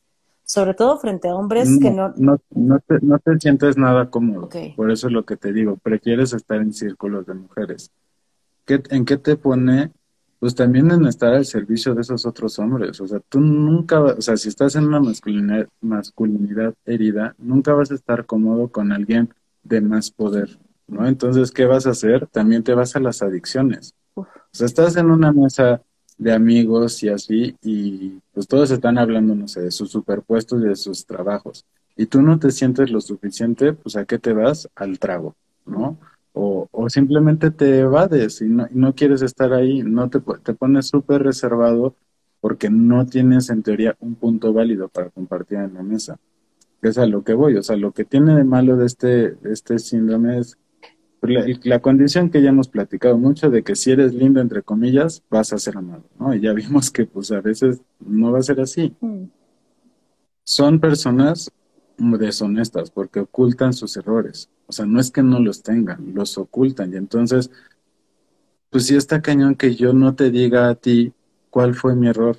Sobre 0.52 0.74
todo 0.74 0.98
frente 0.98 1.30
a 1.30 1.34
hombres 1.34 1.80
que 1.82 1.92
no... 1.92 2.14
No, 2.18 2.38
no, 2.50 2.80
te, 2.80 2.96
no 3.02 3.20
te 3.20 3.40
sientes 3.40 3.78
nada 3.78 4.10
cómodo. 4.10 4.50
Por 4.76 4.92
eso 4.92 5.08
es 5.08 5.14
lo 5.14 5.24
que 5.24 5.38
te 5.38 5.54
digo, 5.54 5.78
prefieres 5.78 6.34
estar 6.34 6.58
en 6.58 6.74
círculos 6.74 7.26
de 7.26 7.36
mujeres. 7.36 7.90
¿Qué, 8.66 8.84
¿En 8.90 9.06
qué 9.06 9.16
te 9.16 9.38
pone 9.38 9.92
pues 10.40 10.54
también 10.54 10.92
en 10.92 11.06
estar 11.06 11.34
al 11.34 11.46
servicio 11.46 11.96
de 11.96 12.02
esos 12.02 12.26
otros 12.26 12.60
hombres. 12.60 13.00
O 13.00 13.08
sea, 13.08 13.22
tú 13.30 13.40
nunca, 13.40 14.02
o 14.02 14.22
sea, 14.22 14.36
si 14.36 14.50
estás 14.50 14.76
en 14.76 14.88
una 14.88 15.00
masculinidad, 15.00 15.70
masculinidad 15.80 16.74
herida, 16.84 17.34
nunca 17.38 17.74
vas 17.74 17.92
a 17.92 17.96
estar 17.96 18.26
cómodo 18.26 18.68
con 18.68 18.92
alguien 18.92 19.34
de 19.64 19.80
más 19.80 20.12
poder, 20.12 20.60
¿no? 20.88 21.08
Entonces, 21.08 21.52
¿qué 21.52 21.66
vas 21.66 21.88
a 21.88 21.92
hacer? 21.92 22.28
También 22.28 22.64
te 22.64 22.74
vas 22.74 22.96
a 22.96 23.00
las 23.00 23.22
adicciones. 23.22 23.94
O 24.16 24.26
sea, 24.52 24.66
estás 24.66 24.98
en 24.98 25.12
una 25.12 25.32
mesa 25.32 25.82
de 26.22 26.34
amigos 26.34 27.02
y 27.04 27.10
así, 27.10 27.56
y 27.64 28.20
pues 28.34 28.48
todos 28.48 28.72
están 28.72 28.98
hablando, 28.98 29.34
no 29.36 29.48
sé, 29.48 29.62
de 29.62 29.72
sus 29.72 29.92
superpuestos 29.92 30.62
y 30.62 30.68
de 30.68 30.76
sus 30.76 31.06
trabajos. 31.06 31.66
Y 31.98 32.06
tú 32.06 32.22
no 32.22 32.40
te 32.40 32.52
sientes 32.52 32.92
lo 32.92 33.02
suficiente, 33.02 33.74
pues 33.74 33.96
¿a 33.96 34.06
qué 34.06 34.20
te 34.20 34.34
vas? 34.34 34.70
Al 34.76 35.00
trago, 35.00 35.36
¿no? 35.66 35.98
o, 36.34 36.68
o 36.72 36.90
simplemente 36.90 37.52
te 37.52 37.80
evades 37.80 38.42
y 38.42 38.46
no, 38.46 38.68
no 38.72 38.96
quieres 38.96 39.22
estar 39.22 39.54
ahí, 39.54 39.84
no 39.84 40.10
te, 40.10 40.22
te 40.44 40.54
pones 40.54 40.88
súper 40.88 41.24
reservado 41.24 41.96
porque 42.40 42.70
no 42.70 43.06
tienes 43.06 43.50
en 43.50 43.64
teoría 43.64 43.96
un 44.00 44.16
punto 44.16 44.54
válido 44.54 44.88
para 44.88 45.10
compartir 45.10 45.60
en 45.60 45.74
la 45.74 45.84
mesa. 45.84 46.18
Es 46.82 46.98
a 46.98 47.06
lo 47.06 47.24
que 47.24 47.34
voy, 47.34 47.58
o 47.58 47.64
sea, 47.64 47.76
lo 47.78 47.92
que 47.92 48.06
tiene 48.06 48.36
de 48.36 48.44
malo 48.44 48.76
de 48.78 48.88
este, 48.88 49.38
este 49.44 49.78
síndrome 49.78 50.40
es 50.40 50.58
la, 51.22 51.80
condición 51.80 52.30
que 52.30 52.42
ya 52.42 52.50
hemos 52.50 52.68
platicado 52.68 53.18
mucho 53.18 53.50
de 53.50 53.64
que 53.64 53.76
si 53.76 53.92
eres 53.92 54.14
lindo, 54.14 54.42
entre 54.42 54.64
comillas, 54.64 55.24
vas 55.30 55.54
a 55.54 55.60
ser 55.60 55.78
amado, 55.78 56.04
¿no? 56.20 56.34
Y 56.34 56.42
ya 56.42 56.54
vimos 56.54 56.90
que 56.90 57.06
pues 57.06 57.32
a 57.32 57.42
veces 57.42 57.82
no 58.00 58.32
va 58.32 58.40
a 58.40 58.44
ser 58.44 58.60
así. 58.60 58.96
Mm. 59.02 59.26
Son 60.44 60.80
personas 60.80 61.52
deshonestas 61.98 62.90
porque 62.90 63.20
ocultan 63.20 63.74
sus 63.74 63.96
errores. 63.98 64.50
O 64.68 64.74
sea, 64.74 64.86
no 64.86 65.00
es 65.00 65.12
que 65.12 65.22
no 65.22 65.40
los 65.40 65.62
tengan, 65.62 66.14
los 66.14 66.38
ocultan. 66.38 66.94
Y 66.94 66.98
entonces, 66.98 67.52
pues 68.70 68.88
sí 68.88 68.96
está 68.96 69.22
cañón 69.22 69.56
que 69.56 69.76
yo 69.76 69.94
no 69.94 70.16
te 70.16 70.32
diga 70.32 70.70
a 70.70 70.76
ti 70.76 71.14
cuál 71.50 71.76
fue 71.76 71.96
mi 71.96 72.08
error 72.08 72.38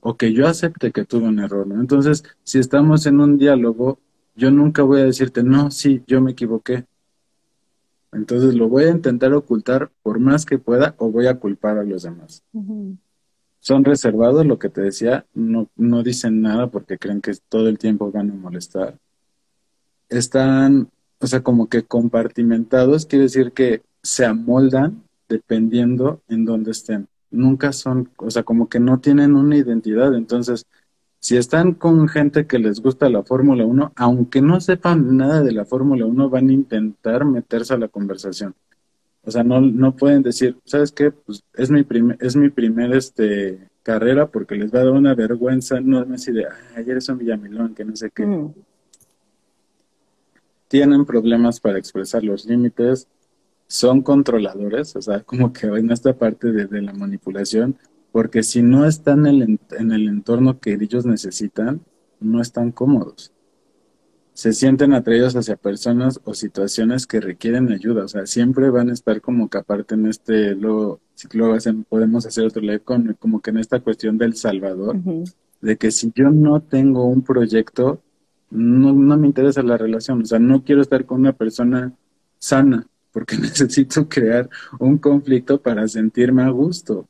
o 0.00 0.16
que 0.16 0.32
yo 0.32 0.46
acepte 0.46 0.92
que 0.92 1.04
tuve 1.04 1.26
un 1.26 1.38
error. 1.38 1.66
¿no? 1.66 1.80
Entonces, 1.80 2.24
si 2.42 2.58
estamos 2.58 3.06
en 3.06 3.20
un 3.20 3.38
diálogo, 3.38 3.98
yo 4.36 4.50
nunca 4.50 4.82
voy 4.82 5.00
a 5.00 5.04
decirte, 5.04 5.42
no, 5.42 5.70
sí, 5.70 6.02
yo 6.06 6.20
me 6.20 6.32
equivoqué. 6.32 6.86
Entonces 8.14 8.54
lo 8.54 8.68
voy 8.68 8.84
a 8.84 8.90
intentar 8.90 9.32
ocultar 9.32 9.90
por 10.02 10.18
más 10.18 10.46
que 10.46 10.58
pueda 10.58 10.94
o 10.98 11.10
voy 11.10 11.26
a 11.26 11.38
culpar 11.38 11.78
a 11.78 11.84
los 11.84 12.02
demás. 12.02 12.42
Son 13.60 13.84
reservados, 13.84 14.44
lo 14.46 14.58
que 14.58 14.68
te 14.68 14.82
decía, 14.82 15.26
no, 15.34 15.68
no 15.76 16.02
dicen 16.02 16.40
nada 16.40 16.70
porque 16.70 16.98
creen 16.98 17.20
que 17.20 17.32
todo 17.48 17.68
el 17.68 17.78
tiempo 17.78 18.10
van 18.12 18.30
a 18.30 18.34
molestar. 18.34 18.98
Están, 20.08 20.90
o 21.18 21.26
sea, 21.26 21.42
como 21.42 21.68
que 21.68 21.82
compartimentados, 21.82 23.06
quiere 23.06 23.24
decir 23.24 23.52
que 23.52 23.82
se 24.02 24.26
amoldan 24.26 25.02
dependiendo 25.28 26.20
en 26.28 26.44
dónde 26.44 26.72
estén. 26.72 27.08
Nunca 27.30 27.72
son, 27.72 28.10
o 28.18 28.30
sea, 28.30 28.42
como 28.42 28.68
que 28.68 28.78
no 28.78 29.00
tienen 29.00 29.34
una 29.34 29.56
identidad. 29.56 30.14
Entonces, 30.14 30.66
si 31.24 31.38
están 31.38 31.72
con 31.72 32.06
gente 32.06 32.46
que 32.46 32.58
les 32.58 32.80
gusta 32.80 33.08
la 33.08 33.22
Fórmula 33.22 33.64
1, 33.64 33.92
aunque 33.96 34.42
no 34.42 34.60
sepan 34.60 35.16
nada 35.16 35.42
de 35.42 35.52
la 35.52 35.64
Fórmula 35.64 36.04
1, 36.04 36.28
van 36.28 36.50
a 36.50 36.52
intentar 36.52 37.24
meterse 37.24 37.72
a 37.72 37.78
la 37.78 37.88
conversación. 37.88 38.54
O 39.22 39.30
sea, 39.30 39.42
no, 39.42 39.58
no 39.58 39.96
pueden 39.96 40.22
decir, 40.22 40.58
¿sabes 40.66 40.92
qué? 40.92 41.12
Pues 41.12 41.42
es 41.54 41.70
mi 41.70 41.82
primer, 41.82 42.18
es 42.20 42.36
mi 42.36 42.50
primer 42.50 42.92
este, 42.92 43.70
carrera 43.82 44.26
porque 44.26 44.54
les 44.54 44.70
va 44.70 44.80
a 44.80 44.84
dar 44.84 44.92
una 44.92 45.14
vergüenza 45.14 45.78
enorme 45.78 46.16
así 46.16 46.30
de, 46.30 46.46
ayer 46.76 46.98
es 46.98 47.08
un 47.08 47.16
Villamilón, 47.16 47.74
que 47.74 47.86
no 47.86 47.96
sé 47.96 48.10
qué. 48.10 48.26
Mm. 48.26 48.52
Tienen 50.68 51.06
problemas 51.06 51.58
para 51.58 51.78
expresar 51.78 52.22
los 52.22 52.44
límites, 52.44 53.08
son 53.66 54.02
controladores, 54.02 54.94
o 54.94 55.00
sea, 55.00 55.20
como 55.20 55.54
que 55.54 55.68
en 55.68 55.90
esta 55.90 56.12
parte 56.12 56.52
de, 56.52 56.82
la 56.82 56.92
manipulación, 56.92 57.78
porque 58.14 58.44
si 58.44 58.62
no 58.62 58.86
están 58.86 59.26
en 59.26 59.42
el, 59.42 59.60
en 59.76 59.90
el 59.90 60.06
entorno 60.06 60.60
que 60.60 60.74
ellos 60.74 61.04
necesitan, 61.04 61.80
no 62.20 62.40
están 62.40 62.70
cómodos 62.70 63.34
se 64.34 64.52
sienten 64.52 64.92
atraídos 64.92 65.36
hacia 65.36 65.56
personas 65.56 66.20
o 66.24 66.34
situaciones 66.34 67.06
que 67.06 67.20
requieren 67.20 67.72
ayuda. 67.72 68.04
O 68.04 68.08
sea, 68.08 68.26
siempre 68.26 68.68
van 68.68 68.90
a 68.90 68.92
estar 68.92 69.20
como 69.20 69.48
que 69.48 69.58
aparte 69.58 69.94
en 69.94 70.06
este, 70.06 70.56
luego, 70.56 71.00
si 71.14 71.28
luego 71.32 71.56
podemos 71.88 72.26
hacer 72.26 72.44
otro 72.44 72.60
live 72.60 72.80
con, 72.80 73.16
como 73.20 73.40
que 73.40 73.50
en 73.50 73.58
esta 73.58 73.78
cuestión 73.78 74.18
del 74.18 74.34
Salvador, 74.34 74.96
de 75.60 75.76
que 75.76 75.92
si 75.92 76.12
yo 76.16 76.30
no 76.30 76.60
tengo 76.60 77.06
un 77.06 77.22
proyecto, 77.22 78.02
no, 78.50 78.92
no 78.92 79.16
me 79.16 79.28
interesa 79.28 79.62
la 79.62 79.78
relación. 79.78 80.22
O 80.22 80.26
sea, 80.26 80.40
no 80.40 80.64
quiero 80.64 80.82
estar 80.82 81.06
con 81.06 81.20
una 81.20 81.32
persona 81.32 81.92
sana, 82.38 82.88
porque 83.12 83.36
necesito 83.38 84.08
crear 84.08 84.50
un 84.80 84.98
conflicto 84.98 85.62
para 85.62 85.86
sentirme 85.86 86.42
a 86.42 86.50
gusto. 86.50 87.06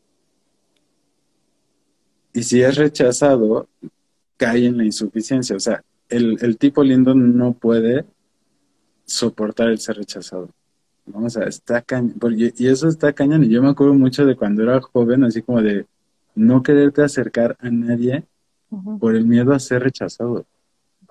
Y 2.35 2.43
si 2.43 2.61
es 2.61 2.77
rechazado, 2.77 3.69
cae 4.37 4.67
en 4.67 4.77
la 4.77 4.85
insuficiencia. 4.85 5.57
O 5.57 5.61
sea, 5.61 5.83
el, 6.09 6.59
tipo 6.59 6.83
lindo 6.83 7.15
no 7.15 7.55
puede 7.55 8.05
soportar 9.07 9.69
el 9.69 9.79
ser 9.79 9.97
rechazado. 9.99 10.51
¿no? 11.07 11.25
O 11.25 11.31
sea, 11.31 11.45
está 11.45 11.81
cañón. 11.81 12.17
Y 12.37 12.67
eso 12.67 12.89
está 12.89 13.13
cañón. 13.13 13.45
Y 13.45 13.51
yo 13.51 13.63
me 13.63 13.71
acuerdo 13.71 13.95
mucho 13.95 14.27
de 14.27 14.35
cuando 14.35 14.65
era 14.65 14.81
joven, 14.81 15.23
así 15.23 15.43
como 15.43 15.63
de 15.63 15.87
no 16.35 16.63
quererte 16.65 17.03
acercar 17.03 17.57
a 17.61 17.71
nadie 17.71 18.25
por 18.99 19.15
el 19.15 19.25
miedo 19.25 19.53
a 19.53 19.61
ser 19.61 19.85
rechazado. 19.85 20.45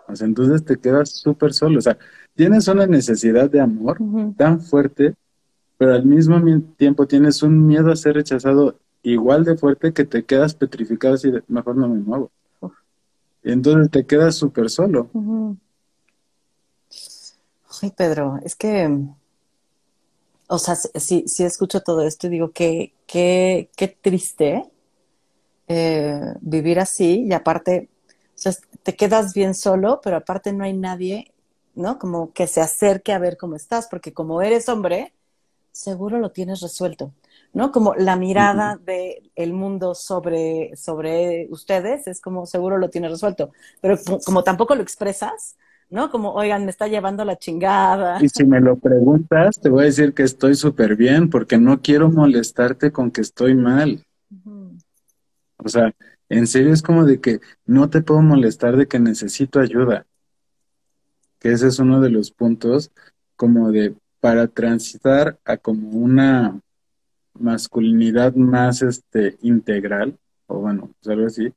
O 0.07 0.15
sea, 0.17 0.27
entonces 0.27 0.65
te 0.65 0.75
quedas 0.75 1.09
súper 1.09 1.53
solo. 1.53 1.79
O 1.79 1.81
sea, 1.81 1.97
tienes 2.35 2.67
una 2.67 2.85
necesidad 2.85 3.49
de 3.49 3.61
amor 3.61 3.97
tan 4.35 4.59
fuerte, 4.59 5.13
pero 5.77 5.93
al 5.93 6.05
mismo 6.05 6.37
tiempo 6.75 7.07
tienes 7.07 7.41
un 7.43 7.65
miedo 7.65 7.89
a 7.89 7.95
ser 7.95 8.15
rechazado 8.15 8.77
igual 9.03 9.43
de 9.43 9.57
fuerte 9.57 9.93
que 9.93 10.05
te 10.05 10.23
quedas 10.23 10.55
petrificado 10.55 11.13
así 11.13 11.29
de, 11.29 11.43
mejor 11.47 11.75
no 11.75 11.87
me 11.87 11.99
muevo. 11.99 12.31
Entonces 13.43 13.91
te 13.91 14.05
quedas 14.05 14.35
súper 14.35 14.69
solo. 14.69 15.09
Ay, 17.81 17.91
Pedro, 17.91 18.39
es 18.43 18.55
que, 18.55 18.89
o 20.47 20.57
sea, 20.57 20.75
si, 20.75 21.27
si 21.27 21.43
escucho 21.43 21.81
todo 21.81 22.07
esto 22.07 22.27
y 22.27 22.29
digo 22.29 22.51
que 22.51 22.93
qué, 23.05 23.69
qué 23.75 23.87
triste 23.89 24.63
eh, 25.67 26.33
vivir 26.41 26.79
así 26.79 27.25
y 27.27 27.33
aparte, 27.33 27.89
te 28.83 28.95
quedas 28.95 29.33
bien 29.33 29.53
solo, 29.53 30.01
pero 30.03 30.17
aparte 30.17 30.53
no 30.53 30.63
hay 30.63 30.73
nadie, 30.73 31.33
¿no? 31.75 31.99
Como 31.99 32.33
que 32.33 32.47
se 32.47 32.61
acerque 32.61 33.11
a 33.11 33.19
ver 33.19 33.37
cómo 33.37 33.55
estás, 33.55 33.87
porque 33.87 34.13
como 34.13 34.41
eres 34.41 34.69
hombre, 34.69 35.13
seguro 35.71 36.19
lo 36.19 36.31
tienes 36.31 36.61
resuelto. 36.61 37.11
¿No? 37.53 37.71
Como 37.71 37.93
la 37.95 38.15
mirada 38.15 38.79
del 38.83 39.53
mundo 39.53 39.93
sobre, 39.95 40.75
sobre 40.75 41.47
ustedes 41.51 42.07
es 42.07 42.19
como 42.19 42.45
seguro 42.45 42.77
lo 42.77 42.89
tiene 42.89 43.07
resuelto, 43.07 43.51
pero 43.79 43.97
como, 44.25 44.43
tampoco 44.43 44.75
lo 44.75 44.81
expresas, 44.81 45.55
¿no? 45.89 46.09
Como, 46.09 46.33
oigan, 46.33 46.65
me 46.65 46.71
está 46.71 46.87
llevando 46.87 47.23
la 47.23 47.37
chingada. 47.37 48.21
Y 48.23 48.27
si 48.27 48.43
me 48.43 48.59
lo 48.59 48.75
preguntas, 48.77 49.59
te 49.61 49.69
voy 49.69 49.83
a 49.83 49.85
decir 49.85 50.13
que 50.13 50.23
estoy 50.23 50.55
súper 50.55 50.95
bien 50.95 51.29
porque 51.29 51.57
no 51.59 51.81
quiero 51.81 52.09
molestarte 52.09 52.91
con 52.91 53.11
que 53.11 53.21
estoy 53.21 53.53
mal. 53.53 54.03
O 55.57 55.69
sea, 55.69 55.93
en 56.29 56.47
serio 56.47 56.73
es 56.73 56.81
como 56.81 57.05
de 57.05 57.21
que 57.21 57.39
no 57.65 57.89
te 57.89 58.01
puedo 58.01 58.21
molestar 58.21 58.75
de 58.75 58.87
que 58.87 58.99
necesito 58.99 59.59
ayuda. 59.59 60.07
Que 61.39 61.51
ese 61.51 61.67
es 61.67 61.77
uno 61.77 62.01
de 62.01 62.09
los 62.09 62.31
puntos 62.31 62.91
como 63.35 63.71
de 63.71 63.93
para 64.19 64.47
transitar 64.47 65.37
a 65.45 65.57
como 65.57 65.89
una 65.89 66.59
masculinidad 67.39 68.35
más 68.35 68.81
este, 68.81 69.37
integral, 69.41 70.17
o 70.47 70.59
bueno, 70.59 70.91
pues 70.99 71.11
algo 71.11 71.27
así, 71.27 71.51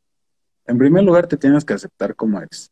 en 0.66 0.78
primer 0.78 1.04
lugar 1.04 1.26
te 1.26 1.36
tienes 1.36 1.64
que 1.64 1.74
aceptar 1.74 2.14
como 2.14 2.40
eres, 2.40 2.70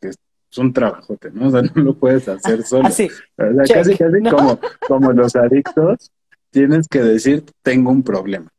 que 0.00 0.08
es 0.08 0.18
un 0.58 0.72
trabajote, 0.72 1.30
¿no? 1.30 1.48
O 1.48 1.50
sea, 1.50 1.62
no 1.74 1.82
lo 1.82 1.94
puedes 1.94 2.28
hacer 2.28 2.62
solo. 2.62 2.88
Así. 2.88 3.08
casi, 3.36 3.96
casi 3.96 4.22
como, 4.30 4.58
como 4.86 5.12
los 5.12 5.36
adictos, 5.36 6.10
tienes 6.50 6.88
que 6.88 7.02
decir, 7.02 7.44
tengo 7.62 7.90
un 7.90 8.02
problema. 8.02 8.50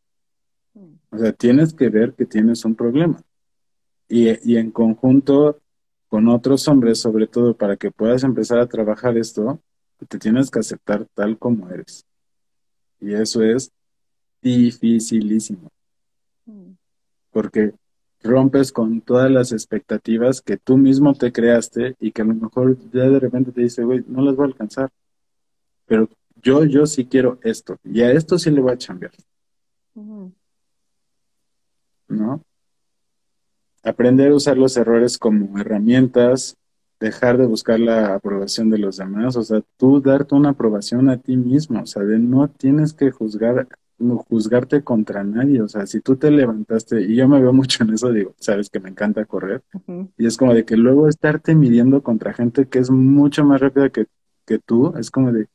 O 1.09 1.17
sea, 1.17 1.31
tienes 1.31 1.73
que 1.73 1.89
ver 1.89 2.13
que 2.13 2.25
tienes 2.25 2.65
un 2.65 2.75
problema. 2.75 3.21
Y, 4.09 4.29
y 4.49 4.57
en 4.57 4.71
conjunto, 4.71 5.59
con 6.07 6.27
otros 6.27 6.67
hombres, 6.67 6.99
sobre 6.99 7.27
todo 7.27 7.55
para 7.55 7.75
que 7.75 7.91
puedas 7.91 8.23
empezar 8.23 8.59
a 8.59 8.67
trabajar 8.67 9.17
esto, 9.17 9.59
te 10.07 10.19
tienes 10.19 10.49
que 10.51 10.59
aceptar 10.59 11.05
tal 11.13 11.37
como 11.37 11.69
eres. 11.69 12.05
Y 12.99 13.13
eso 13.13 13.43
es 13.43 13.71
dificilísimo. 14.41 15.69
Mm. 16.45 16.71
Porque 17.31 17.73
rompes 18.23 18.71
con 18.71 19.01
todas 19.01 19.29
las 19.31 19.51
expectativas 19.51 20.41
que 20.41 20.57
tú 20.57 20.77
mismo 20.77 21.13
te 21.13 21.31
creaste 21.31 21.95
y 21.99 22.11
que 22.11 22.21
a 22.21 22.25
lo 22.25 22.33
mejor 22.33 22.77
ya 22.91 23.09
de 23.09 23.19
repente 23.19 23.51
te 23.51 23.61
dice, 23.61 23.83
güey, 23.83 24.03
no 24.07 24.21
las 24.21 24.35
voy 24.35 24.45
a 24.45 24.47
alcanzar. 24.47 24.89
Pero 25.85 26.09
yo, 26.41 26.65
yo 26.65 26.85
sí 26.85 27.05
quiero 27.05 27.39
esto. 27.43 27.77
Y 27.83 28.01
a 28.01 28.11
esto 28.11 28.37
sí 28.37 28.51
le 28.51 28.61
voy 28.61 28.73
a 28.73 28.77
cambiar. 28.77 29.11
¿No? 32.07 32.43
Aprender 33.83 34.31
a 34.31 34.35
usar 34.35 34.57
los 34.57 34.75
errores 34.77 35.17
como 35.17 35.57
herramientas, 35.59 36.57
dejar 36.99 37.37
de 37.37 37.45
buscar 37.45 37.79
la 37.79 38.15
aprobación 38.15 38.69
de 38.69 38.79
los 38.79 38.97
demás, 38.97 39.35
o 39.35 39.43
sea, 39.43 39.61
tú 39.77 40.01
darte 40.01 40.35
una 40.35 40.49
aprobación 40.49 41.09
a 41.09 41.17
ti 41.17 41.37
mismo, 41.37 41.81
o 41.81 41.85
sea, 41.85 42.03
de 42.03 42.17
no 42.17 42.47
tienes 42.49 42.93
que 42.93 43.11
juzgar 43.11 43.67
juzgarte 43.99 44.83
contra 44.83 45.23
nadie, 45.23 45.61
o 45.61 45.67
sea, 45.67 45.85
si 45.87 46.01
tú 46.01 46.15
te 46.15 46.31
levantaste, 46.31 47.01
y 47.01 47.15
yo 47.15 47.27
me 47.27 47.41
veo 47.41 47.53
mucho 47.53 47.83
en 47.83 47.93
eso, 47.93 48.11
digo, 48.11 48.35
sabes 48.39 48.69
que 48.69 48.79
me 48.79 48.89
encanta 48.89 49.25
correr, 49.25 49.63
y 50.17 50.25
es 50.25 50.37
como 50.37 50.53
de 50.53 50.65
que 50.65 50.77
luego 50.77 51.07
estarte 51.07 51.55
midiendo 51.55 52.03
contra 52.03 52.33
gente 52.33 52.67
que 52.67 52.79
es 52.79 52.89
mucho 52.89 53.43
más 53.43 53.61
rápida 53.61 53.89
que, 53.89 54.05
que 54.45 54.59
tú, 54.59 54.93
es 54.97 55.09
como 55.09 55.31
de, 55.31 55.47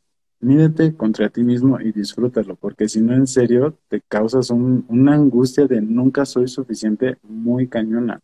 mídete 0.43 0.95
contra 0.97 1.31
ti 1.31 1.45
mismo 1.45 1.81
y 1.81 1.93
disfrútalo, 1.93 2.57
porque 2.57 2.89
si 2.89 3.01
no, 3.01 3.15
en 3.15 3.27
serio, 3.27 3.79
te 3.89 4.01
causas 4.01 4.51
una 4.51 5.15
angustia 5.15 5.67
de 5.67 5.81
nunca 5.81 6.27
soy 6.27 6.49
suficiente 6.49 7.17
muy 7.23 7.69
cañona. 7.69 8.21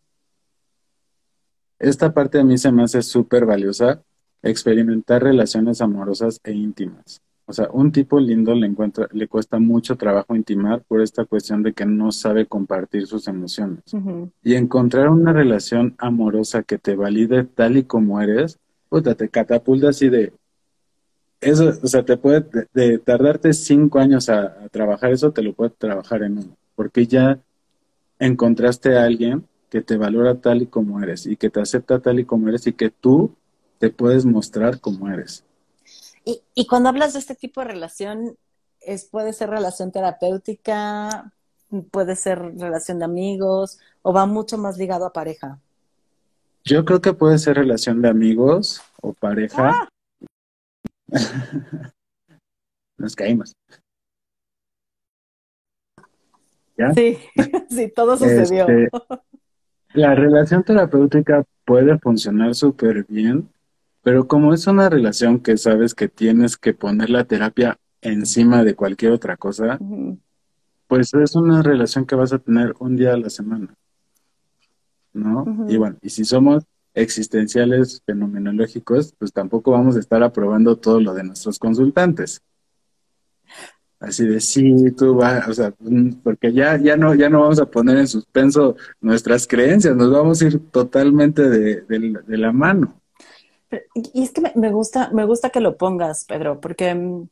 Esta 1.79 2.13
parte 2.13 2.39
a 2.39 2.43
mí 2.43 2.57
se 2.57 2.73
me 2.73 2.83
hace 2.83 3.01
súper 3.01 3.45
valiosa, 3.45 4.03
experimentar 4.43 5.23
relaciones 5.23 5.81
amorosas 5.81 6.41
e 6.43 6.51
íntimas. 6.51 7.21
O 7.49 7.53
sea, 7.53 7.67
un 7.73 7.91
tipo 7.91 8.19
lindo 8.19 8.53
le 8.53 8.67
encuentra, 8.67 9.07
le 9.11 9.27
cuesta 9.27 9.57
mucho 9.57 9.95
trabajo 9.95 10.35
intimar 10.35 10.83
por 10.83 11.01
esta 11.01 11.25
cuestión 11.25 11.63
de 11.63 11.73
que 11.73 11.83
no 11.83 12.11
sabe 12.11 12.45
compartir 12.45 13.07
sus 13.07 13.27
emociones. 13.27 13.79
Y 14.43 14.53
encontrar 14.53 15.09
una 15.09 15.33
relación 15.33 15.95
amorosa 15.97 16.61
que 16.61 16.77
te 16.77 16.95
valide 16.95 17.45
tal 17.45 17.77
y 17.77 17.85
como 17.85 18.21
eres, 18.21 18.59
puta, 18.87 19.15
te 19.15 19.29
catapulta 19.29 19.89
así 19.89 20.09
de 20.09 20.31
eso, 21.41 21.71
o 21.81 21.87
sea, 21.87 22.05
te 22.05 22.17
puede 22.17 22.45
de, 22.75 22.99
tardarte 22.99 23.51
cinco 23.53 23.97
años 23.97 24.29
a, 24.29 24.43
a, 24.43 24.69
trabajar 24.69 25.11
eso, 25.11 25.31
te 25.31 25.41
lo 25.41 25.53
puede 25.53 25.71
trabajar 25.71 26.21
en 26.21 26.33
uno, 26.37 26.55
porque 26.75 27.07
ya 27.07 27.39
encontraste 28.19 28.95
a 28.95 29.05
alguien 29.05 29.43
que 29.71 29.81
te 29.81 29.97
valora 29.97 30.35
tal 30.35 30.61
y 30.61 30.67
como 30.67 31.01
eres 31.01 31.25
y 31.25 31.35
que 31.35 31.49
te 31.49 31.61
acepta 31.61 31.97
tal 31.97 32.19
y 32.19 32.25
como 32.25 32.47
eres 32.47 32.67
y 32.67 32.73
que 32.73 32.91
tú 32.91 33.33
te 33.79 33.89
puedes 33.89 34.23
mostrar 34.23 34.79
como 34.79 35.09
eres. 35.09 35.45
Y, 36.25 36.67
cuando 36.67 36.89
hablas 36.89 37.13
de 37.13 37.19
este 37.19 37.35
tipo 37.35 37.61
de 37.61 37.67
relación, 37.67 38.37
es, 38.81 39.05
puede 39.05 39.33
ser 39.33 39.49
relación 39.49 39.91
terapéutica, 39.91 41.33
puede 41.91 42.15
ser 42.15 42.39
relación 42.57 42.99
de 42.99 43.05
amigos, 43.05 43.79
o 44.01 44.13
va 44.13 44.25
mucho 44.25 44.57
más 44.57 44.77
ligado 44.77 45.05
a 45.05 45.13
pareja. 45.13 45.59
Yo 46.63 46.85
creo 46.85 47.01
que 47.01 47.13
puede 47.13 47.37
ser 47.37 47.57
relación 47.57 48.01
de 48.01 48.09
amigos 48.09 48.81
o 49.01 49.13
pareja. 49.13 49.73
Ah. 49.73 49.89
Nos 52.97 53.15
caímos. 53.15 53.53
¿Ya? 56.77 56.93
Sí, 56.93 57.17
sí, 57.69 57.91
todo 57.95 58.17
sucedió. 58.17 58.67
Este, 58.67 58.89
la 59.93 60.15
relación 60.15 60.63
terapéutica 60.63 61.43
puede 61.65 61.97
funcionar 61.97 62.55
súper 62.55 63.05
bien 63.05 63.49
pero 64.01 64.27
como 64.27 64.53
es 64.53 64.67
una 64.67 64.89
relación 64.89 65.39
que 65.39 65.57
sabes 65.57 65.93
que 65.93 66.07
tienes 66.07 66.57
que 66.57 66.73
poner 66.73 67.09
la 67.09 67.25
terapia 67.25 67.79
encima 68.01 68.63
de 68.63 68.75
cualquier 68.75 69.11
otra 69.11 69.35
cosa, 69.37 69.77
pues 70.87 71.13
es 71.13 71.35
una 71.35 71.61
relación 71.61 72.05
que 72.05 72.15
vas 72.15 72.33
a 72.33 72.39
tener 72.39 72.73
un 72.79 72.95
día 72.95 73.13
a 73.13 73.17
la 73.17 73.29
semana. 73.29 73.75
¿No? 75.11 75.65
Y 75.67 75.77
bueno, 75.77 75.97
y 76.01 76.09
si 76.09 76.23
somos 76.23 76.63
existenciales 76.93 78.01
fenomenológicos, 78.05 79.13
pues 79.17 79.33
tampoco 79.33 79.71
vamos 79.71 79.95
a 79.95 79.99
estar 79.99 80.23
aprobando 80.23 80.77
todo 80.77 80.99
lo 81.01 81.13
de 81.13 81.23
nuestros 81.23 81.59
consultantes. 81.59 82.41
Así 83.99 84.25
de 84.25 84.39
sí, 84.39 84.91
tú 84.97 85.15
vas, 85.15 85.45
o 85.49 85.53
sea, 85.53 85.73
mm, 85.77 86.21
porque 86.23 86.53
ya, 86.53 86.77
ya 86.77 86.95
no, 86.95 87.13
ya 87.15 87.29
no 87.29 87.41
vamos 87.41 87.59
a 87.59 87.69
poner 87.69 87.97
en 87.97 88.07
suspenso 88.07 88.77
nuestras 89.01 89.45
creencias, 89.45 89.93
nos 89.95 90.09
vamos 90.09 90.41
a 90.41 90.45
ir 90.45 90.59
totalmente 90.71 91.49
de 91.49 92.37
la 92.37 92.53
mano. 92.53 92.98
Y 93.93 94.23
es 94.23 94.31
que 94.31 94.41
me, 94.55 94.71
gusta, 94.71 95.09
me 95.11 95.25
gusta 95.25 95.49
que 95.49 95.59
lo 95.59 95.77
pongas, 95.77 96.25
Pedro, 96.25 96.59
porque, 96.59 96.95
mm, 96.95 97.27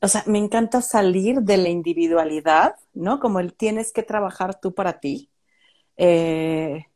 o 0.00 0.08
sea, 0.08 0.22
me 0.26 0.38
encanta 0.38 0.82
salir 0.82 1.40
de 1.40 1.56
la 1.56 1.70
individualidad, 1.70 2.76
¿no? 2.92 3.20
Como 3.20 3.40
el 3.40 3.54
tienes 3.54 3.92
que 3.92 4.02
trabajar 4.02 4.60
tú 4.60 4.74
para 4.74 5.00
ti 5.00 5.30
eh, 5.96 6.86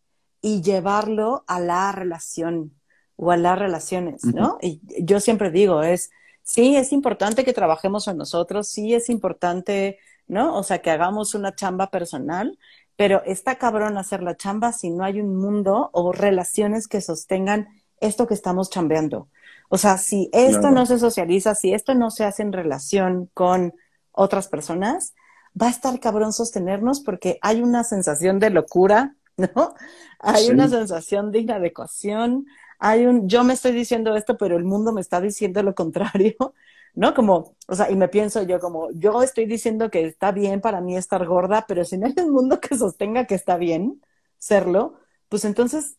y 0.42 0.62
llevarlo 0.62 1.44
a 1.46 1.60
la 1.60 1.92
relación 1.92 2.72
o 3.16 3.32
a 3.32 3.36
las 3.36 3.58
relaciones, 3.58 4.24
¿no? 4.24 4.58
Y 4.60 4.80
yo 5.00 5.20
siempre 5.20 5.50
digo, 5.50 5.82
es, 5.82 6.10
sí, 6.42 6.76
es 6.76 6.92
importante 6.92 7.44
que 7.44 7.52
trabajemos 7.52 8.06
en 8.08 8.18
nosotros, 8.18 8.68
sí 8.68 8.94
es 8.94 9.08
importante, 9.08 9.98
¿no? 10.26 10.56
O 10.56 10.62
sea, 10.62 10.80
que 10.80 10.90
hagamos 10.90 11.34
una 11.34 11.54
chamba 11.54 11.90
personal, 11.90 12.58
pero 12.94 13.22
está 13.24 13.56
cabrón 13.56 13.96
hacer 13.96 14.22
la 14.22 14.36
chamba 14.36 14.72
si 14.72 14.90
no 14.90 15.04
hay 15.04 15.20
un 15.20 15.36
mundo 15.36 15.90
o 15.92 16.12
relaciones 16.12 16.88
que 16.88 17.00
sostengan 17.00 17.68
esto 18.00 18.26
que 18.26 18.34
estamos 18.34 18.70
chambeando. 18.70 19.28
O 19.68 19.78
sea, 19.78 19.98
si 19.98 20.30
esto 20.32 20.70
no 20.70 20.86
se 20.86 20.98
socializa, 20.98 21.54
si 21.54 21.74
esto 21.74 21.94
no 21.94 22.10
se 22.10 22.24
hace 22.24 22.42
en 22.42 22.52
relación 22.52 23.30
con 23.34 23.74
otras 24.12 24.48
personas, 24.48 25.14
va 25.60 25.66
a 25.66 25.70
estar 25.70 25.98
cabrón 26.00 26.32
sostenernos 26.32 27.00
porque 27.00 27.38
hay 27.42 27.62
una 27.62 27.84
sensación 27.84 28.38
de 28.38 28.50
locura, 28.50 29.16
¿no? 29.36 29.74
Hay 30.18 30.48
una 30.50 30.68
sensación 30.68 31.30
de 31.30 31.40
inadecuación, 31.40 32.46
hay 32.78 33.06
un, 33.06 33.28
yo 33.28 33.44
me 33.44 33.54
estoy 33.54 33.72
diciendo 33.72 34.16
esto, 34.16 34.36
pero 34.36 34.56
el 34.56 34.64
mundo 34.64 34.92
me 34.92 35.00
está 35.00 35.20
diciendo 35.20 35.62
lo 35.62 35.74
contrario, 35.74 36.34
¿no? 36.94 37.14
Como, 37.14 37.54
o 37.66 37.74
sea, 37.74 37.90
y 37.90 37.96
me 37.96 38.08
pienso 38.08 38.42
yo 38.42 38.60
como, 38.60 38.90
yo 38.92 39.22
estoy 39.22 39.46
diciendo 39.46 39.90
que 39.90 40.04
está 40.04 40.32
bien 40.32 40.60
para 40.60 40.80
mí 40.80 40.96
estar 40.96 41.24
gorda, 41.26 41.66
pero 41.68 41.84
si 41.84 41.98
no 41.98 42.06
hay 42.06 42.14
un 42.16 42.32
mundo 42.32 42.60
que 42.60 42.76
sostenga 42.76 43.26
que 43.26 43.34
está 43.34 43.56
bien 43.56 44.02
serlo, 44.38 44.94
pues 45.28 45.44
entonces 45.44 45.96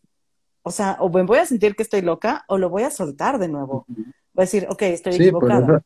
o 0.64 0.72
sea, 0.72 0.97
o 0.99 1.10
me 1.10 1.24
voy 1.24 1.39
a 1.39 1.45
sentir 1.45 1.76
que 1.76 1.84
estoy 1.84 2.01
loca 2.01 2.43
o 2.47 2.57
lo 2.57 2.70
voy 2.70 2.84
a 2.84 2.91
soltar 2.91 3.39
de 3.39 3.47
nuevo. 3.47 3.86
Voy 3.88 4.05
a 4.36 4.41
decir, 4.41 4.68
ok, 4.70 4.82
estoy 4.84 5.16
equivocada. 5.16 5.82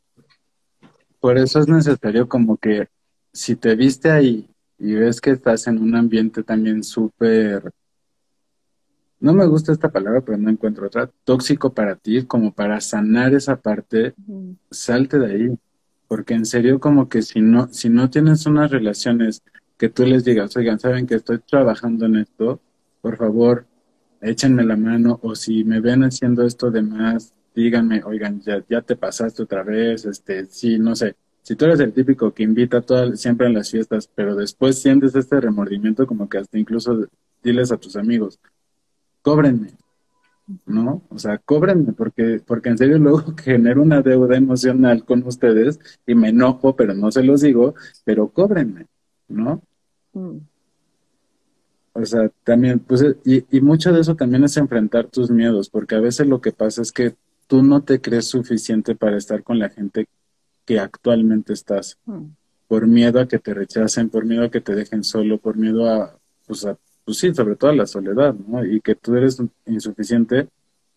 Por 1.20 1.38
eso, 1.38 1.60
es 1.60 1.68
necesario 1.68 2.28
como 2.28 2.58
que 2.58 2.88
si 3.32 3.56
te 3.56 3.76
viste 3.76 4.12
ahí 4.12 4.50
y 4.78 4.94
ves 4.94 5.22
que 5.22 5.32
estás 5.32 5.68
en 5.68 5.82
un 5.82 5.96
ambiente 5.96 6.44
también 6.44 6.84
súper, 6.84 7.72
no 9.20 9.34
me 9.34 9.46
gusta 9.46 9.72
esta 9.72 9.90
palabra, 9.90 10.22
pero 10.22 10.38
no 10.38 10.50
encuentro 10.50 10.86
otra, 10.86 11.10
tóxico 11.24 11.74
para 11.74 11.96
ti, 11.96 12.26
como 12.26 12.52
para 12.52 12.82
sanar 12.82 13.34
esa 13.34 13.56
parte, 13.56 14.14
salte 14.70 15.18
de 15.18 15.34
ahí. 15.34 15.58
Porque 16.10 16.34
en 16.34 16.46
serio, 16.46 16.80
como 16.80 17.08
que 17.08 17.22
si 17.22 17.40
no, 17.40 17.70
si 17.70 17.90
no 17.90 18.10
tienes 18.10 18.46
unas 18.46 18.70
relaciones 18.70 19.42
que 19.78 19.90
tú 19.90 20.06
les 20.06 20.26
digas, 20.26 20.56
oigan, 20.58 20.80
saben 20.80 21.08
que 21.08 21.16
estoy 21.16 21.40
trabajando 21.40 22.06
en 22.06 22.18
esto, 22.18 22.60
por 23.02 23.18
favor, 23.18 23.66
échenme 24.24 24.64
la 24.64 24.78
mano 24.78 25.20
o 25.22 25.36
si 25.36 25.64
me 25.64 25.80
ven 25.80 26.04
haciendo 26.04 26.46
esto 26.46 26.72
de 26.72 26.82
más, 26.82 27.34
díganme, 27.54 28.04
oigan, 28.04 28.42
ya, 28.42 28.82
te 28.82 28.96
pasaste 28.96 29.44
otra 29.44 29.64
vez, 29.64 30.06
este, 30.06 30.46
sí, 30.46 30.80
no 30.80 30.96
sé. 30.96 31.16
Si 31.42 31.56
tú 31.56 31.66
eres 31.66 31.80
el 31.82 31.94
típico 31.94 32.34
que 32.34 32.44
invita 32.44 32.82
todo, 32.82 33.16
siempre 33.16 33.48
en 33.48 33.54
las 33.54 33.70
fiestas, 33.70 34.10
pero 34.16 34.36
después 34.36 34.82
sientes 34.82 35.14
este 35.16 35.42
remordimiento 35.42 36.08
como 36.08 36.30
que 36.30 36.38
hasta 36.38 36.58
incluso 36.58 37.08
diles 37.44 37.72
a 37.72 37.78
tus 37.78 37.96
amigos, 37.98 38.40
cóbrenme, 39.22 39.74
¿no? 40.66 41.04
O 41.10 41.20
sea, 41.20 41.38
cóbrenme, 41.38 41.94
porque, 41.94 42.42
porque 42.46 42.70
en 42.70 42.78
serio 42.78 42.98
luego 42.98 43.24
genero 43.44 43.82
una 43.82 44.02
deuda 44.02 44.38
emocional 44.38 45.04
con 45.06 45.26
ustedes 45.28 45.80
y 46.08 46.16
me 46.16 46.30
enojo, 46.30 46.76
pero 46.76 46.94
no 46.94 47.12
se 47.12 47.24
los 47.24 47.42
digo, 47.42 47.76
pero 48.06 48.30
cóbrenme, 48.30 48.88
¿no? 49.28 49.62
Mm. 50.14 50.38
O 51.94 52.06
sea, 52.06 52.30
también, 52.44 52.80
pues, 52.80 53.06
y, 53.24 53.46
y 53.56 53.62
mucho 53.62 53.94
de 53.94 54.02
eso 54.02 54.16
también 54.16 54.44
es 54.44 54.58
enfrentar 54.58 55.08
tus 55.08 55.30
miedos, 55.30 55.70
porque 55.70 55.96
a 55.96 56.00
veces 56.00 56.28
lo 56.28 56.42
que 56.42 56.52
pasa 56.52 56.82
es 56.82 56.92
que 56.92 57.16
tú 57.48 57.62
no 57.62 57.84
te 57.84 58.02
crees 58.02 58.28
suficiente 58.28 58.96
para 58.96 59.18
estar 59.18 59.44
con 59.44 59.60
la 59.60 59.70
gente 59.70 60.08
que 60.66 60.80
actualmente 60.80 61.54
estás, 61.54 61.98
mm. 62.06 62.24
por 62.68 62.88
miedo 62.88 63.20
a 63.20 63.28
que 63.28 63.40
te 63.40 63.54
rechacen, 63.54 64.10
por 64.10 64.26
miedo 64.26 64.44
a 64.44 64.50
que 64.50 64.62
te 64.62 64.74
dejen 64.74 65.04
solo, 65.04 65.38
por 65.38 65.56
miedo 65.58 65.88
a, 65.88 66.18
pues, 66.48 66.66
a, 66.66 66.78
pues 67.06 67.18
sí, 67.18 67.34
sobre 67.34 67.56
todo 67.56 67.72
a 67.72 67.76
la 67.76 67.86
soledad, 67.86 68.34
¿no? 68.34 68.66
Y 68.66 68.82
que 68.82 68.96
tú 68.96 69.16
eres 69.16 69.42
insuficiente, 69.66 70.48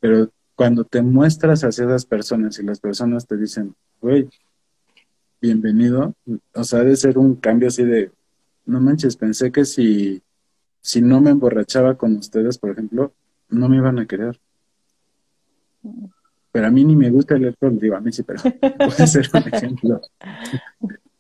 pero 0.01 0.31
cuando 0.55 0.85
te 0.85 1.03
muestras 1.03 1.63
hacia 1.65 1.85
esas 1.85 2.07
personas 2.07 2.59
y 2.59 2.63
las 2.63 2.81
personas 2.81 3.27
te 3.27 3.37
dicen, 3.37 3.75
güey, 4.01 4.29
bienvenido, 5.41 6.15
o 6.55 6.65
sea, 6.65 6.81
debe 6.81 6.97
ser 6.97 7.19
un 7.19 7.35
cambio 7.35 7.69
así 7.69 7.85
de, 7.85 8.11
no 8.65 8.81
manches, 8.81 9.17
pensé 9.17 9.53
que 9.53 9.65
si 9.65 10.23
si 10.87 11.03
no 11.03 11.21
me 11.21 11.31
emborrachaba 11.31 11.97
con 11.97 12.15
ustedes, 12.17 12.59
por 12.59 12.71
ejemplo, 12.71 13.13
no 13.49 13.69
me 13.69 13.79
iban 13.79 13.99
a 13.99 14.07
querer. 14.07 14.39
Pero 16.53 16.65
a 16.65 16.71
mí 16.71 16.85
ni 16.85 16.95
me 16.95 17.11
gusta 17.11 17.35
el 17.35 17.47
alcohol, 17.47 17.77
digo, 17.77 17.97
a 17.97 18.01
mí 18.01 18.13
sí, 18.13 18.23
pero 18.23 18.41
puede 18.79 19.07
ser 19.09 19.29
un 19.35 19.53
ejemplo. 19.53 20.01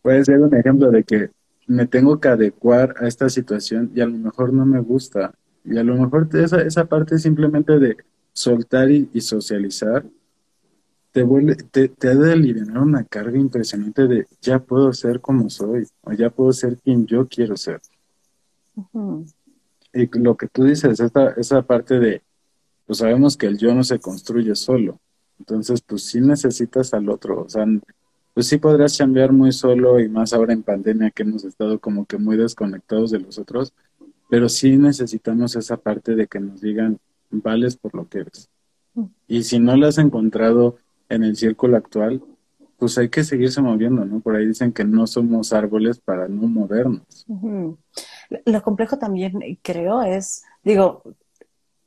puede 0.02 0.24
ser 0.24 0.38
un 0.38 0.54
ejemplo 0.54 0.92
de 0.92 1.02
que 1.02 1.30
me 1.66 1.88
tengo 1.88 2.20
que 2.20 2.28
adecuar 2.28 2.94
a 3.00 3.08
esta 3.08 3.28
situación 3.28 3.90
y 3.92 4.02
a 4.02 4.06
lo 4.06 4.16
mejor 4.16 4.52
no 4.52 4.64
me 4.64 4.78
gusta. 4.78 5.34
Y 5.64 5.76
a 5.76 5.82
lo 5.82 5.96
mejor 5.96 6.28
esa, 6.34 6.62
esa 6.62 6.84
parte 6.84 7.18
simplemente 7.18 7.80
de 7.80 7.96
soltar 8.32 8.88
y, 8.88 9.20
socializar 9.20 10.04
te, 11.10 11.24
vuelve, 11.24 11.56
te, 11.56 11.88
te, 11.88 12.10
ha 12.10 12.14
de 12.14 12.32
aliviar 12.32 12.78
una 12.78 13.02
carga 13.02 13.36
impresionante 13.36 14.06
de 14.06 14.28
ya 14.40 14.60
puedo 14.60 14.92
ser 14.92 15.20
como 15.20 15.50
soy 15.50 15.88
o 16.02 16.12
ya 16.12 16.30
puedo 16.30 16.52
ser 16.52 16.76
quien 16.76 17.04
yo 17.04 17.26
quiero 17.26 17.56
ser. 17.56 17.80
Y 19.96 20.18
lo 20.18 20.36
que 20.36 20.48
tú 20.48 20.64
dices, 20.64 21.00
esa, 21.00 21.30
esa 21.30 21.62
parte 21.62 21.98
de, 21.98 22.22
pues 22.86 22.98
sabemos 22.98 23.36
que 23.36 23.46
el 23.46 23.58
yo 23.58 23.74
no 23.74 23.82
se 23.82 23.98
construye 23.98 24.54
solo. 24.54 25.00
Entonces, 25.38 25.80
pues 25.80 26.04
sí 26.04 26.20
necesitas 26.20 26.94
al 26.94 27.08
otro. 27.08 27.42
O 27.42 27.48
sea, 27.48 27.66
pues 28.34 28.48
sí 28.48 28.58
podrás 28.58 28.96
cambiar 28.98 29.32
muy 29.32 29.52
solo 29.52 29.98
y 29.98 30.08
más 30.08 30.32
ahora 30.32 30.52
en 30.52 30.62
pandemia 30.62 31.10
que 31.10 31.22
hemos 31.22 31.44
estado 31.44 31.78
como 31.78 32.04
que 32.04 32.18
muy 32.18 32.36
desconectados 32.36 33.10
de 33.10 33.20
los 33.20 33.38
otros, 33.38 33.72
pero 34.28 34.48
sí 34.48 34.76
necesitamos 34.76 35.56
esa 35.56 35.76
parte 35.76 36.14
de 36.14 36.26
que 36.26 36.40
nos 36.40 36.60
digan, 36.60 36.98
vales 37.30 37.76
por 37.76 37.94
lo 37.94 38.08
que 38.08 38.18
eres. 38.18 38.50
Mm. 38.94 39.04
Y 39.26 39.42
si 39.44 39.58
no 39.58 39.76
lo 39.76 39.86
has 39.86 39.98
encontrado 39.98 40.76
en 41.08 41.24
el 41.24 41.36
círculo 41.36 41.76
actual, 41.76 42.22
pues 42.78 42.98
hay 42.98 43.08
que 43.08 43.24
seguirse 43.24 43.62
moviendo, 43.62 44.04
¿no? 44.04 44.20
Por 44.20 44.36
ahí 44.36 44.46
dicen 44.46 44.72
que 44.72 44.84
no 44.84 45.06
somos 45.06 45.52
árboles 45.52 45.98
para 45.98 46.28
no 46.28 46.46
movernos. 46.46 47.26
Lo 48.44 48.62
complejo 48.62 48.98
también, 48.98 49.40
creo, 49.62 50.02
es, 50.02 50.44
digo, 50.62 51.02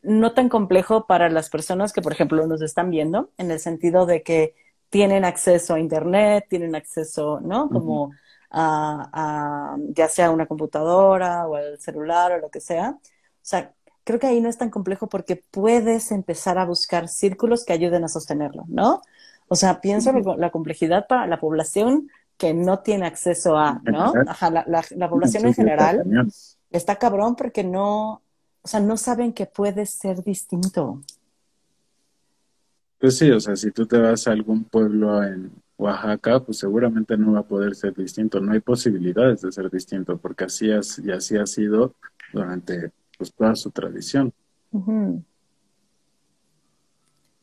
no 0.01 0.33
tan 0.33 0.49
complejo 0.49 1.05
para 1.05 1.29
las 1.29 1.49
personas 1.49 1.93
que, 1.93 2.01
por 2.01 2.13
ejemplo, 2.13 2.45
nos 2.47 2.61
están 2.61 2.89
viendo, 2.89 3.31
en 3.37 3.51
el 3.51 3.59
sentido 3.59 4.05
de 4.05 4.23
que 4.23 4.55
tienen 4.89 5.25
acceso 5.25 5.75
a 5.75 5.79
Internet, 5.79 6.45
tienen 6.49 6.75
acceso, 6.75 7.39
¿no? 7.41 7.69
Como 7.69 8.11
a, 8.51 9.77
ya 9.89 10.07
sea 10.07 10.31
una 10.31 10.47
computadora 10.47 11.47
o 11.47 11.55
al 11.55 11.79
celular 11.79 12.31
o 12.31 12.39
lo 12.39 12.49
que 12.49 12.59
sea. 12.59 12.91
O 12.91 12.99
sea, 13.41 13.73
creo 14.03 14.19
que 14.19 14.27
ahí 14.27 14.41
no 14.41 14.49
es 14.49 14.57
tan 14.57 14.69
complejo 14.69 15.07
porque 15.07 15.35
puedes 15.35 16.11
empezar 16.11 16.57
a 16.57 16.65
buscar 16.65 17.07
círculos 17.07 17.65
que 17.65 17.73
ayuden 17.73 18.03
a 18.03 18.07
sostenerlo, 18.07 18.65
¿no? 18.67 19.01
O 19.47 19.55
sea, 19.55 19.81
pienso 19.81 20.11
la 20.11 20.51
complejidad 20.51 21.07
para 21.07 21.27
la 21.27 21.39
población 21.39 22.09
que 22.39 22.53
no 22.53 22.79
tiene 22.79 23.05
acceso 23.05 23.57
a, 23.57 23.81
¿no? 23.83 24.13
Ajá, 24.25 24.49
la, 24.49 24.65
la, 24.65 25.09
población 25.09 25.45
en 25.45 25.53
general 25.53 26.31
está 26.71 26.95
cabrón 26.95 27.35
porque 27.35 27.65
no, 27.65 28.21
o 28.61 28.67
sea, 28.67 28.79
no 28.79 28.95
saben 28.95 29.33
que 29.33 29.45
puede 29.45 29.85
ser 29.85 30.23
distinto. 30.23 31.01
Pues 32.97 33.17
sí, 33.17 33.29
o 33.29 33.41
sea, 33.41 33.57
si 33.57 33.71
tú 33.71 33.85
te 33.85 33.97
vas 33.97 34.25
a 34.25 34.31
algún 34.31 34.63
pueblo 34.63 35.21
en 35.21 35.51
Oaxaca, 35.77 36.39
pues 36.39 36.59
seguramente 36.59 37.17
no 37.17 37.33
va 37.33 37.39
a 37.39 37.47
poder 37.47 37.75
ser 37.75 37.93
distinto, 37.93 38.39
no 38.39 38.53
hay 38.53 38.61
posibilidades 38.61 39.41
de 39.41 39.51
ser 39.51 39.69
distinto, 39.69 40.17
porque 40.17 40.45
así 40.45 40.67
y 40.67 41.11
así 41.11 41.35
ha 41.35 41.45
sido 41.45 41.93
durante 42.31 42.93
pues, 43.17 43.33
toda 43.33 43.53
su 43.57 43.69
tradición. 43.69 44.31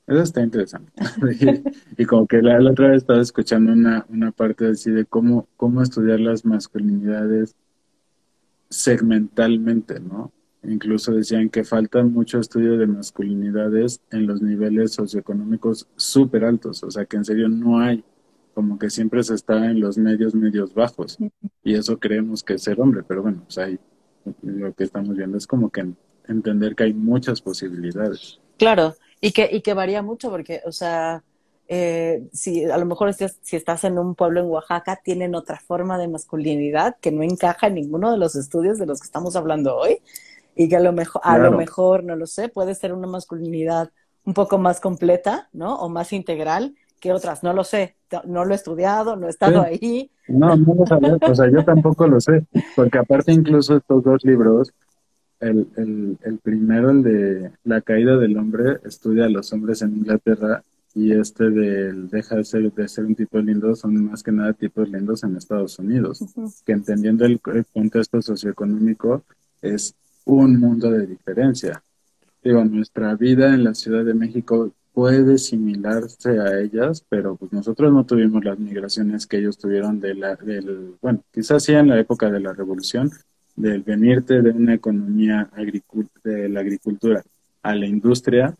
Eso 0.07 0.23
está 0.23 0.43
interesante. 0.43 0.93
y, 1.99 2.05
como 2.05 2.27
que 2.27 2.41
la, 2.41 2.59
otra 2.59 2.89
vez 2.89 2.99
estaba 2.99 3.21
escuchando 3.21 3.73
una, 3.73 4.07
una 4.09 4.31
parte 4.31 4.69
así 4.69 4.91
de 4.91 5.05
cómo, 5.05 5.49
cómo 5.57 5.83
estudiar 5.83 6.21
las 6.21 6.45
masculinidades 6.45 7.57
segmentalmente, 8.69 10.01
¿no? 10.01 10.33
Incluso 10.63 11.13
decían 11.13 11.49
que 11.49 11.65
falta 11.65 12.03
mucho 12.03 12.41
estudio 12.41 12.77
de 12.77 12.87
masculinidades 12.87 14.01
en 14.11 14.27
los 14.27 14.43
niveles 14.43 14.93
socioeconómicos 14.93 15.87
súper 15.97 16.45
altos, 16.45 16.83
o 16.83 16.91
sea 16.91 17.05
que 17.05 17.17
en 17.17 17.25
serio 17.25 17.49
no 17.49 17.79
hay, 17.79 18.03
como 18.55 18.79
que 18.79 18.91
siempre 18.91 19.23
se 19.23 19.35
está 19.35 19.71
en 19.71 19.81
los 19.81 19.97
medios, 19.97 20.35
medios 20.35 20.75
bajos, 20.75 21.19
y 21.63 21.75
eso 21.75 21.99
creemos 21.99 22.43
que 22.43 22.55
es 22.55 22.63
ser 22.63 22.81
hombre, 22.81 23.05
pero 23.07 23.23
bueno, 23.23 23.43
pues 23.45 23.59
ahí 23.59 23.79
lo 24.43 24.73
que 24.75 24.85
estamos 24.85 25.17
viendo 25.17 25.39
es 25.39 25.47
como 25.47 25.71
que 25.71 25.87
entender 26.27 26.75
que 26.75 26.85
hay 26.85 26.95
muchas 26.95 27.41
posibilidades. 27.41 28.41
Claro, 28.59 28.95
y 29.21 29.33
que, 29.33 29.49
y 29.51 29.63
que 29.63 29.75
varía 29.75 30.03
mucho 30.03 30.31
porque, 30.31 30.63
o 30.67 30.73
sea, 30.73 31.23
eh, 31.69 32.29
si 32.33 32.65
a 32.65 32.79
lo 32.79 32.87
mejor 32.87 33.13
si 33.13 33.57
estás 33.57 33.85
en 33.85 33.99
un 33.99 34.15
pueblo 34.15 34.41
en 34.41 34.47
Oaxaca, 34.47 35.01
tienen 35.03 35.35
otra 35.35 35.59
forma 35.59 35.99
de 35.99 36.09
masculinidad 36.09 36.97
que 37.01 37.11
no 37.11 37.23
encaja 37.23 37.67
en 37.67 37.75
ninguno 37.75 38.13
de 38.13 38.19
los 38.19 38.37
estudios 38.37 38.79
de 38.79 38.87
los 38.87 39.01
que 39.01 39.07
estamos 39.07 39.35
hablando 39.35 39.77
hoy 39.77 40.01
y 40.55 40.69
que 40.69 40.77
a 40.77 40.81
lo 40.81 40.93
mejor, 40.93 41.21
a 41.25 41.39
lo 41.39 41.53
mejor, 41.53 42.05
no 42.05 42.17
lo 42.17 42.27
sé, 42.27 42.49
puede 42.49 42.75
ser 42.75 42.93
una 42.93 43.07
masculinidad 43.07 43.91
un 44.25 44.35
poco 44.35 44.59
más 44.59 44.81
completa, 44.81 45.49
¿no? 45.53 45.77
O 45.77 45.89
más 45.89 46.13
integral 46.13 46.75
que 47.01 47.13
otras, 47.13 47.43
no 47.43 47.53
lo 47.53 47.63
sé, 47.63 47.97
no 48.25 48.45
lo 48.45 48.53
he 48.53 48.57
estudiado, 48.57 49.17
no 49.17 49.27
he 49.27 49.31
estado 49.31 49.63
ahí. 49.63 50.11
No, 50.29 50.57
no 50.57 50.75
lo 50.75 50.87
sabía, 50.87 51.17
o 51.21 51.35
sea, 51.35 51.51
yo 51.51 51.65
tampoco 51.65 52.07
lo 52.07 52.21
sé, 52.21 52.45
porque 52.75 52.99
aparte 52.99 53.33
incluso 53.33 53.77
estos 53.77 54.03
dos 54.03 54.25
libros, 54.25 54.73
el, 55.41 55.67
el, 55.77 56.19
el 56.23 56.39
primero, 56.39 56.91
el 56.91 57.03
de 57.03 57.51
La 57.65 57.81
caída 57.81 58.17
del 58.17 58.37
hombre, 58.37 58.79
estudia 58.85 59.27
a 59.27 59.29
los 59.29 59.53
hombres 59.53 59.83
en 59.83 59.97
Inglaterra 59.97 60.63
y 60.95 61.13
este 61.13 61.51
del 61.51 62.09
deja 62.09 62.37
de 62.37 62.45
ser, 62.45 62.73
de 62.73 62.89
ser 62.89 63.05
un 63.05 63.15
tipo 63.15 63.39
lindo 63.39 63.75
son 63.77 64.07
más 64.07 64.23
que 64.23 64.33
nada 64.33 64.55
tipos 64.55 64.89
lindos 64.89 65.23
en 65.25 65.37
Estados 65.37 65.79
Unidos, 65.79 66.25
que 66.65 66.73
entendiendo 66.73 67.27
el, 67.27 67.39
el 67.53 67.67
contexto 67.67 68.23
socioeconómico 68.23 69.23
es 69.61 69.95
un 70.25 70.59
mundo 70.59 70.91
de 70.91 71.07
diferencia. 71.07 71.83
Digo, 72.43 72.65
nuestra 72.65 73.15
vida 73.15 73.55
en 73.55 73.65
la 73.65 73.75
Ciudad 73.75 74.05
de 74.05 74.15
México 74.15 74.73
puede 74.95 75.37
similarse 75.37 76.41
a 76.41 76.59
ellas, 76.59 77.05
pero 77.11 77.37
pues 77.37 77.53
nosotros 77.53 77.93
no 77.93 78.07
tuvimos 78.07 78.43
las 78.43 78.59
migraciones 78.59 79.27
que 79.27 79.37
ellos 79.37 79.59
tuvieron 79.59 80.01
de 80.01 80.15
la, 80.15 80.37
del, 80.37 80.95
bueno, 81.03 81.23
quizás 81.31 81.65
sí 81.65 81.73
en 81.73 81.89
la 81.89 82.01
época 82.01 82.31
de 82.31 82.41
la 82.41 82.55
revolución, 82.55 83.11
del 83.57 83.83
venirte 83.83 84.43
de 84.43 84.51
una 84.51 84.75
economía 84.75 85.51
de 86.23 86.49
la 86.49 86.61
agricultura 86.61 87.25
a 87.63 87.75
la 87.75 87.87
industria, 87.87 88.55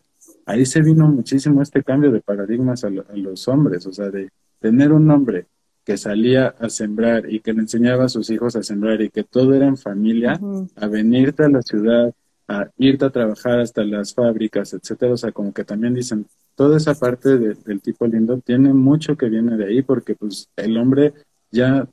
ahí 0.45 0.65
se 0.65 0.81
vino 0.81 1.07
muchísimo 1.07 1.61
este 1.61 1.83
cambio 1.83 2.11
de 2.11 2.21
paradigmas 2.21 2.83
a, 2.83 2.87
a 2.87 3.15
los 3.15 3.47
hombres, 3.47 3.85
o 3.85 3.93
sea, 3.93 4.09
de 4.09 4.29
tener 4.59 4.91
un 4.91 5.09
hombre 5.11 5.45
que 5.87 5.95
salía 5.95 6.47
a 6.59 6.69
sembrar 6.69 7.31
y 7.31 7.39
que 7.39 7.53
le 7.53 7.61
enseñaba 7.61 8.03
a 8.03 8.09
sus 8.09 8.29
hijos 8.29 8.57
a 8.57 8.61
sembrar 8.63 9.01
y 9.01 9.09
que 9.09 9.23
todo 9.23 9.53
era 9.53 9.67
en 9.67 9.77
familia, 9.77 10.37
a 10.75 10.87
venirte 10.87 11.45
a 11.45 11.49
la 11.49 11.61
ciudad, 11.61 12.13
a 12.45 12.67
irte 12.77 13.05
a 13.05 13.09
trabajar 13.09 13.61
hasta 13.61 13.85
las 13.85 14.13
fábricas, 14.13 14.73
etcétera. 14.73 15.13
O 15.13 15.17
sea, 15.17 15.31
como 15.31 15.53
que 15.53 15.63
también 15.63 15.93
dicen, 15.93 16.25
toda 16.55 16.75
esa 16.75 16.93
parte 16.93 17.37
del 17.37 17.79
tipo 17.79 18.05
lindo 18.05 18.37
tiene 18.39 18.73
mucho 18.73 19.15
que 19.15 19.29
viene 19.29 19.55
de 19.55 19.65
ahí 19.65 19.81
porque 19.81 20.13
pues 20.15 20.49
el 20.57 20.77
hombre 20.77 21.13
ya 21.51 21.87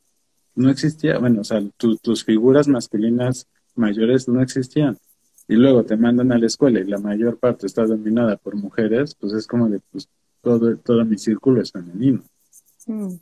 no 0.55 0.71
existía, 0.71 1.19
bueno, 1.19 1.41
o 1.41 1.45
sea, 1.45 1.63
tus 1.77 2.25
figuras 2.25 2.69
masculinas 2.69 3.47
mayores 3.75 4.29
no 4.29 4.41
existían. 4.41 4.99
Y 5.47 5.55
luego 5.57 5.85
te 5.85 5.97
mandan 5.97 6.33
a 6.33 6.39
la 6.39 6.47
escuela 6.47 6.81
y 6.81 6.85
la 6.85 6.99
mayor 6.99 7.39
parte 7.39 7.67
está 7.67 7.85
dominada 7.85 8.37
por 8.37 8.57
mujeres, 8.57 9.15
pues 9.15 9.35
es 9.35 9.47
como 9.47 9.69
de, 9.69 9.81
pues 9.93 10.09
todo, 10.41 10.77
todo 10.79 11.05
mi 11.05 11.19
círculo 11.19 11.61
es 11.61 11.73
femenino. 11.73 12.23
Mm. 12.87 13.15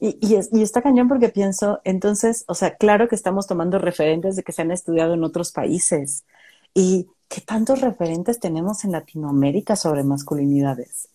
Y, 0.00 0.16
y, 0.22 0.62
está 0.62 0.80
cañón 0.80 1.08
porque 1.08 1.28
pienso, 1.28 1.80
entonces, 1.84 2.44
o 2.46 2.54
sea, 2.54 2.74
claro 2.76 3.06
que 3.08 3.14
estamos 3.14 3.46
tomando 3.46 3.78
referentes 3.78 4.34
de 4.34 4.42
que 4.42 4.52
se 4.52 4.62
han 4.62 4.70
estudiado 4.70 5.12
en 5.12 5.24
otros 5.24 5.52
países. 5.52 6.24
¿Y 6.72 7.06
qué 7.28 7.42
tantos 7.42 7.82
referentes 7.82 8.40
tenemos 8.40 8.84
en 8.84 8.92
Latinoamérica 8.92 9.76
sobre 9.76 10.02
masculinidades? 10.02 11.08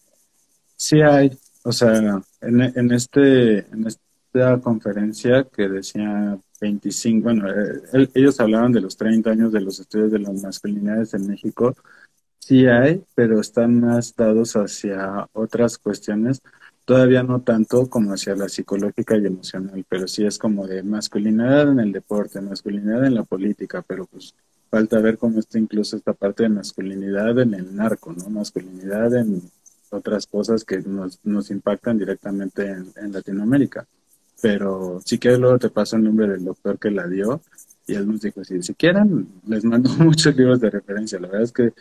Sí 0.75 1.01
hay, 1.01 1.35
o 1.63 1.71
sea, 1.71 2.21
en, 2.41 2.61
en, 2.61 2.91
este, 2.91 3.59
en 3.59 3.87
esta 4.35 4.59
conferencia 4.61 5.43
que 5.45 5.69
decía 5.69 6.37
25, 6.61 7.23
bueno, 7.23 7.49
eh, 7.49 8.09
ellos 8.13 8.39
hablaban 8.39 8.71
de 8.71 8.81
los 8.81 8.97
30 8.97 9.31
años 9.31 9.51
de 9.51 9.61
los 9.61 9.79
estudios 9.79 10.11
de 10.11 10.19
las 10.19 10.41
masculinidades 10.41 11.13
en 11.13 11.27
México. 11.27 11.75
Sí 12.39 12.67
hay, 12.67 13.03
pero 13.15 13.39
están 13.39 13.79
más 13.79 14.15
dados 14.15 14.55
hacia 14.55 15.27
otras 15.33 15.77
cuestiones 15.77 16.41
todavía 16.85 17.23
no 17.23 17.41
tanto 17.41 17.89
como 17.89 18.13
hacia 18.13 18.35
la 18.35 18.47
psicológica 18.47 19.17
y 19.17 19.25
emocional, 19.25 19.83
pero 19.89 20.07
sí 20.07 20.23
es 20.25 20.37
como 20.37 20.67
de 20.67 20.83
masculinidad 20.83 21.71
en 21.71 21.79
el 21.79 21.91
deporte, 21.91 22.39
masculinidad 22.41 23.03
en 23.05 23.15
la 23.15 23.23
política, 23.23 23.83
pero 23.85 24.05
pues 24.05 24.35
falta 24.69 24.99
ver 24.99 25.17
cómo 25.17 25.39
está 25.39 25.57
incluso 25.57 25.97
esta 25.97 26.13
parte 26.13 26.43
de 26.43 26.49
masculinidad 26.49 27.39
en 27.39 27.55
el 27.55 27.75
narco, 27.75 28.13
¿no? 28.13 28.29
Masculinidad 28.29 29.13
en 29.15 29.41
otras 29.89 30.27
cosas 30.27 30.63
que 30.63 30.79
nos, 30.81 31.19
nos 31.23 31.49
impactan 31.49 31.97
directamente 31.97 32.69
en, 32.69 33.11
Latinoamérica. 33.11 33.87
Pero 34.45 35.01
si 35.03 35.17
quieres 35.17 35.39
luego 35.39 35.57
te 35.57 35.69
paso 35.69 35.95
el 35.95 36.03
nombre 36.03 36.27
del 36.27 36.45
doctor 36.45 36.77
que 36.77 36.91
la 36.91 37.07
dio 37.07 37.41
y 37.87 37.95
él 37.95 38.07
nos 38.07 38.21
dijo, 38.21 38.43
si, 38.43 38.61
si 38.61 38.75
quieren, 38.75 39.27
les 39.47 39.65
mando 39.65 39.89
muchos 39.97 40.35
libros 40.35 40.59
de 40.59 40.69
referencia. 40.69 41.19
La 41.19 41.29
verdad 41.29 41.43
es 41.43 41.51
que 41.51 41.73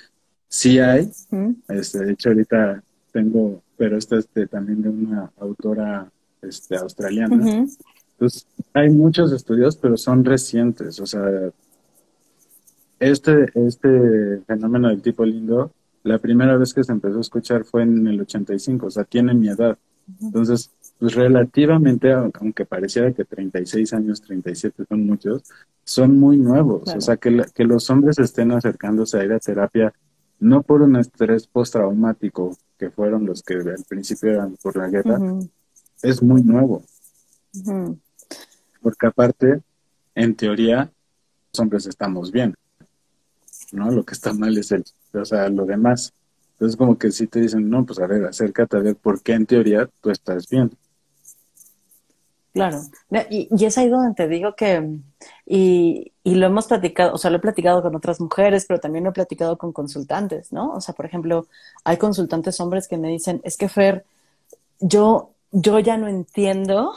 sí 0.49 0.79
hay. 0.79 1.11
este, 1.69 1.99
de 1.99 2.13
hecho, 2.13 2.31
ahorita 2.31 2.83
tengo 3.13 3.63
pero 3.77 3.99
esta 3.99 4.17
es 4.17 4.29
también 4.51 4.81
de 4.81 4.89
una 4.89 5.31
autora 5.39 6.11
este, 6.41 6.77
australiana. 6.77 7.67
Entonces, 8.13 8.47
hay 8.73 8.89
muchos 8.89 9.31
estudios, 9.33 9.77
pero 9.77 9.99
son 9.99 10.25
recientes, 10.25 11.01
o 11.01 11.07
sea, 11.07 11.51
este, 12.99 13.51
este 13.55 14.41
fenómeno 14.47 14.89
del 14.89 15.03
tipo 15.03 15.23
lindo, 15.27 15.71
la 16.03 16.19
primera 16.19 16.57
vez 16.57 16.73
que 16.73 16.85
se 16.85 16.93
empezó 16.93 17.19
a 17.19 17.21
escuchar 17.21 17.65
fue 17.65 17.83
en 17.83 18.07
el 18.07 18.23
85, 18.23 18.87
o 18.87 18.91
sea, 18.91 19.05
tiene 19.05 19.35
mi 19.35 19.49
edad. 19.49 19.77
Entonces, 20.23 20.71
pues 20.99 21.15
relativamente, 21.15 22.13
aunque 22.13 22.65
pareciera 22.65 23.13
que 23.13 23.25
36 23.25 23.93
años, 23.93 24.23
37 24.23 24.85
son 24.89 25.07
muchos, 25.07 25.43
son 25.85 26.19
muy 26.19 26.37
nuevos. 26.37 26.95
O 26.95 27.01
sea, 27.01 27.17
que, 27.17 27.45
que 27.55 27.65
los 27.65 27.91
hombres 27.91 28.19
estén 28.19 28.53
acercándose 28.53 29.19
a 29.19 29.25
ir 29.25 29.33
a 29.33 29.39
terapia 29.39 29.93
no 30.41 30.63
por 30.63 30.83
un 30.83 30.97
estrés 30.97 31.47
postraumático, 31.47 32.57
que 32.79 32.91
fueron 32.91 33.25
los 33.25 33.43
que 33.43 33.55
al 33.55 33.85
principio 33.89 34.31
eran 34.31 34.57
por 34.63 34.77
la 34.77 34.89
guerra, 34.89 35.19
es 36.03 36.23
muy 36.23 36.43
nuevo. 36.43 36.83
Porque 38.83 39.07
aparte, 39.07 39.63
en 40.15 40.35
teoría, 40.35 40.91
los 41.53 41.61
hombres 41.61 41.87
estamos 41.87 42.31
bien. 42.31 42.55
¿no? 43.73 43.91
Lo 43.91 44.05
que 44.05 44.15
está 44.15 44.33
mal 44.33 44.57
es 44.59 44.73
el, 44.73 44.85
o 45.13 45.25
sea, 45.25 45.49
lo 45.49 45.65
demás. 45.65 46.13
Entonces, 46.53 46.77
como 46.77 46.99
que 46.99 47.11
si 47.11 47.27
te 47.27 47.41
dicen, 47.41 47.69
no, 47.69 47.85
pues 47.85 47.99
a 47.99 48.07
ver, 48.07 48.25
acércate 48.25 48.77
a 48.77 48.81
ver 48.81 48.97
por 48.97 49.23
qué 49.23 49.33
en 49.33 49.47
teoría 49.47 49.89
tú 50.01 50.11
estás 50.11 50.49
bien. 50.49 50.71
Claro, 52.55 52.79
y, 53.31 53.49
y, 53.51 53.65
es 53.65 53.77
ahí 53.79 53.89
donde 53.89 54.15
te 54.15 54.29
digo 54.29 54.55
que, 54.55 55.01
y, 55.45 56.13
y, 56.23 56.35
lo 56.37 56.47
hemos 56.47 56.69
platicado, 56.69 57.13
o 57.13 57.19
sea, 57.19 57.33
lo 57.33 57.39
he 57.39 57.41
platicado 57.41 57.83
con 57.83 57.97
otras 57.97 58.21
mujeres, 58.21 58.65
pero 58.69 58.79
también 58.79 59.03
lo 59.03 59.11
he 59.11 59.13
platicado 59.13 59.59
con 59.59 59.73
consultantes, 59.73 60.53
¿no? 60.53 60.71
O 60.71 60.81
sea, 60.81 60.95
por 60.95 61.05
ejemplo, 61.05 61.49
hay 61.83 61.97
consultantes 61.97 62.61
hombres 62.61 62.87
que 62.87 62.97
me 62.97 63.09
dicen, 63.09 63.41
es 63.43 63.57
que 63.57 63.69
Fer, 63.69 64.05
yo, 64.79 65.33
yo 65.51 65.81
ya 65.81 65.97
no 65.97 66.07
entiendo, 66.07 66.93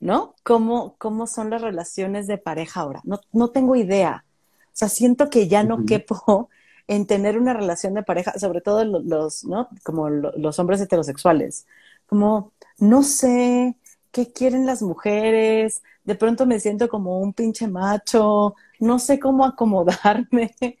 ¿no? 0.00 0.34
¿Cómo, 0.42 0.96
cómo 0.98 1.28
son 1.28 1.50
las 1.50 1.62
relaciones 1.62 2.26
de 2.26 2.38
pareja 2.38 2.80
ahora? 2.80 3.02
No, 3.04 3.20
no 3.32 3.50
tengo 3.50 3.76
idea. 3.76 4.24
O 4.66 4.70
sea, 4.72 4.88
siento 4.88 5.30
que 5.30 5.46
ya 5.46 5.62
no 5.62 5.86
quepo 5.86 6.48
en 6.88 7.06
tener 7.06 7.38
una 7.38 7.54
relación 7.54 7.94
de 7.94 8.02
pareja, 8.02 8.36
sobre 8.36 8.60
todo 8.62 8.84
los, 8.84 9.44
¿no? 9.44 9.68
Como 9.84 10.10
los 10.10 10.58
hombres 10.58 10.80
heterosexuales. 10.80 11.66
Como, 12.06 12.52
no 12.78 13.04
sé 13.04 13.76
qué 14.12 14.30
quieren 14.30 14.66
las 14.66 14.82
mujeres, 14.82 15.82
de 16.04 16.14
pronto 16.14 16.46
me 16.46 16.60
siento 16.60 16.88
como 16.88 17.18
un 17.18 17.32
pinche 17.32 17.66
macho, 17.66 18.54
no 18.78 18.98
sé 18.98 19.18
cómo 19.18 19.44
acomodarme, 19.44 20.54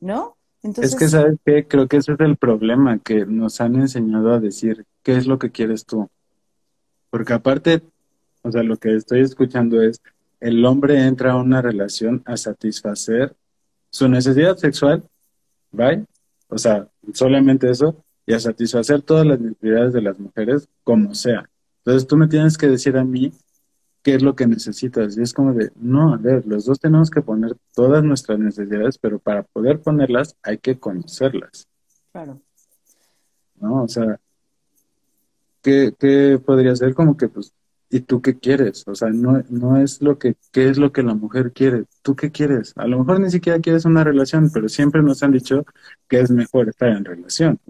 ¿no? 0.00 0.36
Entonces... 0.62 0.92
Es 0.92 0.98
que, 0.98 1.08
¿sabes 1.08 1.38
qué? 1.44 1.66
Creo 1.66 1.88
que 1.88 1.96
ese 1.96 2.12
es 2.12 2.20
el 2.20 2.36
problema, 2.36 2.98
que 2.98 3.24
nos 3.24 3.60
han 3.60 3.76
enseñado 3.76 4.32
a 4.32 4.40
decir 4.40 4.84
qué 5.02 5.16
es 5.16 5.26
lo 5.26 5.38
que 5.38 5.50
quieres 5.50 5.86
tú. 5.86 6.08
Porque 7.10 7.32
aparte, 7.32 7.82
o 8.42 8.50
sea, 8.50 8.62
lo 8.62 8.76
que 8.76 8.94
estoy 8.94 9.20
escuchando 9.20 9.80
es, 9.82 10.00
el 10.40 10.64
hombre 10.64 11.06
entra 11.06 11.32
a 11.32 11.36
una 11.36 11.62
relación 11.62 12.22
a 12.26 12.36
satisfacer 12.36 13.34
su 13.90 14.08
necesidad 14.08 14.56
sexual, 14.56 15.04
¿vale? 15.70 16.04
O 16.48 16.58
sea, 16.58 16.88
solamente 17.12 17.70
eso, 17.70 17.96
y 18.26 18.34
a 18.34 18.40
satisfacer 18.40 19.02
todas 19.02 19.26
las 19.26 19.40
necesidades 19.40 19.92
de 19.92 20.02
las 20.02 20.18
mujeres 20.18 20.68
como 20.84 21.14
sea. 21.14 21.48
Entonces 21.84 22.06
tú 22.06 22.16
me 22.16 22.28
tienes 22.28 22.56
que 22.56 22.68
decir 22.68 22.96
a 22.96 23.04
mí 23.04 23.32
qué 24.02 24.14
es 24.14 24.22
lo 24.22 24.34
que 24.34 24.46
necesitas. 24.46 25.16
Y 25.16 25.22
es 25.22 25.32
como 25.32 25.52
de, 25.52 25.70
no, 25.76 26.14
a 26.14 26.16
ver, 26.16 26.46
los 26.46 26.64
dos 26.64 26.78
tenemos 26.78 27.10
que 27.10 27.22
poner 27.22 27.56
todas 27.74 28.02
nuestras 28.04 28.38
necesidades, 28.38 28.98
pero 28.98 29.18
para 29.18 29.42
poder 29.42 29.80
ponerlas 29.80 30.36
hay 30.42 30.58
que 30.58 30.78
conocerlas. 30.78 31.68
Claro. 32.12 32.40
¿No? 33.56 33.84
O 33.84 33.88
sea, 33.88 34.20
¿qué, 35.62 35.94
qué 35.98 36.40
podría 36.44 36.74
ser? 36.76 36.94
Como 36.94 37.16
que, 37.16 37.28
pues, 37.28 37.52
¿Y 37.94 38.00
tú 38.00 38.22
qué 38.22 38.38
quieres? 38.38 38.88
O 38.88 38.94
sea, 38.94 39.10
no, 39.10 39.42
no 39.50 39.76
es 39.76 40.00
lo 40.00 40.18
que, 40.18 40.34
¿qué 40.50 40.70
es 40.70 40.78
lo 40.78 40.92
que 40.92 41.02
la 41.02 41.12
mujer 41.12 41.52
quiere? 41.52 41.84
¿Tú 42.00 42.16
qué 42.16 42.30
quieres? 42.30 42.72
A 42.76 42.86
lo 42.86 43.00
mejor 43.00 43.20
ni 43.20 43.30
siquiera 43.30 43.60
quieres 43.60 43.84
una 43.84 44.02
relación, 44.02 44.50
pero 44.50 44.66
siempre 44.70 45.02
nos 45.02 45.22
han 45.22 45.32
dicho 45.32 45.66
que 46.08 46.20
es 46.20 46.30
mejor 46.30 46.70
estar 46.70 46.88
en 46.88 47.04
relación. 47.04 47.60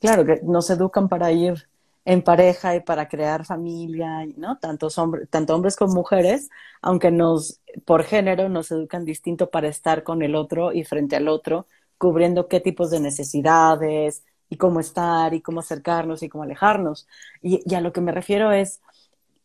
Claro, 0.00 0.24
que 0.24 0.40
nos 0.42 0.68
educan 0.70 1.08
para 1.08 1.30
ir 1.30 1.68
en 2.06 2.22
pareja 2.22 2.76
y 2.76 2.80
para 2.80 3.08
crear 3.08 3.44
familia, 3.44 4.24
¿no? 4.36 4.58
Tantos 4.58 4.96
hombres, 4.96 5.28
tanto 5.28 5.54
hombres 5.54 5.76
como 5.76 5.94
mujeres, 5.94 6.48
aunque 6.80 7.10
nos, 7.10 7.60
por 7.84 8.04
género, 8.04 8.48
nos 8.48 8.70
educan 8.70 9.04
distinto 9.04 9.50
para 9.50 9.68
estar 9.68 10.04
con 10.04 10.22
el 10.22 10.36
otro 10.36 10.72
y 10.72 10.84
frente 10.84 11.16
al 11.16 11.26
otro, 11.28 11.66
cubriendo 11.98 12.46
qué 12.48 12.60
tipos 12.60 12.90
de 12.90 13.00
necesidades 13.00 14.24
y 14.48 14.56
cómo 14.56 14.78
estar 14.80 15.34
y 15.34 15.42
cómo 15.42 15.60
acercarnos 15.60 16.22
y 16.22 16.28
cómo 16.28 16.44
alejarnos. 16.44 17.08
Y, 17.42 17.60
y 17.68 17.74
a 17.74 17.80
lo 17.80 17.92
que 17.92 18.00
me 18.00 18.12
refiero 18.12 18.52
es, 18.52 18.80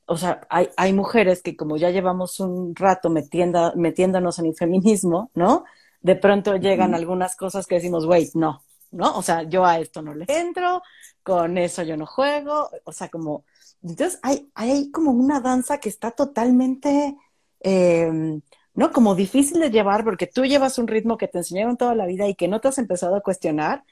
o 0.06 0.18
sea, 0.18 0.42
hay, 0.50 0.70
hay 0.78 0.94
mujeres 0.94 1.42
que 1.42 1.56
como 1.56 1.78
ya 1.78 1.90
llevamos 1.90 2.40
un 2.40 2.76
rato 2.76 3.10
metiendo, 3.10 3.74
metiéndonos 3.76 4.38
en 4.40 4.48
el 4.48 4.56
feminismo, 4.56 5.32
¿no? 5.34 5.66
De 6.02 6.16
pronto 6.16 6.58
llegan 6.58 6.94
algunas 6.94 7.36
cosas 7.36 7.66
que 7.66 7.76
decimos, 7.76 8.06
wait, 8.06 8.34
no, 8.36 8.62
¿no? 8.92 9.18
O 9.18 9.22
sea, 9.22 9.44
yo 9.44 9.66
a 9.66 9.80
esto 9.80 10.02
no 10.02 10.14
le 10.14 10.26
entro, 10.28 10.82
con 11.24 11.58
eso 11.58 11.84
yo 11.84 11.98
no 11.98 12.06
juego, 12.06 12.70
o 12.84 12.92
sea, 12.92 13.10
como, 13.10 13.46
entonces 13.82 14.20
hay, 14.22 14.50
hay 14.54 14.92
como 14.92 15.12
una 15.12 15.40
danza 15.40 15.80
que 15.80 15.90
está 15.90 16.12
totalmente, 16.12 17.16
em, 17.60 18.42
¿no? 18.74 18.92
Como 18.92 19.16
difícil 19.16 19.60
de 19.60 19.72
llevar 19.72 20.04
porque 20.04 20.28
tú 20.28 20.46
llevas 20.46 20.78
un 20.78 20.88
ritmo 20.88 21.18
que 21.18 21.28
te 21.28 21.40
enseñaron 21.40 21.78
toda 21.78 21.96
la 21.96 22.06
vida 22.06 22.28
y 22.28 22.36
que 22.36 22.48
no 22.48 22.60
te 22.62 22.68
has 22.68 22.78
empezado 22.78 23.16
a 23.16 23.22
cuestionar, 23.22 23.84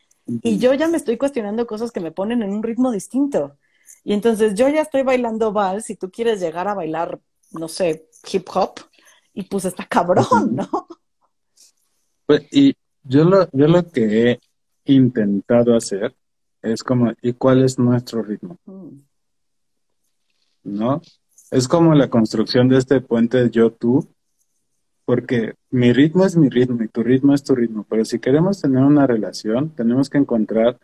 y 0.43 0.59
yo 0.59 0.73
ya 0.75 0.87
me 0.87 0.97
estoy 0.97 1.17
cuestionando 1.17 1.65
cosas 1.65 1.91
que 1.91 1.99
me 1.99 2.11
ponen 2.11 2.43
en 2.43 2.51
un 2.53 2.61
ritmo 2.61 2.91
distinto. 2.91 3.57
Y 4.03 4.13
entonces 4.13 4.53
yo 4.53 4.69
ya 4.69 4.81
estoy 4.81 5.01
bailando 5.01 5.51
vals 5.51 5.89
y 5.89 5.95
tú 5.95 6.11
quieres 6.11 6.39
llegar 6.39 6.67
a 6.67 6.75
bailar, 6.75 7.19
no 7.51 7.67
sé, 7.67 8.07
hip 8.31 8.47
hop, 8.53 8.79
y 9.33 9.43
pues 9.43 9.65
está 9.65 9.85
cabrón, 9.87 10.55
¿no? 10.55 10.87
Pues, 12.27 12.43
y 12.51 12.75
yo 13.03 13.23
lo, 13.23 13.49
yo 13.51 13.67
lo 13.67 13.89
que 13.89 14.39
intentado 14.85 15.75
hacer 15.75 16.15
es 16.61 16.83
como, 16.83 17.13
¿y 17.21 17.33
cuál 17.33 17.63
es 17.63 17.79
nuestro 17.79 18.21
ritmo? 18.21 18.57
Mm. 18.65 18.99
¿No? 20.63 21.01
Es 21.51 21.67
como 21.67 21.95
la 21.95 22.09
construcción 22.09 22.67
de 22.67 22.77
este 22.77 23.01
puente 23.01 23.49
yo-tú, 23.49 24.07
porque 25.05 25.55
mi 25.71 25.91
ritmo 25.93 26.25
es 26.25 26.35
mi 26.35 26.49
ritmo 26.49 26.83
y 26.83 26.87
tu 26.87 27.01
ritmo 27.01 27.33
es 27.33 27.43
tu 27.43 27.55
ritmo, 27.55 27.85
pero 27.89 28.05
si 28.05 28.19
queremos 28.19 28.61
tener 28.61 28.83
una 28.83 29.07
relación, 29.07 29.69
tenemos 29.71 30.09
que 30.09 30.19
encontrar 30.19 30.77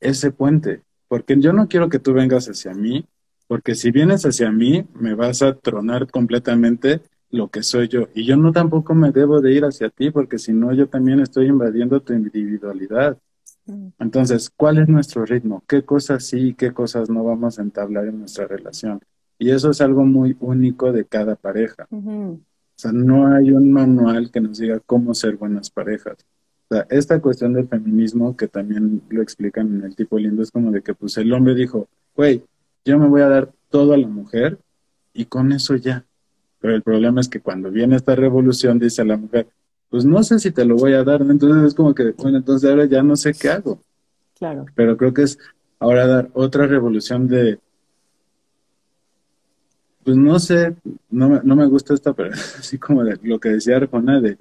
ese 0.00 0.30
puente, 0.30 0.82
porque 1.08 1.38
yo 1.38 1.52
no 1.52 1.68
quiero 1.68 1.88
que 1.88 1.98
tú 1.98 2.14
vengas 2.14 2.46
hacia 2.46 2.72
mí, 2.72 3.04
porque 3.46 3.74
si 3.74 3.90
vienes 3.90 4.24
hacia 4.24 4.50
mí, 4.50 4.86
me 4.94 5.14
vas 5.14 5.42
a 5.42 5.54
tronar 5.54 6.10
completamente 6.10 7.00
lo 7.30 7.48
que 7.48 7.62
soy 7.62 7.88
yo. 7.88 8.08
Y 8.14 8.24
yo 8.24 8.36
no 8.36 8.52
tampoco 8.52 8.94
me 8.94 9.10
debo 9.10 9.40
de 9.40 9.52
ir 9.52 9.64
hacia 9.64 9.90
ti, 9.90 10.10
porque 10.10 10.38
si 10.38 10.52
no, 10.52 10.72
yo 10.72 10.88
también 10.88 11.20
estoy 11.20 11.46
invadiendo 11.46 12.00
tu 12.00 12.12
individualidad. 12.12 13.18
Entonces, 13.98 14.50
¿cuál 14.54 14.78
es 14.78 14.88
nuestro 14.88 15.24
ritmo? 15.24 15.62
¿Qué 15.66 15.82
cosas 15.82 16.24
sí 16.24 16.48
y 16.48 16.54
qué 16.54 16.72
cosas 16.72 17.10
no 17.10 17.24
vamos 17.24 17.58
a 17.58 17.62
entablar 17.62 18.06
en 18.06 18.20
nuestra 18.20 18.46
relación? 18.46 19.00
Y 19.38 19.50
eso 19.50 19.70
es 19.70 19.80
algo 19.80 20.04
muy 20.04 20.36
único 20.40 20.92
de 20.92 21.04
cada 21.04 21.36
pareja. 21.36 21.86
O 21.90 22.38
sea, 22.74 22.92
no 22.92 23.26
hay 23.32 23.50
un 23.50 23.72
manual 23.72 24.30
que 24.30 24.40
nos 24.40 24.58
diga 24.58 24.80
cómo 24.80 25.14
ser 25.14 25.36
buenas 25.36 25.70
parejas 25.70 26.16
esta 26.90 27.20
cuestión 27.20 27.54
del 27.54 27.68
feminismo, 27.68 28.36
que 28.36 28.48
también 28.48 29.02
lo 29.08 29.22
explican 29.22 29.74
en 29.74 29.84
el 29.84 29.96
tipo 29.96 30.18
lindo, 30.18 30.42
es 30.42 30.50
como 30.50 30.70
de 30.70 30.82
que 30.82 30.94
pues 30.94 31.16
el 31.16 31.32
hombre 31.32 31.54
dijo, 31.54 31.88
güey, 32.14 32.42
yo 32.84 32.98
me 32.98 33.08
voy 33.08 33.22
a 33.22 33.28
dar 33.28 33.52
todo 33.70 33.94
a 33.94 33.98
la 33.98 34.08
mujer 34.08 34.58
y 35.12 35.24
con 35.26 35.52
eso 35.52 35.76
ya. 35.76 36.04
Pero 36.60 36.74
el 36.74 36.82
problema 36.82 37.20
es 37.20 37.28
que 37.28 37.40
cuando 37.40 37.70
viene 37.70 37.96
esta 37.96 38.14
revolución, 38.14 38.78
dice 38.78 39.04
la 39.04 39.16
mujer, 39.16 39.46
pues 39.90 40.04
no 40.04 40.22
sé 40.22 40.38
si 40.38 40.50
te 40.50 40.64
lo 40.64 40.76
voy 40.76 40.92
a 40.92 41.04
dar, 41.04 41.22
entonces 41.22 41.68
es 41.68 41.74
como 41.74 41.94
que, 41.94 42.12
bueno, 42.12 42.38
entonces 42.38 42.68
ahora 42.68 42.84
ya 42.84 43.02
no 43.02 43.16
sé 43.16 43.32
qué 43.32 43.48
hago. 43.48 43.80
Claro. 44.38 44.66
Pero 44.74 44.96
creo 44.96 45.14
que 45.14 45.22
es 45.22 45.38
ahora 45.78 46.06
dar 46.06 46.30
otra 46.34 46.66
revolución 46.66 47.28
de, 47.28 47.58
pues 50.04 50.16
no 50.16 50.38
sé, 50.38 50.74
no 51.10 51.28
me, 51.28 51.40
no 51.42 51.56
me 51.56 51.66
gusta 51.66 51.94
esta, 51.94 52.12
pero 52.12 52.32
así 52.58 52.78
como 52.78 53.04
de 53.04 53.18
lo 53.22 53.38
que 53.38 53.50
decía 53.50 53.76
Arjona, 53.76 54.20
de 54.20 54.38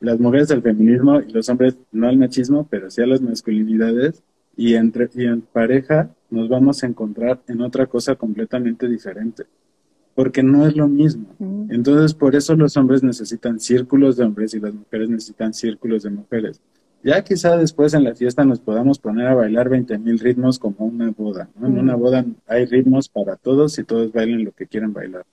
las 0.00 0.20
mujeres 0.20 0.50
al 0.50 0.62
feminismo 0.62 1.20
y 1.20 1.32
los 1.32 1.48
hombres 1.48 1.76
no 1.92 2.08
al 2.08 2.16
machismo, 2.16 2.66
pero 2.68 2.90
sí 2.90 3.02
a 3.02 3.06
las 3.06 3.20
masculinidades 3.20 4.22
y 4.56 4.74
entre 4.74 5.10
y 5.14 5.26
en 5.26 5.42
pareja 5.42 6.10
nos 6.30 6.48
vamos 6.48 6.82
a 6.82 6.86
encontrar 6.86 7.40
en 7.46 7.60
otra 7.60 7.86
cosa 7.86 8.14
completamente 8.14 8.88
diferente, 8.88 9.44
porque 10.16 10.42
no 10.42 10.66
es 10.66 10.74
lo 10.74 10.88
mismo. 10.88 11.26
Entonces, 11.68 12.14
por 12.14 12.34
eso 12.34 12.56
los 12.56 12.74
hombres 12.78 13.02
necesitan 13.02 13.60
círculos 13.60 14.16
de 14.16 14.24
hombres 14.24 14.54
y 14.54 14.60
las 14.60 14.72
mujeres 14.72 15.10
necesitan 15.10 15.52
círculos 15.52 16.04
de 16.04 16.10
mujeres. 16.10 16.60
Ya 17.04 17.22
quizá 17.22 17.58
después 17.58 17.92
en 17.92 18.02
la 18.02 18.14
fiesta 18.14 18.42
nos 18.46 18.58
podamos 18.58 18.98
poner 18.98 19.26
a 19.26 19.34
bailar 19.34 19.68
20.000 19.68 19.98
mil 19.98 20.18
ritmos 20.18 20.58
como 20.58 20.86
una 20.86 21.10
boda. 21.10 21.50
En 21.62 21.78
una 21.78 21.94
boda 21.94 22.24
hay 22.46 22.64
ritmos 22.64 23.10
para 23.10 23.36
todos 23.36 23.78
y 23.78 23.84
todos 23.84 24.10
bailen 24.10 24.42
lo 24.42 24.52
que 24.52 24.66
quieran 24.66 24.94
bailar. 24.94 25.26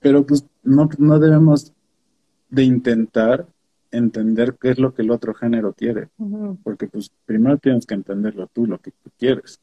Pero 0.00 0.26
pues 0.26 0.44
no, 0.64 0.88
no 0.98 1.20
debemos 1.20 1.72
de 2.50 2.64
intentar 2.64 3.46
entender 3.92 4.56
qué 4.60 4.70
es 4.70 4.78
lo 4.80 4.94
que 4.94 5.02
el 5.02 5.12
otro 5.12 5.32
género 5.32 5.72
quiere, 5.72 6.08
porque 6.64 6.88
pues 6.88 7.12
primero 7.24 7.56
tienes 7.58 7.86
que 7.86 7.94
entenderlo 7.94 8.48
tú, 8.52 8.66
lo 8.66 8.78
que 8.78 8.90
tú 8.90 9.10
quieres. 9.16 9.60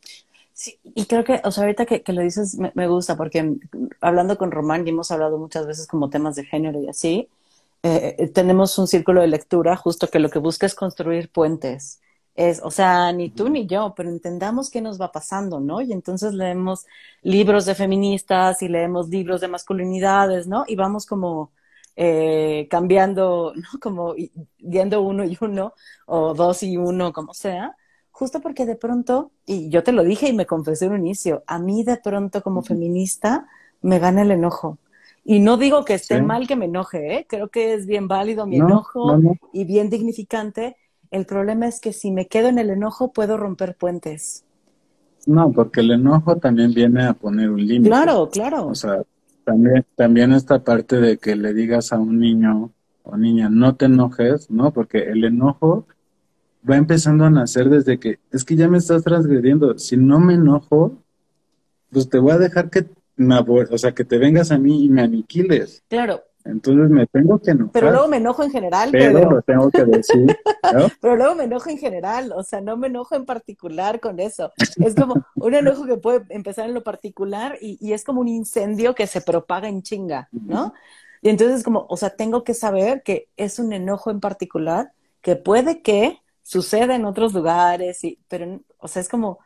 Sí, 0.57 0.79
y 0.83 1.05
creo 1.05 1.23
que, 1.23 1.39
o 1.43 1.51
sea, 1.51 1.63
ahorita 1.65 1.85
que, 1.85 2.01
lo 2.13 2.21
dices 2.23 2.57
me, 2.57 2.87
gusta, 2.87 3.15
porque 3.15 3.57
hablando 4.01 4.39
con 4.39 4.49
Román 4.51 4.87
y 4.87 4.89
hemos 4.89 5.11
hablado 5.11 5.37
muchas 5.37 5.67
veces 5.67 5.85
como 5.87 6.09
temas 6.09 6.35
de 6.35 6.45
género 6.45 6.81
y 6.81 6.89
así, 6.89 7.29
eh, 7.83 8.31
tenemos 8.33 8.77
un 8.79 8.87
círculo 8.87 9.21
de 9.21 9.27
lectura 9.27 9.75
justo 9.77 10.07
que 10.09 10.19
lo 10.19 10.29
que 10.31 10.39
busca 10.39 10.65
es 10.65 10.75
construir 10.75 11.31
puentes. 11.31 12.01
Es, 12.35 12.59
o 12.63 12.71
sea, 12.71 13.11
ni 13.13 13.29
tú 13.29 13.49
ni 13.49 13.67
yo, 13.67 13.93
pero 13.95 14.09
entendamos 14.09 14.71
qué 14.71 14.81
nos 14.81 14.99
va 14.99 15.11
pasando, 15.11 15.59
¿no? 15.59 15.81
Y 15.81 15.93
entonces 15.93 16.33
leemos 16.33 16.85
libros 17.21 17.65
de 17.65 17.75
feministas 17.75 18.61
y 18.63 18.67
leemos 18.67 19.09
libros 19.09 19.41
de 19.41 19.49
masculinidades, 19.49 20.47
¿no? 20.47 20.63
Y 20.67 20.75
vamos 20.75 21.05
como 21.05 21.51
eh, 21.95 22.67
cambiando, 22.69 23.53
¿no? 23.55 23.79
Como 23.81 24.15
viendo 24.59 25.01
uno 25.01 25.23
y 25.25 25.37
uno, 25.41 25.73
o 26.07 26.33
dos 26.33 26.63
y 26.63 26.77
uno, 26.77 27.13
como 27.13 27.33
sea, 27.35 27.77
justo 28.17 28.41
porque 28.41 28.65
de 28.65 28.75
pronto, 28.75 29.29
y 29.45 29.69
yo 29.69 29.83
te 29.83 29.91
lo 29.91 30.03
dije 30.03 30.27
y 30.27 30.33
me 30.33 30.47
confesé 30.47 30.85
en 30.85 30.93
un 30.93 31.01
inicio, 31.01 31.43
a 31.45 31.59
mí 31.59 31.83
de 31.83 31.97
pronto 31.97 32.41
como 32.41 32.63
feminista 32.63 33.45
me 33.83 33.99
gana 33.99 34.23
el 34.23 34.31
enojo. 34.31 34.79
Y 35.23 35.39
no 35.39 35.55
digo 35.57 35.85
que 35.85 35.93
esté 35.93 36.19
mal 36.23 36.47
que 36.47 36.55
me 36.55 36.65
enoje, 36.65 37.15
¿eh? 37.15 37.27
creo 37.29 37.49
que 37.49 37.75
es 37.75 37.85
bien 37.85 38.07
válido 38.07 38.47
mi 38.47 38.55
enojo 38.55 39.19
y 39.53 39.65
bien 39.65 39.91
dignificante. 39.91 40.77
El 41.11 41.27
problema 41.27 41.67
es 41.67 41.79
que 41.79 41.93
si 41.93 42.09
me 42.09 42.25
quedo 42.25 42.47
en 42.47 42.57
el 42.57 42.71
enojo 42.71 43.13
puedo 43.13 43.37
romper 43.37 43.75
puentes. 43.75 44.43
No, 45.27 45.51
porque 45.51 45.81
el 45.81 45.91
enojo 45.91 46.37
también 46.37 46.73
viene 46.73 47.05
a 47.05 47.13
poner 47.13 47.51
un 47.51 47.63
límite. 47.63 47.89
Claro, 47.89 48.29
claro. 48.31 48.65
O 48.65 48.73
sea, 48.73 49.03
también, 49.43 49.85
también 49.95 50.31
esta 50.31 50.63
parte 50.63 50.99
de 50.99 51.19
que 51.19 51.35
le 51.35 51.53
digas 51.53 51.93
a 51.93 51.99
un 51.99 52.19
niño 52.19 52.71
o 53.03 53.15
niña, 53.15 53.47
no 53.47 53.75
te 53.75 53.85
enojes, 53.85 54.49
¿no? 54.49 54.71
Porque 54.71 55.03
el 55.03 55.23
enojo 55.23 55.85
va 56.69 56.77
empezando 56.77 57.25
a 57.25 57.29
nacer 57.29 57.69
desde 57.69 57.99
que, 57.99 58.19
es 58.31 58.43
que 58.43 58.55
ya 58.55 58.67
me 58.67 58.77
estás 58.77 59.03
transgrediendo. 59.03 59.77
Si 59.77 59.97
no 59.97 60.19
me 60.19 60.33
enojo, 60.33 61.03
pues 61.91 62.09
te 62.09 62.19
voy 62.19 62.31
a 62.33 62.37
dejar 62.37 62.69
que 62.69 62.85
o 63.19 63.77
sea, 63.77 63.93
que 63.93 64.05
te 64.05 64.17
vengas 64.17 64.51
a 64.51 64.57
mí 64.57 64.85
y 64.85 64.89
me 64.89 65.01
aniquiles. 65.01 65.83
Claro. 65.87 66.21
Entonces 66.45 66.89
me 66.89 67.05
tengo 67.07 67.39
que 67.39 67.51
enojar. 67.51 67.73
Pero 67.73 67.91
luego 67.91 68.07
me 68.07 68.17
enojo 68.17 68.43
en 68.43 68.51
general. 68.51 68.89
Pero, 68.91 69.29
lo 69.29 69.41
tengo 69.41 69.69
que 69.69 69.83
decir. 69.83 70.37
pero 71.01 71.15
luego 71.15 71.35
me 71.35 71.43
enojo 71.43 71.69
en 71.69 71.77
general, 71.77 72.31
o 72.33 72.43
sea, 72.43 72.61
no 72.61 72.77
me 72.77 72.87
enojo 72.87 73.15
en 73.15 73.25
particular 73.25 73.99
con 73.99 74.19
eso. 74.19 74.53
Es 74.77 74.95
como 74.95 75.25
un 75.35 75.53
enojo 75.53 75.85
que 75.85 75.97
puede 75.97 76.25
empezar 76.29 76.67
en 76.67 76.73
lo 76.73 76.83
particular 76.83 77.57
y, 77.59 77.77
y 77.85 77.93
es 77.93 78.03
como 78.03 78.21
un 78.21 78.29
incendio 78.29 78.95
que 78.95 79.07
se 79.07 79.21
propaga 79.21 79.67
en 79.67 79.81
chinga, 79.81 80.29
¿no? 80.31 80.73
Y 81.21 81.29
entonces 81.29 81.63
como, 81.63 81.85
o 81.89 81.97
sea, 81.97 82.11
tengo 82.11 82.43
que 82.43 82.53
saber 82.53 83.01
que 83.03 83.27
es 83.35 83.59
un 83.59 83.73
enojo 83.73 84.11
en 84.11 84.19
particular 84.19 84.91
que 85.21 85.35
puede 85.35 85.81
que 85.81 86.21
suceda 86.47 86.95
en 86.95 87.03
otros 87.03 87.33
lugares, 87.33 88.03
y, 88.05 88.17
pero, 88.29 88.61
o 88.77 88.87
sea, 88.87 89.01
es 89.01 89.09
como, 89.09 89.39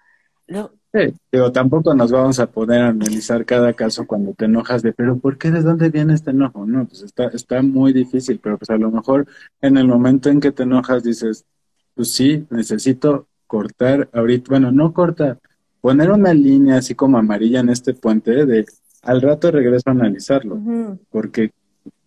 Sí, 0.93 1.13
digo, 1.31 1.51
tampoco 1.53 1.93
nos 1.95 2.11
vamos 2.11 2.39
a 2.39 2.51
poder 2.51 2.81
analizar 2.81 3.45
cada 3.45 3.73
caso 3.73 4.05
cuando 4.05 4.33
te 4.33 4.45
enojas 4.45 4.81
de, 4.81 4.91
pero 4.91 5.17
¿por 5.17 5.37
qué? 5.37 5.49
¿De 5.49 5.61
dónde 5.61 5.89
viene 5.89 6.13
este 6.13 6.31
enojo? 6.31 6.65
No, 6.65 6.85
pues 6.85 7.01
está, 7.01 7.27
está 7.27 7.61
muy 7.61 7.93
difícil, 7.93 8.39
pero 8.43 8.57
pues 8.57 8.69
a 8.69 8.77
lo 8.77 8.91
mejor 8.91 9.25
en 9.61 9.77
el 9.77 9.87
momento 9.87 10.29
en 10.29 10.41
que 10.41 10.51
te 10.51 10.63
enojas 10.63 11.03
dices, 11.03 11.45
pues 11.95 12.11
sí, 12.11 12.45
necesito 12.49 13.27
cortar 13.47 14.09
ahorita, 14.11 14.49
bueno, 14.49 14.71
no 14.73 14.91
cortar, 14.91 15.39
poner 15.79 16.11
una 16.11 16.33
línea 16.33 16.77
así 16.77 16.93
como 16.93 17.17
amarilla 17.17 17.61
en 17.61 17.69
este 17.69 17.93
puente 17.93 18.45
de 18.45 18.65
al 19.01 19.21
rato 19.21 19.49
regreso 19.49 19.83
a 19.89 19.91
analizarlo, 19.91 20.59
porque 21.09 21.51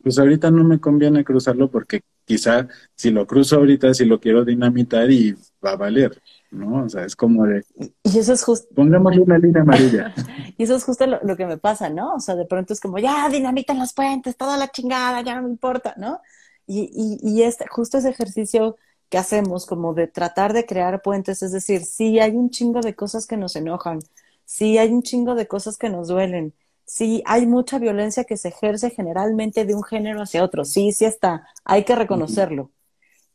pues 0.02 0.18
ahorita 0.18 0.50
no 0.50 0.62
me 0.62 0.78
conviene 0.78 1.24
cruzarlo 1.24 1.70
porque 1.70 2.02
quizá 2.24 2.68
si 2.94 3.10
lo 3.10 3.26
cruzo 3.26 3.56
ahorita, 3.56 3.94
si 3.94 4.04
lo 4.04 4.20
quiero 4.20 4.44
dinamitar 4.44 5.10
y 5.10 5.34
va 5.64 5.72
a 5.72 5.76
valer. 5.76 6.20
¿no? 6.54 6.84
O 6.84 6.88
sea, 6.88 7.04
es 7.04 7.16
como 7.16 7.44
de... 7.44 7.64
Y 8.04 8.18
eso 8.18 8.32
es 8.32 8.42
justo... 8.42 8.68
Pongámosle 8.74 9.22
una 9.22 9.38
línea 9.38 9.62
amarilla. 9.62 10.14
y 10.56 10.62
eso 10.62 10.76
es 10.76 10.84
justo 10.84 11.06
lo, 11.06 11.36
que 11.36 11.46
me 11.46 11.58
pasa, 11.58 11.90
¿no? 11.90 12.14
O 12.14 12.20
sea, 12.20 12.36
de 12.36 12.46
pronto 12.46 12.72
es 12.72 12.80
como, 12.80 12.98
ya, 12.98 13.28
dinamitan 13.28 13.78
los 13.78 13.92
puentes, 13.92 14.36
toda 14.36 14.56
la 14.56 14.68
chingada, 14.68 15.20
ya 15.22 15.34
no 15.34 15.42
me 15.42 15.50
importa, 15.50 15.94
¿no? 15.96 16.20
Y, 16.66 16.90
y, 16.94 17.18
y 17.22 17.42
este, 17.42 17.66
justo 17.68 17.98
ese 17.98 18.10
ejercicio 18.10 18.76
que 19.08 19.18
hacemos 19.18 19.66
como 19.66 19.94
de 19.94 20.06
tratar 20.06 20.52
de 20.52 20.64
crear 20.64 21.02
puentes, 21.02 21.42
es 21.42 21.52
decir, 21.52 21.82
sí 21.84 22.20
hay 22.20 22.32
un 22.32 22.50
chingo 22.50 22.80
de 22.80 22.94
cosas 22.94 23.26
que 23.26 23.36
nos 23.36 23.54
enojan, 23.56 24.00
sí 24.44 24.78
hay 24.78 24.90
un 24.92 25.02
chingo 25.02 25.34
de 25.34 25.46
cosas 25.46 25.76
que 25.76 25.90
nos 25.90 26.08
duelen, 26.08 26.54
sí 26.84 27.22
hay 27.26 27.46
mucha 27.46 27.78
violencia 27.78 28.24
que 28.24 28.36
se 28.36 28.48
ejerce 28.48 28.90
generalmente 28.90 29.64
de 29.64 29.74
un 29.74 29.82
género 29.82 30.22
hacia 30.22 30.44
otro, 30.44 30.64
sí, 30.64 30.92
sí 30.92 31.04
está, 31.04 31.46
hay 31.64 31.84
que 31.84 31.94
reconocerlo. 31.94 32.70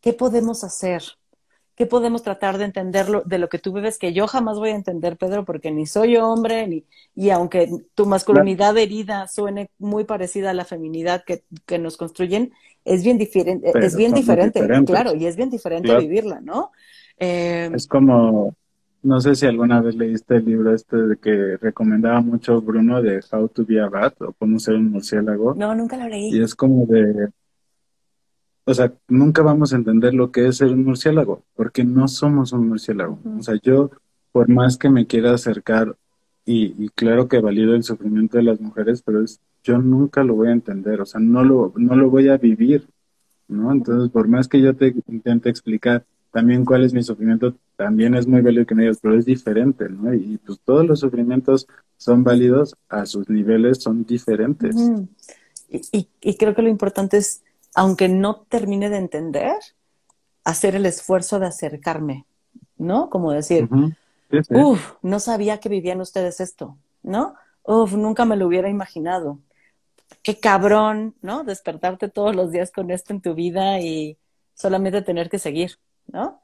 ¿Qué 0.02 0.14
podemos 0.14 0.64
hacer? 0.64 1.04
¿Qué 1.76 1.86
podemos 1.86 2.24
tratar 2.24 2.58
de 2.58 2.66
entenderlo 2.66 3.24
de 3.26 3.38
lo 3.38 3.48
que 3.48 3.58
tú 3.58 3.72
vives 3.72 3.98
que 3.98 4.12
yo 4.12 4.28
jamás 4.28 4.60
voy 4.60 4.72
a 4.72 4.76
entender, 4.76 5.16
Pedro, 5.16 5.46
porque 5.46 5.72
ni 5.72 5.86
soy 5.86 6.18
hombre, 6.18 6.68
ni, 6.68 6.86
y 7.16 7.30
aunque 7.30 7.70
tu 7.96 8.06
masculinidad 8.06 8.78
herida 8.78 9.28
suene 9.28 9.70
muy 9.78 10.04
parecida 10.04 10.50
a 10.50 10.54
la 10.54 10.66
feminidad 10.66 11.24
que, 11.26 11.44
que 11.66 11.80
nos 11.80 11.96
construyen, 11.96 12.52
es 12.84 13.04
bien 13.04 13.18
diferente, 13.18 13.72
es 13.76 13.96
bien 13.96 14.14
diferente, 14.14 14.62
claro, 14.86 15.16
y 15.16 15.26
es 15.26 15.38
bien 15.38 15.50
diferente 15.50 15.98
vivirla, 15.98 16.42
¿no? 16.42 16.72
Eh, 17.18 17.70
es 17.74 17.88
como, 17.88 18.56
no 19.02 19.22
sé 19.22 19.36
si 19.36 19.46
alguna 19.46 19.82
vez 19.82 19.96
leíste 19.96 20.38
el 20.38 20.46
libro 20.46 20.74
este 20.74 20.98
de 20.98 21.18
que 21.18 21.58
recomendaba 21.58 22.22
mucho 22.22 22.62
Bruno 22.62 23.02
de 23.02 23.22
How 23.32 23.48
to 23.50 23.66
be 23.66 23.80
a 23.80 23.88
Bat 23.88 24.22
o 24.22 24.34
cómo 24.34 24.60
ser 24.60 24.76
un 24.76 24.92
murciélago. 24.92 25.56
No, 25.56 25.74
nunca 25.76 25.98
lo 25.98 26.08
leí. 26.08 26.36
Y 26.36 26.42
es 26.42 26.56
como 26.56 26.86
de, 26.86 27.30
o 28.70 28.74
sea, 28.76 28.94
nunca 29.08 29.42
vamos 29.42 29.74
a 29.74 29.78
entender 29.78 30.14
lo 30.14 30.32
que 30.32 30.48
es 30.48 30.58
ser 30.58 30.68
un 30.68 30.84
murciélago, 30.84 31.44
porque 31.56 31.84
no 31.84 32.08
somos 32.08 32.54
un 32.54 32.68
murciélago. 32.68 33.18
O 33.40 33.42
sea, 33.42 33.56
yo, 33.64 33.90
por 34.32 34.48
más 34.48 34.78
que 34.78 34.92
me 34.92 35.08
quiera 35.08 35.34
acercar, 35.34 35.96
y, 36.46 36.90
claro 36.90 37.28
que 37.28 37.40
valido 37.40 37.74
el 37.74 37.84
sufrimiento 37.84 38.38
de 38.38 38.44
las 38.44 38.62
mujeres, 38.62 39.02
pero 39.02 39.24
es, 39.24 39.40
yo 39.64 39.80
nunca 39.80 40.24
lo 40.24 40.36
voy 40.36 40.50
a 40.50 40.52
entender, 40.52 41.02
o 41.02 41.06
sea, 41.08 41.20
no 41.20 41.44
lo, 41.44 41.74
no 41.78 41.96
lo 41.96 42.12
voy 42.12 42.28
a 42.30 42.38
vivir, 42.38 42.88
¿no? 43.48 43.72
Entonces, 43.72 44.12
por 44.12 44.28
más 44.28 44.48
que 44.48 44.62
yo 44.62 44.76
te 44.76 44.94
intente 45.08 45.50
explicar 45.50 46.06
también 46.32 46.66
cuál 46.66 46.84
es 46.84 46.94
mi 46.94 47.04
sufrimiento, 47.04 47.56
también 47.76 48.16
es 48.16 48.28
muy 48.28 48.42
válido 48.42 48.66
que 48.66 48.76
me 48.76 48.84
digas, 48.84 49.00
pero 49.02 49.18
es 49.18 49.26
diferente, 49.26 49.90
¿no? 49.90 50.14
Y, 50.14 50.38
pues 50.38 50.60
todos 50.64 50.86
los 50.86 51.00
sufrimientos 51.00 51.68
son 51.98 52.24
válidos 52.24 52.76
a 52.88 53.06
sus 53.06 53.30
niveles, 53.30 53.82
son 53.82 54.06
diferentes. 54.06 54.76
y, 55.70 56.08
y 56.22 56.38
creo 56.38 56.56
que 56.56 56.62
lo 56.62 56.70
importante 56.70 57.18
es 57.18 57.44
aunque 57.76 58.08
no 58.10 58.42
termine 58.50 58.90
de 58.90 58.98
entender, 58.98 59.54
hacer 60.44 60.76
el 60.76 60.86
esfuerzo 60.86 61.40
de 61.40 61.48
acercarme, 61.48 62.26
¿no? 62.78 63.10
Como 63.10 63.32
decir, 63.32 63.70
uff, 64.50 64.94
no 65.02 65.20
sabía 65.20 65.60
que 65.60 65.70
vivían 65.70 66.02
ustedes 66.02 66.40
esto, 66.40 66.78
¿no? 67.04 67.36
Uf, 67.64 67.94
nunca 67.94 68.26
me 68.26 68.38
lo 68.38 68.48
hubiera 68.48 68.70
imaginado. 68.70 69.40
Qué 70.24 70.40
cabrón, 70.40 71.16
¿no? 71.22 71.44
Despertarte 71.44 72.10
todos 72.10 72.36
los 72.36 72.52
días 72.52 72.72
con 72.72 72.90
esto 72.90 73.14
en 73.14 73.22
tu 73.22 73.36
vida 73.36 73.80
y 73.80 74.18
solamente 74.56 75.02
tener 75.02 75.30
que 75.30 75.40
seguir, 75.40 75.78
¿no? 76.14 76.42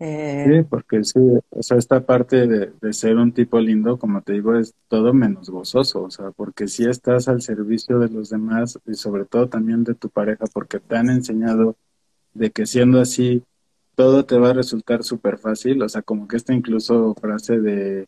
Eh, 0.00 0.44
sí, 0.48 0.66
porque 0.70 1.02
sí, 1.02 1.18
o 1.50 1.62
sea, 1.62 1.76
esta 1.76 2.06
parte 2.06 2.46
de, 2.46 2.92
ser 2.92 3.16
un 3.16 3.32
tipo 3.32 3.58
lindo, 3.58 3.98
como 3.98 4.22
te 4.22 4.34
digo, 4.34 4.54
es 4.54 4.74
todo 4.86 5.12
menos 5.12 5.50
gozoso, 5.50 6.04
o 6.04 6.10
sea, 6.10 6.30
porque 6.30 6.68
si 6.68 6.84
estás 6.84 7.26
al 7.28 7.42
servicio 7.42 7.98
de 7.98 8.08
los 8.08 8.30
demás 8.30 8.78
y 8.86 8.94
sobre 8.94 9.24
todo 9.24 9.48
también 9.48 9.82
de 9.82 9.94
tu 9.94 10.08
pareja, 10.08 10.44
porque 10.52 10.78
te 10.78 10.96
han 10.96 11.10
enseñado 11.10 11.76
de 12.32 12.50
que 12.52 12.66
siendo 12.66 13.00
así, 13.00 13.42
todo 13.96 14.24
te 14.24 14.38
va 14.38 14.50
a 14.50 14.54
resultar 14.54 15.02
súper 15.02 15.38
fácil, 15.38 15.82
o 15.82 15.88
sea, 15.88 16.02
como 16.02 16.28
que 16.28 16.36
esta 16.36 16.54
incluso 16.54 17.14
frase 17.20 17.58
de 17.58 18.06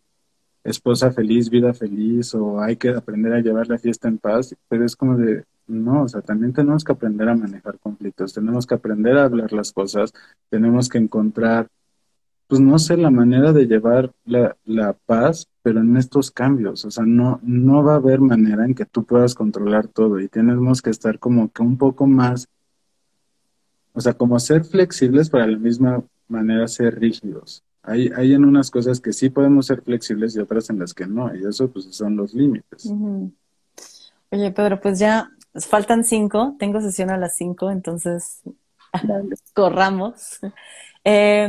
esposa 0.63 1.11
feliz, 1.13 1.51
vida 1.51 1.75
feliz, 1.75 2.35
o 2.35 2.61
hay 2.61 2.77
que 2.77 2.91
aprender 2.91 3.33
a 3.33 3.41
llevar 3.41 3.69
la 3.69 3.79
fiesta 3.79 4.07
en 4.09 4.19
paz, 4.19 4.55
pero 4.69 4.85
es 4.85 4.95
como 4.95 5.17
de, 5.17 5.45
no, 5.71 6.05
o 6.05 6.09
sea, 6.09 6.21
también 6.21 6.53
tenemos 6.53 6.85
que 6.85 6.93
aprender 6.93 7.29
a 7.29 7.35
manejar 7.35 7.79
conflictos, 7.79 8.35
tenemos 8.35 8.67
que 8.67 8.75
aprender 8.75 9.17
a 9.17 9.25
hablar 9.25 9.53
las 9.53 9.73
cosas, 9.73 10.13
tenemos 10.51 10.89
que 10.89 10.99
encontrar 10.99 11.69
pues 12.51 12.61
no 12.61 12.81
sé, 12.81 12.97
la 12.97 13.11
manera 13.11 13.53
de 13.53 13.67
llevar 13.67 14.11
la, 14.25 14.57
la, 14.65 14.93
paz, 14.93 15.47
pero 15.63 15.81
en 15.81 15.97
estos 15.97 16.33
cambios, 16.33 16.85
o 16.85 16.91
sea, 16.91 17.05
no, 17.07 17.39
no 17.45 17.85
va 17.85 17.93
a 17.93 17.97
haber 17.99 18.21
manera 18.21 18.65
en 18.65 18.75
que 18.75 18.85
tú 18.85 19.05
puedas 19.05 19.37
controlar 19.37 19.87
todo 19.87 20.19
y 20.19 20.27
tenemos 20.27 20.83
que 20.83 20.91
estar 20.91 21.21
como 21.21 21.53
que 21.53 21.63
un 21.63 21.79
poco 21.79 22.09
más, 22.09 22.49
o 23.93 24.01
sea, 24.01 24.15
como 24.15 24.41
ser 24.41 24.65
flexibles 24.65 25.31
para 25.31 25.47
la 25.47 25.59
misma 25.59 26.03
manera 26.27 26.67
ser 26.67 26.99
rígidos. 26.99 27.63
Hay, 27.85 28.11
hay 28.17 28.35
en 28.35 28.45
unas 28.45 28.69
cosas 28.69 29.01
que 29.01 29.13
sí 29.13 29.31
podemos 29.31 29.67
ser 29.67 29.83
flexibles 29.83 30.35
y 30.35 30.41
otras 30.41 30.71
en 30.71 30.81
las 30.81 30.93
que 30.93 31.07
no, 31.07 31.33
y 31.33 31.47
eso 31.47 31.71
pues 31.71 31.85
son 31.93 32.17
los 32.17 32.35
límites. 32.35 32.93
Oye, 34.33 34.51
Pedro, 34.51 34.81
pues 34.81 34.99
ya 34.99 35.31
faltan 35.55 36.05
cinco, 36.05 36.57
tengo 36.59 36.81
sesión 36.81 37.11
a 37.11 37.17
las 37.17 37.37
cinco, 37.37 37.71
entonces 37.71 38.43
corramos. 39.55 40.41
Eh, 41.05 41.49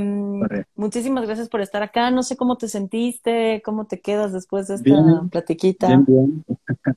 muchísimas 0.76 1.26
gracias 1.26 1.50
por 1.50 1.62
estar 1.62 1.84
acá. 1.84 2.12
No 2.12 2.24
sé 2.24 2.38
cómo 2.38 2.58
te 2.58 2.68
sentiste, 2.68 3.62
cómo 3.64 3.86
te 3.86 4.00
quedas 4.00 4.34
después 4.34 4.68
de 4.68 4.76
esta 4.76 5.24
platiquita. 5.30 5.88
Bien, 5.88 6.06
bien. 6.06 6.46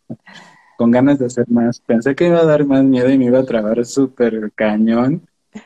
Con 0.76 0.90
ganas 0.90 1.18
de 1.18 1.26
hacer 1.26 1.48
más. 1.48 1.80
Pensé 1.80 2.14
que 2.14 2.26
iba 2.26 2.40
a 2.40 2.44
dar 2.44 2.64
más 2.64 2.82
miedo 2.82 3.08
y 3.08 3.18
me 3.18 3.26
iba 3.26 3.38
a 3.38 3.44
trabar 3.44 3.84
súper 3.84 4.52
cañón. 4.54 5.22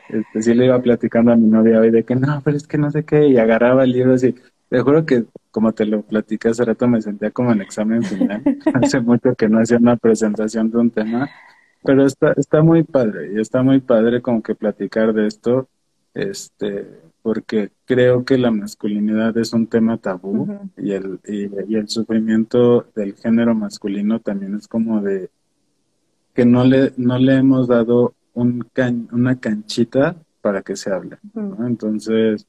Este, 0.07 0.43
sí 0.43 0.53
le 0.53 0.65
iba 0.65 0.79
platicando 0.81 1.31
a 1.31 1.35
mi 1.35 1.47
novia 1.47 1.79
hoy 1.79 1.89
de 1.89 2.03
que 2.03 2.15
no, 2.15 2.41
pero 2.43 2.57
es 2.57 2.67
que 2.67 2.77
no 2.77 2.91
sé 2.91 3.05
qué, 3.05 3.27
y 3.27 3.37
agarraba 3.37 3.83
el 3.83 3.91
libro 3.91 4.13
así. 4.13 4.35
Te 4.69 4.81
juro 4.81 5.03
que, 5.05 5.25
como 5.59 5.73
te 5.73 5.85
lo 5.85 6.03
platicé 6.03 6.49
hace 6.49 6.63
rato, 6.63 6.87
me 6.87 7.01
sentía 7.01 7.31
como 7.31 7.51
en 7.51 7.61
examen 7.61 8.01
final. 8.01 8.41
Hace 8.81 9.01
mucho 9.01 9.35
que 9.35 9.49
no 9.49 9.59
hacía 9.59 9.77
una 9.77 9.97
presentación 9.97 10.71
de 10.71 10.77
un 10.77 10.89
tema 10.89 11.29
pero 11.83 12.05
está, 12.05 12.33
está 12.33 12.61
muy 12.61 12.83
padre 12.83 13.33
y 13.33 13.39
está 13.39 13.63
muy 13.63 13.79
padre 13.79 14.21
como 14.21 14.41
que 14.41 14.55
platicar 14.55 15.13
de 15.13 15.27
esto, 15.27 15.69
este, 16.13 16.87
porque 17.21 17.71
creo 17.85 18.25
que 18.25 18.37
la 18.37 18.51
masculinidad 18.51 19.37
es 19.37 19.53
un 19.53 19.67
tema 19.67 19.97
tabú 19.97 20.69
y, 20.77 20.91
el, 20.91 21.19
y, 21.25 21.75
el 21.75 21.87
sufrimiento 21.87 22.87
del 22.95 23.15
género 23.15 23.55
masculino 23.55 24.19
también 24.19 24.55
es 24.55 24.67
como 24.67 25.01
de 25.01 25.29
que 26.33 26.45
no 26.45 26.63
le, 26.63 26.93
no 26.97 27.17
le 27.17 27.35
hemos 27.35 27.67
dado 27.67 28.13
un 28.33 28.65
una 29.11 29.39
canchita 29.39 30.15
para 30.41 30.61
que 30.61 30.75
se 30.75 30.91
hable. 30.91 31.17
Entonces, 31.59 32.45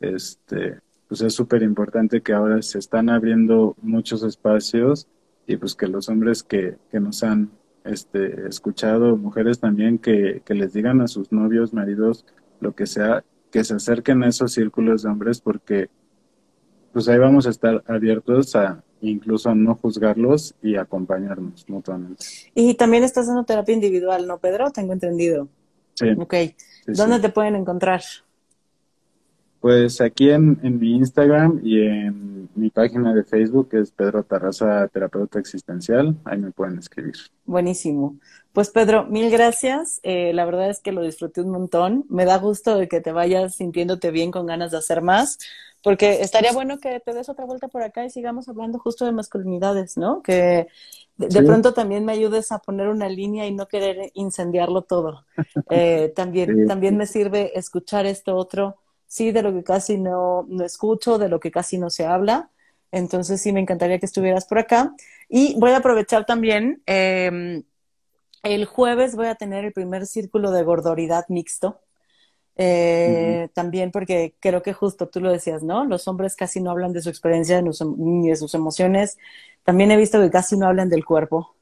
este, 0.00 0.80
pues 1.14 1.22
es 1.22 1.34
súper 1.34 1.62
importante 1.62 2.22
que 2.22 2.32
ahora 2.32 2.60
se 2.60 2.80
están 2.80 3.08
abriendo 3.08 3.76
muchos 3.80 4.24
espacios 4.24 5.06
y 5.46 5.56
pues 5.56 5.76
que 5.76 5.86
los 5.86 6.08
hombres 6.08 6.42
que, 6.42 6.74
que 6.90 6.98
nos 6.98 7.22
han 7.22 7.52
este, 7.84 8.48
escuchado, 8.48 9.16
mujeres 9.16 9.60
también, 9.60 9.98
que, 9.98 10.42
que 10.44 10.54
les 10.54 10.72
digan 10.72 11.00
a 11.00 11.06
sus 11.06 11.30
novios, 11.30 11.72
maridos, 11.72 12.26
lo 12.58 12.74
que 12.74 12.86
sea, 12.86 13.22
que 13.52 13.62
se 13.62 13.74
acerquen 13.74 14.24
a 14.24 14.28
esos 14.28 14.54
círculos 14.54 15.04
de 15.04 15.10
hombres 15.10 15.40
porque 15.40 15.88
pues 16.92 17.06
ahí 17.06 17.18
vamos 17.18 17.46
a 17.46 17.50
estar 17.50 17.84
abiertos 17.86 18.56
a 18.56 18.82
incluso 19.00 19.50
a 19.50 19.54
no 19.54 19.76
juzgarlos 19.76 20.56
y 20.62 20.74
acompañarnos 20.74 21.64
mutuamente. 21.68 22.26
Y 22.56 22.74
también 22.74 23.04
estás 23.04 23.26
haciendo 23.26 23.44
terapia 23.44 23.72
individual, 23.72 24.26
¿no, 24.26 24.38
Pedro? 24.38 24.72
Tengo 24.72 24.92
entendido. 24.92 25.46
Sí. 25.94 26.08
Ok. 26.18 26.34
¿Dónde 26.88 27.20
te 27.20 27.28
pueden 27.28 27.54
encontrar? 27.54 28.02
Pues 29.64 30.02
aquí 30.02 30.28
en, 30.28 30.58
mi 30.62 30.94
Instagram 30.94 31.62
y 31.64 31.80
en 31.80 32.50
mi 32.54 32.68
página 32.68 33.14
de 33.14 33.24
Facebook, 33.24 33.70
que 33.70 33.80
es 33.80 33.92
Pedro 33.92 34.22
Tarraza, 34.22 34.86
terapeuta 34.88 35.38
existencial, 35.38 36.16
ahí 36.26 36.36
me 36.36 36.50
pueden 36.50 36.78
escribir. 36.78 37.14
Buenísimo. 37.46 38.18
Pues 38.52 38.68
Pedro, 38.68 39.06
mil 39.06 39.30
gracias. 39.30 40.00
Eh, 40.02 40.34
la 40.34 40.44
verdad 40.44 40.68
es 40.68 40.80
que 40.80 40.92
lo 40.92 41.00
disfruté 41.00 41.40
un 41.40 41.48
montón. 41.48 42.04
Me 42.10 42.26
da 42.26 42.36
gusto 42.36 42.76
de 42.76 42.88
que 42.88 43.00
te 43.00 43.12
vayas 43.12 43.54
sintiéndote 43.54 44.10
bien 44.10 44.30
con 44.30 44.44
ganas 44.44 44.70
de 44.70 44.76
hacer 44.76 45.00
más, 45.00 45.38
porque 45.82 46.20
estaría 46.20 46.52
bueno 46.52 46.78
que 46.78 47.00
te 47.00 47.14
des 47.14 47.30
otra 47.30 47.46
vuelta 47.46 47.68
por 47.68 47.82
acá 47.82 48.04
y 48.04 48.10
sigamos 48.10 48.46
hablando 48.50 48.78
justo 48.78 49.06
de 49.06 49.12
masculinidades, 49.12 49.96
¿no? 49.96 50.20
Que 50.20 50.66
de, 51.16 51.42
pronto 51.42 51.72
también 51.72 52.04
me 52.04 52.12
ayudes 52.12 52.52
a 52.52 52.58
poner 52.58 52.88
una 52.88 53.08
línea 53.08 53.46
y 53.46 53.54
no 53.54 53.66
querer 53.66 54.10
incendiarlo 54.12 54.82
todo. 54.82 55.24
Eh, 55.70 56.12
también, 56.14 56.66
también 56.66 56.98
me 56.98 57.06
sirve 57.06 57.58
escuchar 57.58 58.04
esto 58.04 58.36
otro 58.36 58.76
sí, 59.06 59.32
de 59.32 59.42
lo 59.42 59.52
que 59.52 59.64
casi 59.64 59.98
no, 59.98 60.44
no 60.48 60.64
escucho, 60.64 61.18
de 61.18 61.28
lo 61.28 61.40
que 61.40 61.50
casi 61.50 61.78
no 61.78 61.90
se 61.90 62.06
habla. 62.06 62.50
Entonces 62.92 63.40
sí 63.40 63.52
me 63.52 63.60
encantaría 63.60 63.98
que 63.98 64.06
estuvieras 64.06 64.46
por 64.46 64.58
acá. 64.58 64.94
Y 65.28 65.58
voy 65.58 65.72
a 65.72 65.78
aprovechar 65.78 66.26
también, 66.26 66.82
em, 66.86 67.64
el 68.42 68.66
jueves 68.66 69.16
voy 69.16 69.26
a 69.26 69.34
tener 69.36 69.64
el 69.64 69.72
primer 69.72 70.06
círculo 70.06 70.50
de 70.52 70.62
gordoridad 70.62 71.26
mixto. 71.28 71.80
Eh, 72.56 73.48
también 73.54 73.90
porque 73.90 74.36
creo 74.40 74.62
que 74.62 74.72
justo 74.74 75.08
tú 75.08 75.20
lo 75.20 75.32
decías, 75.32 75.62
¿no? 75.62 75.84
Los 75.84 76.06
hombres 76.08 76.36
casi 76.36 76.60
no 76.60 76.70
hablan 76.70 76.92
de 76.92 77.02
su 77.02 77.08
experiencia 77.08 77.62
ni 77.62 78.28
de 78.28 78.36
sus 78.36 78.54
emociones. 78.54 79.18
También 79.64 79.90
he 79.90 79.96
visto 79.96 80.20
que 80.20 80.30
casi 80.30 80.56
no 80.56 80.66
hablan 80.68 80.88
del 80.90 81.04
cuerpo 81.04 81.53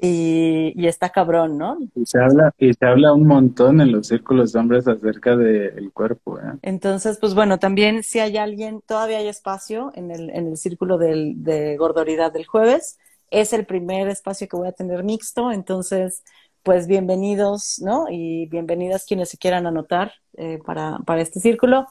y, 0.00 0.86
está 0.86 1.10
cabrón, 1.10 1.58
¿no? 1.58 1.76
Y 1.94 2.06
se 2.06 2.20
habla, 2.20 2.52
y 2.58 2.72
se 2.72 2.86
habla 2.86 3.12
un 3.12 3.26
montón 3.26 3.80
en 3.80 3.92
los 3.92 4.06
círculos 4.06 4.52
de 4.52 4.60
hombres 4.60 4.86
acerca 4.86 5.36
del 5.36 5.92
cuerpo. 5.92 6.38
¿eh? 6.38 6.52
Entonces, 6.62 7.18
pues 7.20 7.34
bueno, 7.34 7.58
también 7.58 8.02
si 8.02 8.20
hay 8.20 8.36
alguien, 8.36 8.80
todavía 8.86 9.18
hay 9.18 9.28
espacio 9.28 9.90
en 9.94 10.10
el, 10.10 10.30
en 10.30 10.46
el 10.46 10.56
círculo 10.56 10.98
del, 10.98 11.42
de 11.42 11.76
gordoridad 11.76 12.32
del 12.32 12.46
jueves. 12.46 12.98
Es 13.30 13.52
el 13.52 13.66
primer 13.66 14.08
espacio 14.08 14.48
que 14.48 14.56
voy 14.56 14.68
a 14.68 14.72
tener 14.72 15.02
mixto, 15.02 15.50
entonces, 15.50 16.22
pues 16.62 16.86
bienvenidos, 16.86 17.80
¿no? 17.82 18.06
Y 18.08 18.46
bienvenidas 18.46 19.04
quienes 19.04 19.30
se 19.30 19.38
quieran 19.38 19.66
anotar 19.66 20.12
eh, 20.34 20.60
para, 20.64 20.98
para 21.04 21.22
este 21.22 21.40
círculo. 21.40 21.86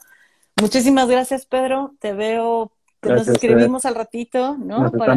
Muchísimas 0.60 1.08
gracias, 1.08 1.46
Pedro. 1.46 1.94
Te 2.00 2.14
veo 2.14 2.72
nos 3.02 3.28
escribimos 3.28 3.84
al 3.84 3.94
ratito, 3.94 4.56
¿no? 4.56 4.90
para, 4.92 5.14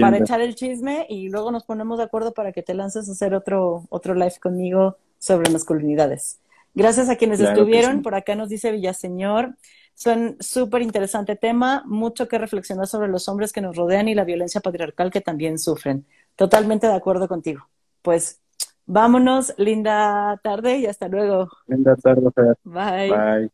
para, 0.00 0.18
echar 0.18 0.40
el 0.40 0.54
chisme 0.54 1.06
y 1.08 1.28
luego 1.28 1.50
nos 1.50 1.64
ponemos 1.64 1.98
de 1.98 2.04
acuerdo 2.04 2.32
para 2.32 2.52
que 2.52 2.62
te 2.62 2.74
lances 2.74 3.08
a 3.08 3.12
hacer 3.12 3.34
otro, 3.34 3.84
otro 3.90 4.14
live 4.14 4.36
conmigo 4.40 4.96
sobre 5.18 5.50
masculinidades. 5.50 6.40
Gracias 6.74 7.08
a 7.08 7.16
quienes 7.16 7.40
estuvieron. 7.40 8.02
Por 8.02 8.14
acá 8.14 8.34
nos 8.36 8.48
dice 8.48 8.70
Villaseñor. 8.70 9.56
Son 9.94 10.36
súper 10.38 10.82
interesante 10.82 11.34
tema, 11.34 11.82
mucho 11.86 12.28
que 12.28 12.38
reflexionar 12.38 12.86
sobre 12.86 13.08
los 13.08 13.28
hombres 13.28 13.52
que 13.52 13.60
nos 13.60 13.74
rodean 13.74 14.06
y 14.06 14.14
la 14.14 14.22
violencia 14.24 14.60
patriarcal 14.60 15.10
que 15.10 15.20
también 15.20 15.58
sufren. 15.58 16.06
Totalmente 16.36 16.86
de 16.86 16.94
acuerdo 16.94 17.26
contigo. 17.26 17.68
Pues 18.02 18.40
vámonos, 18.86 19.52
linda 19.58 20.38
tarde 20.40 20.78
y 20.78 20.86
hasta 20.86 21.08
luego. 21.08 21.48
Linda 21.66 21.96
tarde. 21.96 22.30
Bye. 22.62 23.10
Bye. 23.10 23.50